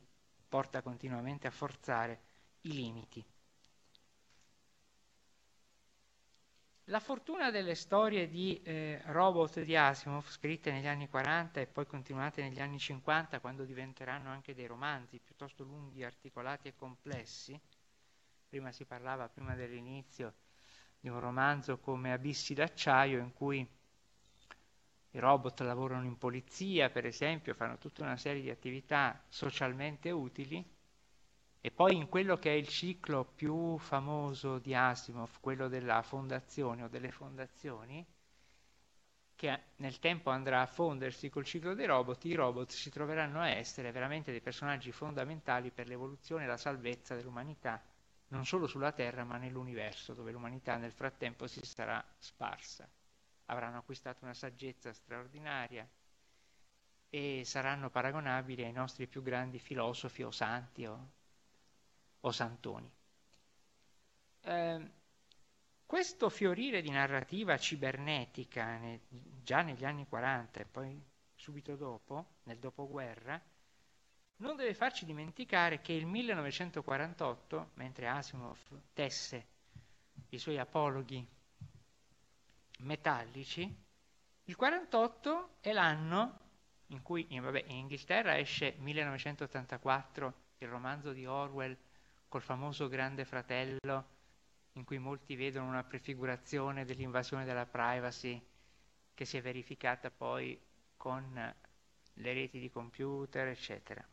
porta 0.48 0.82
continuamente 0.82 1.48
a 1.48 1.52
forzare 1.52 2.22
i 2.62 2.74
limiti. 2.74 3.26
La 6.90 7.02
fortuna 7.02 7.52
delle 7.52 7.76
storie 7.76 8.30
di 8.30 8.62
eh, 8.64 9.02
robot 9.08 9.62
di 9.62 9.76
Asimov, 9.76 10.30
scritte 10.30 10.72
negli 10.72 10.88
anni 10.88 11.10
40 11.10 11.60
e 11.60 11.68
poi 11.68 11.86
continuate 11.86 12.42
negli 12.42 12.62
anni 12.62 12.80
50, 12.80 13.42
quando 13.42 13.66
diventeranno 13.66 14.30
anche 14.30 14.56
dei 14.56 14.68
romanzi 14.68 15.20
piuttosto 15.20 15.66
lunghi, 15.66 16.06
articolati 16.06 16.70
e 16.70 16.76
complessi, 16.76 17.60
prima 18.48 18.72
si 18.72 18.86
parlava, 18.86 19.28
prima 19.28 19.54
dell'inizio, 19.54 20.36
di 20.98 21.10
un 21.10 21.20
romanzo 21.20 21.78
come 21.78 22.14
Abissi 22.14 22.54
d'acciaio, 22.54 23.20
in 23.20 23.34
cui 23.34 23.68
i 25.18 25.20
robot 25.20 25.62
lavorano 25.62 26.06
in 26.06 26.18
polizia, 26.18 26.90
per 26.90 27.06
esempio, 27.06 27.56
fanno 27.56 27.78
tutta 27.78 28.04
una 28.04 28.18
serie 28.18 28.42
di 28.42 28.52
attività 28.52 29.20
socialmente 29.28 30.12
utili, 30.12 30.64
e 31.60 31.72
poi 31.72 31.96
in 31.96 32.08
quello 32.08 32.38
che 32.38 32.52
è 32.52 32.54
il 32.54 32.68
ciclo 32.68 33.26
più 33.26 33.78
famoso 33.80 34.60
di 34.60 34.76
Asimov, 34.76 35.40
quello 35.40 35.68
della 35.68 36.04
fondazione 36.04 36.84
o 36.84 36.88
delle 36.88 37.12
fondazioni, 37.12 38.06
che 39.36 39.62
nel 39.78 40.00
tempo 40.00 40.30
andrà 40.30 40.62
a 40.62 40.68
fondersi 40.68 41.30
col 41.30 41.46
ciclo 41.46 41.74
dei 41.74 41.88
robot, 41.88 42.24
i 42.26 42.34
robot 42.34 42.72
si 42.72 42.90
troveranno 42.90 43.40
a 43.40 43.50
essere 43.50 43.92
veramente 43.92 44.32
dei 44.32 44.42
personaggi 44.42 44.92
fondamentali 44.92 45.72
per 45.72 45.88
l'evoluzione 45.88 46.44
e 46.44 46.48
la 46.48 46.58
salvezza 46.58 47.16
dell'umanità, 47.16 47.84
non 48.30 48.46
solo 48.46 48.68
sulla 48.68 48.92
Terra 48.92 49.24
ma 49.24 49.38
nell'universo, 49.38 50.14
dove 50.14 50.32
l'umanità 50.32 50.78
nel 50.78 50.92
frattempo 50.92 51.48
si 51.48 51.60
sarà 51.64 52.04
sparsa. 52.18 52.88
Avranno 53.48 53.78
acquistato 53.78 54.24
una 54.24 54.34
saggezza 54.34 54.94
straordinaria 54.94 55.88
e 57.10 57.44
saranno 57.46 57.90
paragonabili 57.90 58.64
ai 58.64 58.72
nostri 58.72 59.08
più 59.08 59.22
grandi 59.22 59.60
filosofi 59.60 60.24
o 60.24 60.32
santi 60.32 60.86
o 60.86 61.16
o 62.22 62.32
Santoni. 62.32 62.92
Eh, 64.42 64.92
questo 65.86 66.30
fiorire 66.30 66.82
di 66.82 66.90
narrativa 66.90 67.58
cibernetica 67.58 68.78
ne, 68.78 69.02
già 69.42 69.62
negli 69.62 69.86
anni 69.86 70.06
40 70.08 70.60
e 70.60 70.66
poi 70.66 71.02
subito 71.36 71.76
dopo, 71.76 72.40
nel 72.44 72.58
dopoguerra, 72.58 73.42
non 74.38 74.56
deve 74.56 74.74
farci 74.74 75.06
dimenticare 75.06 75.82
che 75.82 75.94
il 75.94 76.06
1948, 76.06 77.72
mentre 77.76 78.08
Asimov 78.08 78.60
tesse 78.94 79.48
i 80.30 80.38
suoi 80.38 80.58
apologhi 80.58 81.26
metallici, 82.78 83.86
il 84.44 84.56
48 84.56 85.58
è 85.62 85.72
l'anno 85.74 86.40
in 86.88 87.02
cui 87.02 87.26
in, 87.30 87.42
vabbè, 87.42 87.66
in 87.68 87.78
Inghilterra 87.78 88.38
esce 88.38 88.76
1984 88.78 90.34
il 90.60 90.68
romanzo 90.68 91.12
di 91.12 91.26
Orwell 91.26 91.78
col 92.28 92.42
famoso 92.42 92.88
Grande 92.88 93.26
Fratello, 93.26 94.16
in 94.74 94.84
cui 94.84 94.98
molti 94.98 95.36
vedono 95.36 95.68
una 95.68 95.84
prefigurazione 95.84 96.86
dell'invasione 96.86 97.46
della 97.46 97.66
privacy 97.66 98.42
che 99.14 99.26
si 99.26 99.38
è 99.38 99.42
verificata 99.42 100.12
poi 100.12 100.60
con 100.96 101.56
le 102.14 102.34
reti 102.34 102.60
di 102.60 102.70
computer, 102.70 103.48
eccetera. 103.48 104.06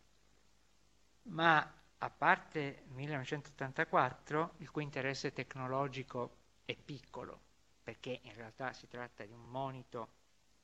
Ma 1.25 1.75
a 1.99 2.11
parte 2.11 2.85
1984, 2.89 4.55
il 4.59 4.71
cui 4.71 4.83
interesse 4.83 5.33
tecnologico 5.33 6.37
è 6.65 6.75
piccolo, 6.75 7.41
perché 7.85 8.19
in 8.23 8.35
realtà 8.35 8.73
si 8.73 8.89
tratta 8.89 9.25
di 9.25 9.33
un 9.33 9.45
monito 9.45 10.09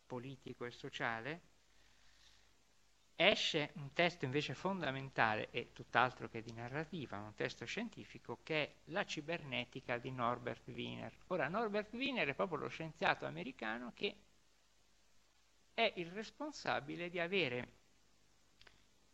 politico 0.06 0.64
e 0.64 0.70
sociale, 0.70 1.40
esce 3.14 3.72
un 3.74 3.92
testo 3.92 4.24
invece 4.24 4.54
fondamentale 4.54 5.50
e 5.50 5.72
tutt'altro 5.72 6.30
che 6.30 6.40
di 6.40 6.52
narrativa, 6.52 7.18
un 7.18 7.34
testo 7.34 7.66
scientifico 7.66 8.38
che 8.42 8.62
è 8.62 8.74
La 8.86 9.04
cibernetica 9.04 9.98
di 9.98 10.10
Norbert 10.10 10.66
Wiener. 10.68 11.14
Ora, 11.26 11.46
Norbert 11.48 11.92
Wiener 11.92 12.26
è 12.26 12.34
proprio 12.34 12.58
lo 12.58 12.68
scienziato 12.68 13.26
americano 13.26 13.92
che 13.94 14.16
è 15.74 15.92
il 15.96 16.10
responsabile 16.10 17.10
di 17.10 17.20
avere 17.20 17.72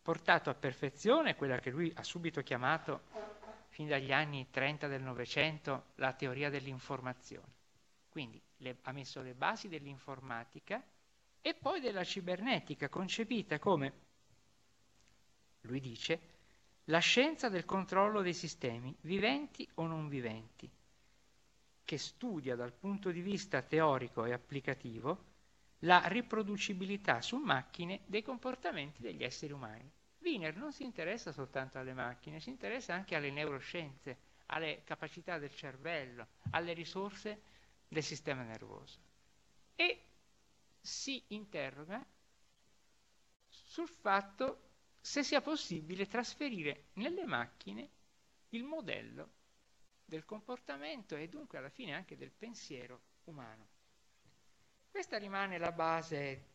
portato 0.01 0.49
a 0.49 0.53
perfezione 0.55 1.35
quella 1.35 1.59
che 1.59 1.69
lui 1.69 1.91
ha 1.93 2.03
subito 2.03 2.41
chiamato, 2.41 3.03
fin 3.67 3.89
dagli 3.89 4.13
anni 4.13 4.47
30 4.49 4.87
del 4.87 5.01
Novecento, 5.01 5.87
la 5.95 6.13
teoria 6.13 6.49
dell'informazione. 6.49 7.56
Quindi 8.17 8.41
le, 8.57 8.77
ha 8.81 8.91
messo 8.93 9.21
le 9.21 9.35
basi 9.35 9.67
dell'informatica 9.67 10.83
e 11.39 11.53
poi 11.53 11.79
della 11.79 12.03
cibernetica, 12.03 12.89
concepita 12.89 13.59
come, 13.59 13.93
lui 15.61 15.79
dice, 15.79 16.19
la 16.85 16.97
scienza 16.97 17.47
del 17.47 17.63
controllo 17.63 18.23
dei 18.23 18.33
sistemi, 18.33 18.97
viventi 19.01 19.69
o 19.75 19.85
non 19.85 20.07
viventi, 20.07 20.67
che 21.85 21.97
studia 21.99 22.55
dal 22.55 22.73
punto 22.73 23.11
di 23.11 23.21
vista 23.21 23.61
teorico 23.61 24.25
e 24.25 24.33
applicativo 24.33 25.25
la 25.81 26.01
riproducibilità 26.07 27.21
su 27.21 27.37
macchine 27.37 27.99
dei 28.07 28.23
comportamenti 28.23 29.03
degli 29.03 29.23
esseri 29.23 29.53
umani. 29.53 29.91
Wiener 30.21 30.55
non 30.55 30.73
si 30.73 30.81
interessa 30.81 31.31
soltanto 31.31 31.77
alle 31.77 31.93
macchine, 31.93 32.39
si 32.39 32.49
interessa 32.49 32.95
anche 32.95 33.13
alle 33.13 33.29
neuroscienze, 33.29 34.17
alle 34.47 34.81
capacità 34.85 35.37
del 35.37 35.53
cervello, 35.53 36.25
alle 36.49 36.73
risorse 36.73 37.53
del 37.87 38.03
sistema 38.03 38.43
nervoso. 38.43 38.99
E 39.75 40.03
si 40.79 41.23
interroga 41.29 42.05
sul 43.47 43.87
fatto 43.87 44.63
se 44.99 45.23
sia 45.23 45.41
possibile 45.41 46.07
trasferire 46.07 46.87
nelle 46.93 47.25
macchine 47.25 47.89
il 48.49 48.63
modello 48.63 49.35
del 50.03 50.25
comportamento 50.25 51.15
e 51.15 51.27
dunque 51.27 51.57
alla 51.57 51.69
fine 51.69 51.93
anche 51.93 52.17
del 52.17 52.31
pensiero 52.31 53.01
umano. 53.25 53.67
Questa 54.89 55.17
rimane 55.17 55.57
la 55.57 55.71
base 55.71 56.45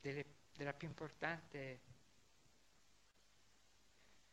delle, 0.00 0.24
della 0.54 0.72
più 0.74 0.88
importante 0.88 1.80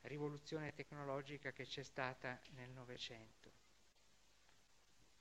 rivoluzione 0.01 0.73
tecnologica 0.73 1.51
che 1.51 1.65
c'è 1.65 1.83
stata 1.83 2.39
nel 2.51 2.69
Novecento 2.71 3.58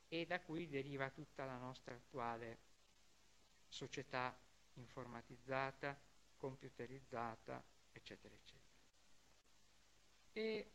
e 0.09 0.27
da 0.27 0.41
cui 0.41 0.69
deriva 0.69 1.11
tutta 1.11 1.45
la 1.45 1.57
nostra 1.57 1.95
attuale 1.95 2.59
società 3.69 4.37
informatizzata, 4.75 5.99
computerizzata, 6.37 7.63
eccetera, 7.93 8.35
eccetera. 8.35 8.67
E 10.33 10.73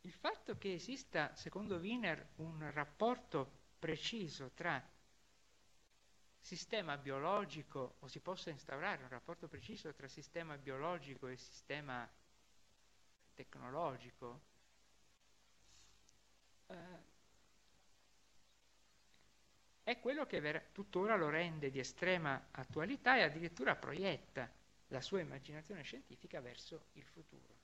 il 0.00 0.12
fatto 0.12 0.58
che 0.58 0.74
esista, 0.74 1.34
secondo 1.34 1.76
Wiener, 1.76 2.32
un 2.36 2.70
rapporto 2.72 3.62
preciso 3.78 4.50
tra 4.52 4.82
sistema 6.38 6.98
biologico 6.98 7.96
o 8.00 8.06
si 8.06 8.20
possa 8.20 8.50
instaurare 8.50 9.02
un 9.02 9.08
rapporto 9.08 9.48
preciso 9.48 9.94
tra 9.94 10.08
sistema 10.08 10.58
biologico 10.58 11.28
e 11.28 11.36
sistema 11.36 12.06
tecnologico, 13.32 14.52
eh, 16.68 16.76
è 19.84 19.98
quello 20.00 20.26
che 20.26 20.40
ver- 20.40 20.72
tuttora 20.72 21.14
lo 21.16 21.28
rende 21.28 21.70
di 21.70 21.78
estrema 21.78 22.48
attualità 22.50 23.16
e 23.16 23.22
addirittura 23.22 23.76
proietta 23.76 24.50
la 24.88 25.00
sua 25.00 25.20
immaginazione 25.20 25.82
scientifica 25.82 26.40
verso 26.40 26.86
il 26.92 27.04
futuro. 27.04 27.54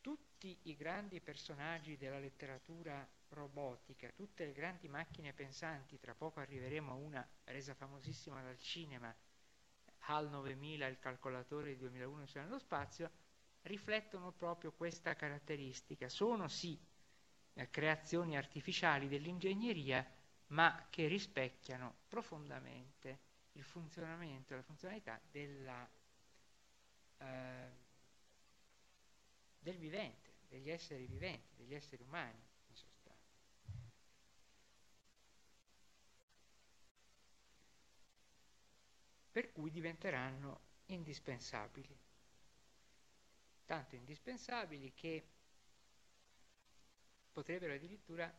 Tutti 0.00 0.56
i 0.64 0.76
grandi 0.76 1.20
personaggi 1.20 1.96
della 1.96 2.18
letteratura 2.18 3.04
robotica, 3.30 4.10
tutte 4.14 4.44
le 4.44 4.52
grandi 4.52 4.86
macchine 4.88 5.32
pensanti, 5.32 5.98
tra 5.98 6.14
poco 6.14 6.40
arriveremo 6.40 6.92
a 6.92 6.94
una 6.94 7.26
resa 7.44 7.74
famosissima 7.74 8.42
dal 8.42 8.58
cinema, 8.58 9.14
HAL 10.06 10.28
9000, 10.28 10.86
il 10.86 10.98
calcolatore 10.98 11.70
di 11.70 11.78
2001 11.78 12.24
nello 12.34 12.58
spazio, 12.58 13.10
riflettono 13.62 14.32
proprio 14.32 14.72
questa 14.72 15.14
caratteristica. 15.14 16.08
Sono 16.08 16.48
sì 16.48 16.78
creazioni 17.70 18.36
artificiali 18.36 19.08
dell'ingegneria, 19.08 20.06
ma 20.48 20.86
che 20.90 21.06
rispecchiano 21.06 21.96
profondamente 22.08 23.32
il 23.52 23.62
funzionamento 23.62 24.54
la 24.54 24.62
funzionalità 24.62 25.20
della, 25.30 25.88
eh, 27.18 27.68
del 29.58 29.76
vivente, 29.78 30.32
degli 30.48 30.70
esseri 30.70 31.06
viventi, 31.06 31.54
degli 31.54 31.74
esseri 31.74 32.02
umani 32.02 32.42
in 32.66 32.74
sostanza. 32.74 33.02
per 39.34 39.50
cui 39.50 39.72
diventeranno 39.72 40.60
indispensabili. 40.86 41.98
Tanto 43.64 43.96
indispensabili 43.96 44.92
che 44.94 45.26
potrebbero 47.34 47.74
addirittura 47.74 48.32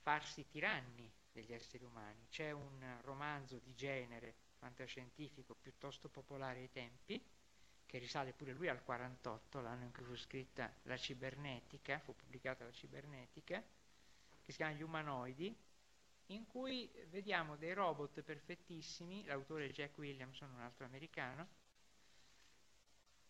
farsi 0.00 0.46
tiranni 0.48 1.12
degli 1.30 1.52
esseri 1.52 1.84
umani. 1.84 2.26
C'è 2.30 2.50
un 2.50 2.98
romanzo 3.02 3.58
di 3.58 3.74
genere 3.74 4.34
fantascientifico 4.56 5.54
piuttosto 5.54 6.08
popolare 6.08 6.60
ai 6.60 6.70
tempi, 6.70 7.22
che 7.84 7.98
risale 7.98 8.32
pure 8.32 8.52
lui 8.52 8.68
al 8.68 8.82
48, 8.82 9.60
l'anno 9.60 9.84
in 9.84 9.92
cui 9.92 10.04
fu 10.04 10.16
scritta 10.16 10.72
la 10.84 10.96
cibernetica, 10.96 11.98
fu 12.00 12.16
pubblicata 12.16 12.64
la 12.64 12.72
cibernetica, 12.72 13.62
che 14.42 14.50
si 14.50 14.56
chiama 14.56 14.72
Gli 14.72 14.82
umanoidi, 14.82 15.54
in 16.30 16.46
cui 16.46 16.90
vediamo 17.10 17.56
dei 17.56 17.74
robot 17.74 18.22
perfettissimi, 18.22 19.24
l'autore 19.24 19.66
è 19.66 19.70
Jack 19.70 19.98
Williamson, 19.98 20.50
un 20.52 20.60
altro 20.60 20.86
americano, 20.86 21.46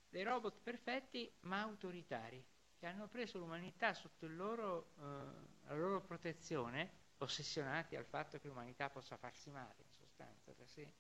dei 0.09 0.23
robot 0.23 0.61
perfetti 0.63 1.31
ma 1.41 1.61
autoritari, 1.61 2.43
che 2.79 2.87
hanno 2.87 3.09
preso 3.09 3.39
l'umanità 3.39 3.95
sotto 3.95 4.27
loro, 4.29 4.93
eh, 4.99 5.67
la 5.67 5.75
loro 5.75 6.01
protezione, 6.01 7.05
ossessionati 7.19 7.97
al 7.97 8.05
fatto 8.05 8.39
che 8.39 8.47
l'umanità 8.49 8.91
possa 8.91 9.17
farsi 9.17 9.51
male, 9.51 9.83
in 9.83 9.93
sostanza, 9.93 10.53
da 10.53 10.67
sé, 10.67 10.93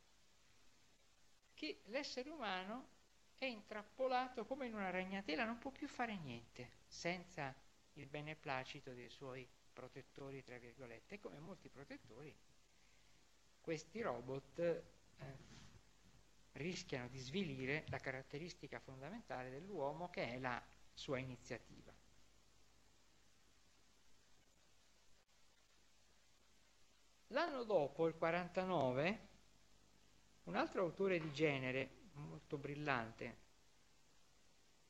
che 1.54 1.82
l'essere 1.86 2.30
umano 2.30 2.94
è 3.34 3.44
intrappolato 3.44 4.46
come 4.46 4.66
in 4.66 4.74
una 4.74 4.90
ragnatela, 4.90 5.44
non 5.44 5.58
può 5.58 5.70
più 5.70 5.88
fare 5.88 6.16
niente 6.16 6.78
senza 6.86 7.54
il 7.94 8.06
beneplacito 8.06 8.92
dei 8.92 9.10
suoi 9.10 9.46
protettori, 9.72 10.42
tra 10.42 10.56
virgolette, 10.58 11.16
e 11.16 11.20
come 11.20 11.38
molti 11.38 11.68
protettori, 11.68 12.34
questi 13.60 14.00
robot 14.00 14.58
eh, 14.58 14.84
rischiano 16.52 17.08
di 17.08 17.18
svilire 17.18 17.84
la 17.88 17.98
caratteristica 17.98 18.78
fondamentale 18.78 19.50
dell'uomo 19.50 20.08
che 20.08 20.34
è 20.34 20.38
la 20.38 20.62
sua 20.96 21.18
iniziativa. 21.20 21.92
L'anno 27.28 27.62
dopo, 27.62 28.08
il 28.08 28.16
49, 28.16 29.28
un 30.44 30.56
altro 30.56 30.82
autore 30.82 31.20
di 31.20 31.32
genere 31.32 31.90
molto 32.14 32.58
brillante, 32.58 33.36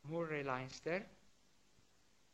Murray 0.05 0.43
Leinster, 0.43 1.07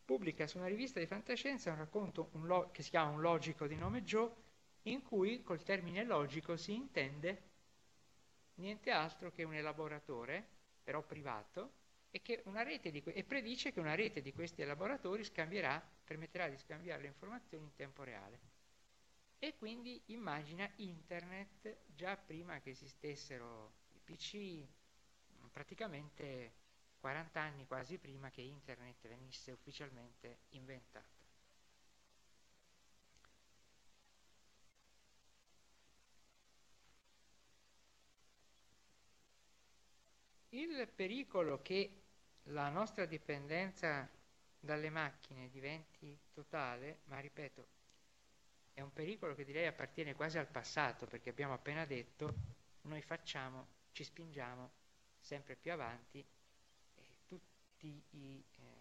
pubblica 0.05 0.47
su 0.47 0.59
una 0.59 0.69
rivista 0.69 1.01
di 1.01 1.07
fantascienza 1.07 1.71
un 1.73 1.79
racconto 1.79 2.29
un 2.35 2.47
lo- 2.47 2.71
che 2.71 2.83
si 2.83 2.91
chiama 2.91 3.11
Un 3.11 3.21
logico 3.21 3.67
di 3.67 3.75
nome 3.75 4.05
Joe, 4.05 4.31
in 4.83 5.03
cui 5.03 5.43
col 5.43 5.63
termine 5.65 6.05
logico 6.05 6.57
si 6.57 6.73
intende 6.75 7.43
niente 8.55 8.91
altro 8.91 9.31
che 9.31 9.43
un 9.45 9.53
elaboratore, 9.55 10.47
però 10.83 11.03
privato, 11.03 11.73
e, 12.13 12.23
que- 12.23 12.43
que- 13.03 13.13
e 13.15 13.25
predice 13.25 13.73
che 13.73 13.81
una 13.81 13.95
rete 13.97 14.23
di 14.23 14.33
questi 14.33 14.63
elaboratori 14.63 15.25
permetterà 16.05 16.49
di 16.49 16.57
scambiare 16.59 17.03
le 17.03 17.09
informazioni 17.09 17.65
in 17.65 17.75
tempo 17.75 18.05
reale. 18.05 18.39
E 19.39 19.57
quindi 19.57 20.01
immagina 20.07 20.71
internet 20.77 21.79
già 21.95 22.17
prima 22.17 22.61
che 22.61 22.71
esistessero 22.71 23.73
i 23.95 24.01
PC, 24.05 24.65
praticamente 25.51 26.55
40 27.01 27.41
anni 27.41 27.67
quasi 27.67 27.99
prima 27.99 28.31
che 28.31 28.43
internet 28.43 29.09
venisse 29.09 29.51
ufficialmente 29.53 30.39
inventato. 30.51 31.21
Il 40.51 40.89
pericolo 40.95 41.63
che 41.63 42.02
la 42.45 42.69
nostra 42.69 43.05
dipendenza 43.05 44.09
dalle 44.59 44.91
macchine 44.91 45.49
diventi 45.51 46.19
totale, 46.33 47.01
ma 47.05 47.19
ripeto, 47.19 47.67
è 48.75 48.81
un 48.81 48.93
pericolo 48.93 49.35
che 49.35 49.45
direi 49.45 49.67
appartiene 49.67 50.15
quasi 50.15 50.39
al 50.39 50.49
passato, 50.49 51.07
perché 51.07 51.31
abbiamo 51.31 51.55
appena 51.55 51.85
detto, 51.85 52.35
noi 52.83 53.03
facciamo, 53.03 53.67
ci 53.93 54.05
spingiamo 54.05 54.71
sempre 55.19 55.57
più 55.57 55.73
avanti 55.73 56.25
i, 57.81 58.45
eh, 58.57 58.81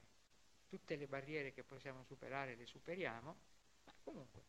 tutte 0.68 0.96
le 0.96 1.08
barriere 1.08 1.54
che 1.54 1.64
possiamo 1.64 2.04
superare 2.04 2.56
le 2.56 2.66
superiamo, 2.66 3.36
ma 3.86 3.94
comunque 4.04 4.44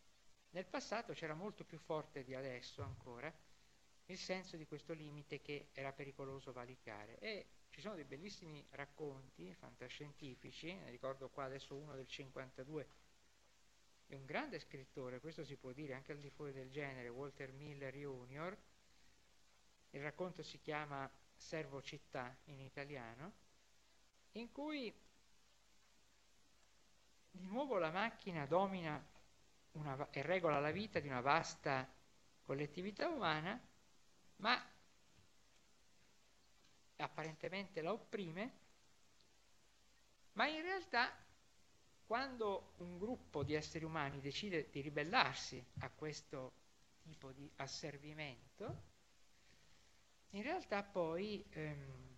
nel 0.50 0.66
passato 0.66 1.14
c'era 1.14 1.34
molto 1.34 1.64
più 1.64 1.78
forte 1.78 2.22
di 2.22 2.34
adesso 2.34 2.82
ancora 2.82 3.32
il 4.06 4.18
senso 4.18 4.56
di 4.56 4.66
questo 4.66 4.92
limite 4.92 5.40
che 5.40 5.68
era 5.72 5.92
pericoloso 5.92 6.52
valicare. 6.52 7.18
E 7.18 7.46
ci 7.72 7.80
sono 7.80 7.94
dei 7.94 8.04
bellissimi 8.04 8.64
racconti 8.70 9.52
fantascientifici, 9.54 10.74
ne 10.74 10.90
ricordo 10.90 11.30
qua 11.30 11.44
adesso 11.44 11.74
uno 11.74 11.94
del 11.94 12.06
52 12.06 12.88
di 14.06 14.14
un 14.14 14.26
grande 14.26 14.58
scrittore, 14.58 15.20
questo 15.20 15.42
si 15.42 15.56
può 15.56 15.72
dire 15.72 15.94
anche 15.94 16.12
al 16.12 16.18
di 16.18 16.28
fuori 16.28 16.52
del 16.52 16.70
genere, 16.70 17.08
Walter 17.08 17.50
Miller 17.52 17.94
Jr. 17.94 18.56
Il 19.90 20.02
racconto 20.02 20.42
si 20.42 20.60
chiama 20.60 21.10
Servo 21.34 21.80
città 21.80 22.36
in 22.44 22.60
italiano 22.60 23.32
in 24.32 24.52
cui 24.52 24.94
di 27.30 27.46
nuovo 27.46 27.78
la 27.78 27.90
macchina 27.90 28.44
domina 28.44 29.02
una, 29.72 30.10
e 30.10 30.20
regola 30.20 30.60
la 30.60 30.70
vita 30.70 31.00
di 31.00 31.08
una 31.08 31.22
vasta 31.22 31.90
collettività 32.42 33.08
umana, 33.08 33.58
ma 34.36 34.71
apparentemente 37.02 37.82
la 37.82 37.92
opprime, 37.92 38.60
ma 40.32 40.46
in 40.46 40.62
realtà 40.62 41.14
quando 42.06 42.72
un 42.78 42.98
gruppo 42.98 43.42
di 43.42 43.54
esseri 43.54 43.84
umani 43.84 44.20
decide 44.20 44.68
di 44.70 44.80
ribellarsi 44.80 45.64
a 45.80 45.90
questo 45.90 46.52
tipo 47.00 47.32
di 47.32 47.50
asservimento, 47.56 48.90
in 50.30 50.42
realtà 50.42 50.82
poi 50.82 51.44
ehm, 51.50 52.16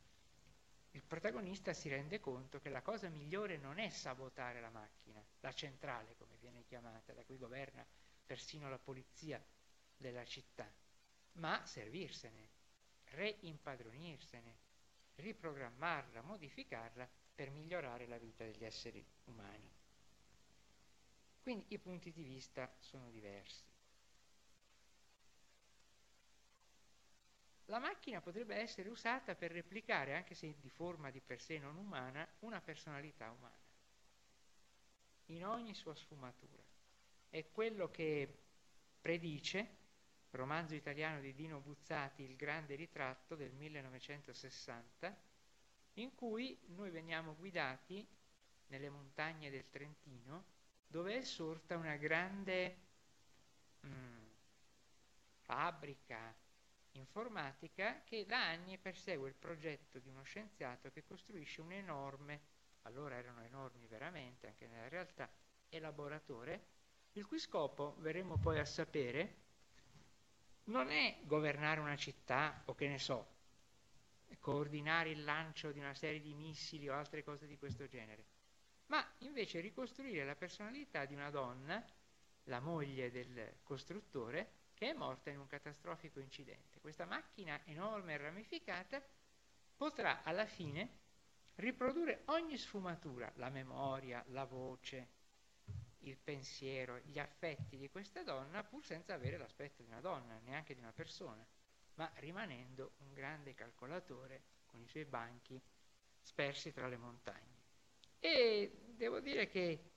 il 0.93 1.03
protagonista 1.03 1.73
si 1.73 1.89
rende 1.89 2.21
conto 2.21 2.61
che 2.61 2.69
la 2.69 2.83
cosa 2.83 3.09
migliore 3.09 3.57
non 3.57 3.79
è 3.79 3.89
sabotare 3.89 4.61
la 4.61 4.71
macchina, 4.71 5.25
la 5.41 5.53
centrale 5.53 6.15
come 6.17 6.37
viene 6.39 6.65
chiamata, 6.65 7.13
da 7.13 7.25
cui 7.25 7.37
governa 7.37 7.85
persino 8.25 8.69
la 8.69 8.79
polizia 8.79 9.45
della 9.97 10.25
città, 10.25 10.71
ma 11.33 11.65
servirsene, 11.67 12.49
reimpadronirsene, 13.07 14.57
riprogrammarla, 15.17 16.23
modificarla 16.23 17.09
per 17.35 17.51
migliorare 17.51 18.07
la 18.07 18.19
vita 18.19 18.45
degli 18.45 18.65
esseri 18.65 19.05
umani. 19.25 19.71
Quindi 21.43 21.67
i 21.69 21.79
punti 21.79 22.13
di 22.13 22.23
vista 22.23 22.75
sono 22.79 23.11
diversi. 23.11 23.65
La 27.67 27.79
macchina 27.79 28.21
potrebbe 28.21 28.57
essere 28.57 28.89
usata 28.89 29.35
per 29.35 29.51
replicare, 29.51 30.15
anche 30.15 30.35
se 30.35 30.55
di 30.59 30.69
forma 30.69 31.11
di 31.11 31.21
per 31.21 31.41
sé 31.41 31.59
non 31.59 31.77
umana, 31.77 32.27
una 32.41 32.61
personalità 32.61 33.31
umana, 33.31 33.59
in 35.27 35.47
ogni 35.47 35.75
sua 35.75 35.95
sfumatura. 35.95 36.63
È 37.31 37.51
quello 37.51 37.91
che 37.91 38.43
predice 39.01 39.83
romanzo 40.35 40.75
italiano 40.75 41.21
di 41.21 41.35
Dino 41.35 41.61
Buzzati, 41.61 42.23
Il 42.23 42.37
grande 42.37 42.75
ritratto 42.75 43.35
del 43.35 43.53
1960, 43.53 45.17
in 45.95 46.15
cui 46.15 46.59
noi 46.69 46.91
veniamo 46.91 47.35
guidati 47.37 48.07
nelle 48.69 48.91
montagne 48.91 49.51
del 49.51 49.69
Trentino, 49.71 50.45
dove 50.87 51.19
è 51.19 51.23
sorta 51.23 51.77
una 51.77 51.97
grande 51.97 52.77
mm, 53.87 54.25
fabbrica, 55.43 56.35
informatica 56.93 58.03
che 58.05 58.25
da 58.27 58.49
anni 58.49 58.79
persegue 58.79 59.29
il 59.29 59.35
progetto 59.35 59.99
di 59.99 60.09
uno 60.09 60.23
scienziato 60.23 60.91
che 60.91 61.05
costruisce 61.05 61.61
un 61.61 61.73
enorme, 61.73 62.41
allora 62.83 63.17
erano 63.17 63.43
enormi 63.43 63.87
veramente 63.87 64.47
anche 64.47 64.67
nella 64.67 64.89
realtà, 64.89 65.29
elaboratore, 65.69 66.67
il 67.13 67.27
cui 67.27 67.39
scopo, 67.39 67.97
verremo 67.99 68.37
poi 68.39 68.59
a 68.59 68.65
sapere, 68.65 69.43
non 70.65 70.91
è 70.91 71.19
governare 71.23 71.81
una 71.81 71.97
città 71.97 72.63
o 72.67 72.75
che 72.75 72.89
ne 72.89 72.99
so, 72.99 73.33
coordinare 74.41 75.11
il 75.11 75.25
lancio 75.25 75.73
di 75.73 75.79
una 75.79 75.95
serie 75.95 76.21
di 76.21 76.35
missili 76.35 76.89
o 76.89 76.95
altre 76.95 77.23
cose 77.25 77.47
di 77.47 77.57
questo 77.57 77.87
genere, 77.87 78.25
ma 78.87 79.05
invece 79.19 79.61
ricostruire 79.61 80.25
la 80.25 80.35
personalità 80.35 81.05
di 81.05 81.15
una 81.15 81.31
donna, 81.31 81.83
la 82.45 82.61
moglie 82.61 83.11
del 83.11 83.57
costruttore, 83.63 84.63
che 84.75 84.91
è 84.91 84.93
morta 84.93 85.31
in 85.31 85.39
un 85.39 85.47
catastrofico 85.47 86.21
incidente. 86.21 86.81
Questa 86.81 87.05
macchina 87.07 87.61
enorme 87.65 88.15
e 88.15 88.17
ramificata 88.19 89.03
potrà 89.77 90.23
alla 90.23 90.47
fine 90.47 91.03
riprodurre 91.57 92.23
ogni 92.27 92.59
sfumatura, 92.59 93.33
la 93.37 93.49
memoria, 93.49 94.23
la 94.29 94.45
voce, 94.45 95.09
il 96.05 96.17
pensiero, 96.19 96.99
gli 97.05 97.19
affetti 97.19 97.77
di 97.77 97.89
questa 97.91 98.23
donna, 98.23 98.63
pur 98.65 98.85
senza 98.85 99.15
avere 99.15 99.37
l'aspetto 99.37 99.83
di 99.83 99.89
una 99.89 100.01
donna, 100.01 100.39
neanche 100.45 100.75
di 100.75 100.81
una 100.81 100.93
persona. 100.93 101.47
ma 101.97 102.11
rimanendo 102.17 102.95
un 102.99 103.13
grande 103.13 103.55
calcolatore 103.55 104.43
con 104.67 104.81
i 104.81 104.87
suoi 104.89 105.05
banchi 105.05 105.61
spersi 106.21 106.73
tra 106.73 106.89
le 106.89 106.97
montagne. 106.97 107.63
E 108.19 108.81
devo 108.97 109.21
dire 109.21 109.47
che 109.49 109.91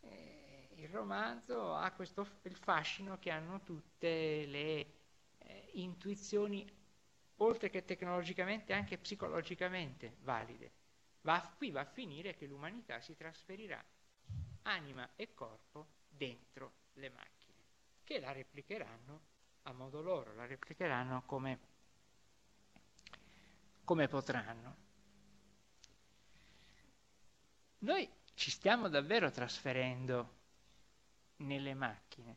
eh, 0.00 0.68
il 0.76 0.88
romanzo 0.88 1.74
ha 1.74 1.90
questo 1.92 2.26
il 2.42 2.56
fascino 2.56 3.18
che 3.18 3.30
hanno 3.30 3.62
tutte 3.62 4.46
le 4.46 4.94
eh, 5.38 5.70
intuizioni, 5.74 6.66
oltre 7.36 7.68
che 7.68 7.84
tecnologicamente, 7.84 8.72
anche 8.72 8.98
psicologicamente 8.98 10.16
valide. 10.20 10.72
Va, 11.22 11.52
qui 11.56 11.70
va 11.70 11.80
a 11.80 11.84
finire 11.84 12.34
che 12.34 12.46
l'umanità 12.46 13.00
si 13.00 13.14
trasferirà 13.16 13.84
anima 14.68 15.08
e 15.16 15.32
corpo 15.34 15.86
dentro 16.08 16.72
le 16.94 17.10
macchine, 17.10 17.54
che 18.04 18.20
la 18.20 18.32
replicheranno 18.32 19.20
a 19.62 19.72
modo 19.72 20.00
loro, 20.00 20.34
la 20.34 20.46
replicheranno 20.46 21.22
come, 21.24 21.58
come 23.84 24.08
potranno. 24.08 24.76
Noi 27.80 28.08
ci 28.34 28.50
stiamo 28.50 28.88
davvero 28.88 29.30
trasferendo 29.30 30.36
nelle 31.36 31.74
macchine, 31.74 32.36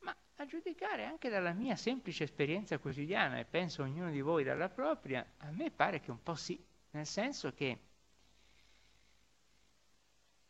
ma 0.00 0.14
a 0.36 0.46
giudicare 0.46 1.04
anche 1.04 1.28
dalla 1.28 1.52
mia 1.52 1.76
semplice 1.76 2.24
esperienza 2.24 2.78
quotidiana, 2.78 3.38
e 3.38 3.44
penso 3.44 3.82
ognuno 3.82 4.10
di 4.10 4.20
voi 4.20 4.44
dalla 4.44 4.68
propria, 4.68 5.24
a 5.38 5.50
me 5.50 5.70
pare 5.70 6.00
che 6.00 6.10
un 6.10 6.22
po' 6.22 6.34
sì, 6.34 6.62
nel 6.90 7.06
senso 7.06 7.52
che 7.54 7.78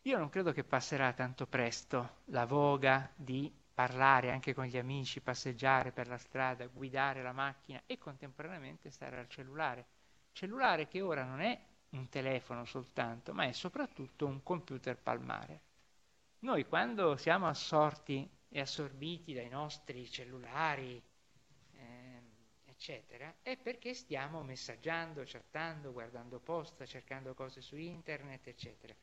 io 0.06 0.18
non 0.18 0.28
credo 0.28 0.52
che 0.52 0.64
passerà 0.64 1.14
tanto 1.14 1.46
presto 1.46 2.16
la 2.26 2.44
voga 2.44 3.10
di 3.14 3.50
parlare 3.72 4.30
anche 4.30 4.52
con 4.52 4.66
gli 4.66 4.76
amici, 4.76 5.22
passeggiare 5.22 5.92
per 5.92 6.08
la 6.08 6.18
strada, 6.18 6.66
guidare 6.66 7.22
la 7.22 7.32
macchina 7.32 7.80
e 7.86 7.96
contemporaneamente 7.96 8.90
stare 8.90 9.18
al 9.18 9.28
cellulare. 9.28 9.86
Cellulare 10.32 10.88
che 10.88 11.00
ora 11.00 11.24
non 11.24 11.40
è 11.40 11.58
un 11.90 12.08
telefono 12.10 12.66
soltanto, 12.66 13.32
ma 13.32 13.44
è 13.44 13.52
soprattutto 13.52 14.26
un 14.26 14.42
computer 14.42 14.98
palmare. 14.98 15.60
Noi 16.40 16.66
quando 16.66 17.16
siamo 17.16 17.46
assorti 17.46 18.28
e 18.50 18.60
assorbiti 18.60 19.32
dai 19.32 19.48
nostri 19.48 20.06
cellulari, 20.10 21.02
eh, 21.72 22.22
eccetera, 22.66 23.36
è 23.40 23.56
perché 23.56 23.94
stiamo 23.94 24.42
messaggiando, 24.42 25.22
chattando, 25.24 25.92
guardando 25.92 26.40
posta, 26.40 26.84
cercando 26.84 27.32
cose 27.32 27.62
su 27.62 27.76
internet, 27.76 28.48
eccetera 28.48 28.94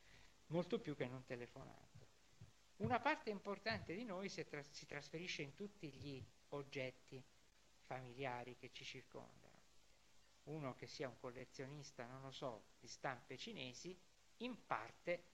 molto 0.52 0.78
più 0.78 0.94
che 0.94 1.06
non 1.06 1.24
telefonando. 1.24 2.06
Una 2.76 3.00
parte 3.00 3.30
importante 3.30 3.94
di 3.94 4.04
noi 4.04 4.28
si, 4.28 4.44
tra- 4.44 4.62
si 4.70 4.86
trasferisce 4.86 5.42
in 5.42 5.54
tutti 5.54 5.88
gli 5.88 6.22
oggetti 6.50 7.22
familiari 7.86 8.56
che 8.56 8.70
ci 8.72 8.84
circondano. 8.84 9.60
Uno 10.44 10.74
che 10.74 10.86
sia 10.86 11.08
un 11.08 11.18
collezionista, 11.18 12.04
non 12.06 12.22
lo 12.22 12.30
so, 12.30 12.64
di 12.80 12.88
stampe 12.88 13.36
cinesi, 13.36 13.96
in 14.38 14.66
parte 14.66 15.24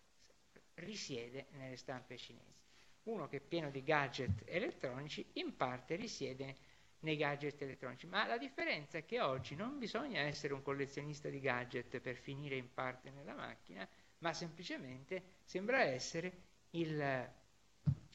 risiede 0.74 1.46
nelle 1.52 1.76
stampe 1.76 2.16
cinesi. 2.16 2.66
Uno 3.04 3.26
che 3.26 3.38
è 3.38 3.40
pieno 3.40 3.70
di 3.70 3.82
gadget 3.82 4.42
elettronici, 4.44 5.26
in 5.34 5.56
parte 5.56 5.96
risiede 5.96 6.56
nei 7.00 7.16
gadget 7.16 7.60
elettronici. 7.62 8.06
Ma 8.06 8.26
la 8.26 8.38
differenza 8.38 8.98
è 8.98 9.04
che 9.04 9.20
oggi 9.20 9.54
non 9.54 9.78
bisogna 9.78 10.20
essere 10.20 10.52
un 10.52 10.62
collezionista 10.62 11.28
di 11.28 11.40
gadget 11.40 12.00
per 12.00 12.16
finire 12.16 12.56
in 12.56 12.72
parte 12.72 13.10
nella 13.10 13.34
macchina, 13.34 13.88
ma 14.18 14.32
semplicemente 14.32 15.36
sembra 15.44 15.82
essere 15.82 16.46
il 16.70 17.30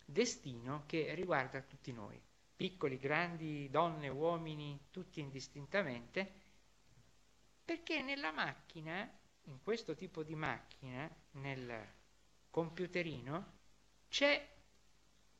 destino 0.05 0.83
che 0.85 1.13
riguarda 1.15 1.61
tutti 1.61 1.91
noi, 1.91 2.21
piccoli, 2.55 2.97
grandi, 2.97 3.69
donne, 3.69 4.09
uomini, 4.09 4.87
tutti 4.91 5.19
indistintamente, 5.19 6.41
perché 7.63 8.01
nella 8.01 8.31
macchina, 8.31 9.09
in 9.43 9.61
questo 9.61 9.95
tipo 9.95 10.23
di 10.23 10.35
macchina, 10.35 11.09
nel 11.31 11.91
computerino, 12.49 13.61
c'è 14.09 14.47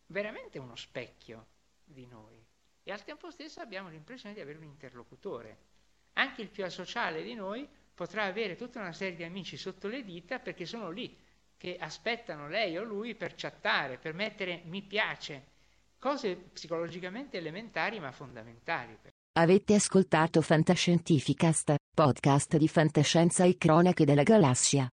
veramente 0.07 0.57
uno 0.57 0.75
specchio 0.75 1.47
di 1.83 2.07
noi. 2.07 2.41
E 2.83 2.91
al 2.91 3.03
tempo 3.03 3.29
stesso 3.29 3.61
abbiamo 3.61 3.89
l'impressione 3.89 4.33
di 4.33 4.41
avere 4.41 4.57
un 4.57 4.63
interlocutore. 4.65 5.71
Anche 6.13 6.41
il 6.41 6.49
più 6.49 6.63
asociale 6.63 7.23
di 7.23 7.33
noi 7.33 7.67
potrà 7.93 8.23
avere 8.23 8.55
tutta 8.55 8.79
una 8.79 8.93
serie 8.93 9.15
di 9.15 9.23
amici 9.23 9.57
sotto 9.57 9.87
le 9.87 10.03
dita 10.03 10.39
perché 10.39 10.65
sono 10.65 10.89
lì 10.89 11.15
che 11.57 11.77
aspettano 11.79 12.49
lei 12.49 12.77
o 12.77 12.83
lui 12.83 13.15
per 13.15 13.35
chattare, 13.35 13.97
per 13.97 14.13
mettere 14.13 14.63
mi 14.65 14.81
piace, 14.81 15.51
cose 15.97 16.35
psicologicamente 16.35 17.37
elementari 17.37 17.99
ma 17.99 18.11
fondamentali. 18.11 18.97
Avete 19.35 19.75
ascoltato 19.75 20.41
Fantascientificast, 20.41 21.75
podcast 21.95 22.57
di 22.57 22.67
fantascienza 22.67 23.45
e 23.45 23.57
cronache 23.57 24.05
della 24.05 24.23
galassia. 24.23 24.87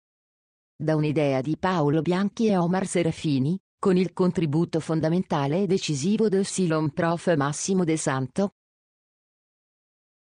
Da 0.76 0.94
un'idea 0.94 1.40
di 1.40 1.57
Paolo 1.57 2.03
Bianchi 2.03 2.46
e 2.49 2.57
Omar 2.57 2.86
Serafini, 2.86 3.59
con 3.80 3.96
il 3.96 4.12
contributo 4.12 4.78
fondamentale 4.78 5.62
e 5.62 5.66
decisivo 5.66 6.28
del 6.28 6.44
Silon 6.44 6.92
Prof. 6.92 7.34
Massimo 7.34 7.84
De 7.84 7.96
Santo, 7.96 8.51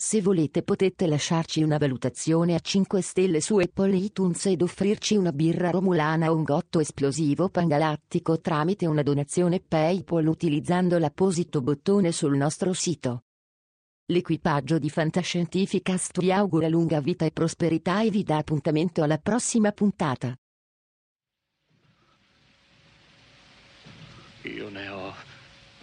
Se 0.00 0.22
volete 0.22 0.62
potete 0.62 1.08
lasciarci 1.08 1.60
una 1.60 1.76
valutazione 1.76 2.54
a 2.54 2.60
5 2.60 3.02
stelle 3.02 3.40
su 3.40 3.56
Apple 3.56 3.96
iTunes 3.96 4.46
ed 4.46 4.62
offrirci 4.62 5.16
una 5.16 5.32
birra 5.32 5.70
romulana 5.70 6.30
o 6.30 6.36
un 6.36 6.44
gotto 6.44 6.78
esplosivo 6.78 7.48
pangalattico 7.48 8.40
tramite 8.40 8.86
una 8.86 9.02
donazione 9.02 9.58
PayPal 9.58 10.28
utilizzando 10.28 10.98
l'apposito 10.98 11.62
bottone 11.62 12.12
sul 12.12 12.36
nostro 12.36 12.72
sito. 12.74 13.24
L'equipaggio 14.06 14.78
di 14.78 14.88
Fantascientificast 14.88 16.20
vi 16.20 16.30
augura 16.30 16.68
lunga 16.68 17.00
vita 17.00 17.24
e 17.24 17.32
prosperità 17.32 18.00
e 18.00 18.10
vi 18.10 18.22
dà 18.22 18.36
appuntamento 18.36 19.02
alla 19.02 19.18
prossima 19.18 19.72
puntata. 19.72 20.32
Io 24.42 24.68
ne 24.70 24.88
ho 24.88 24.97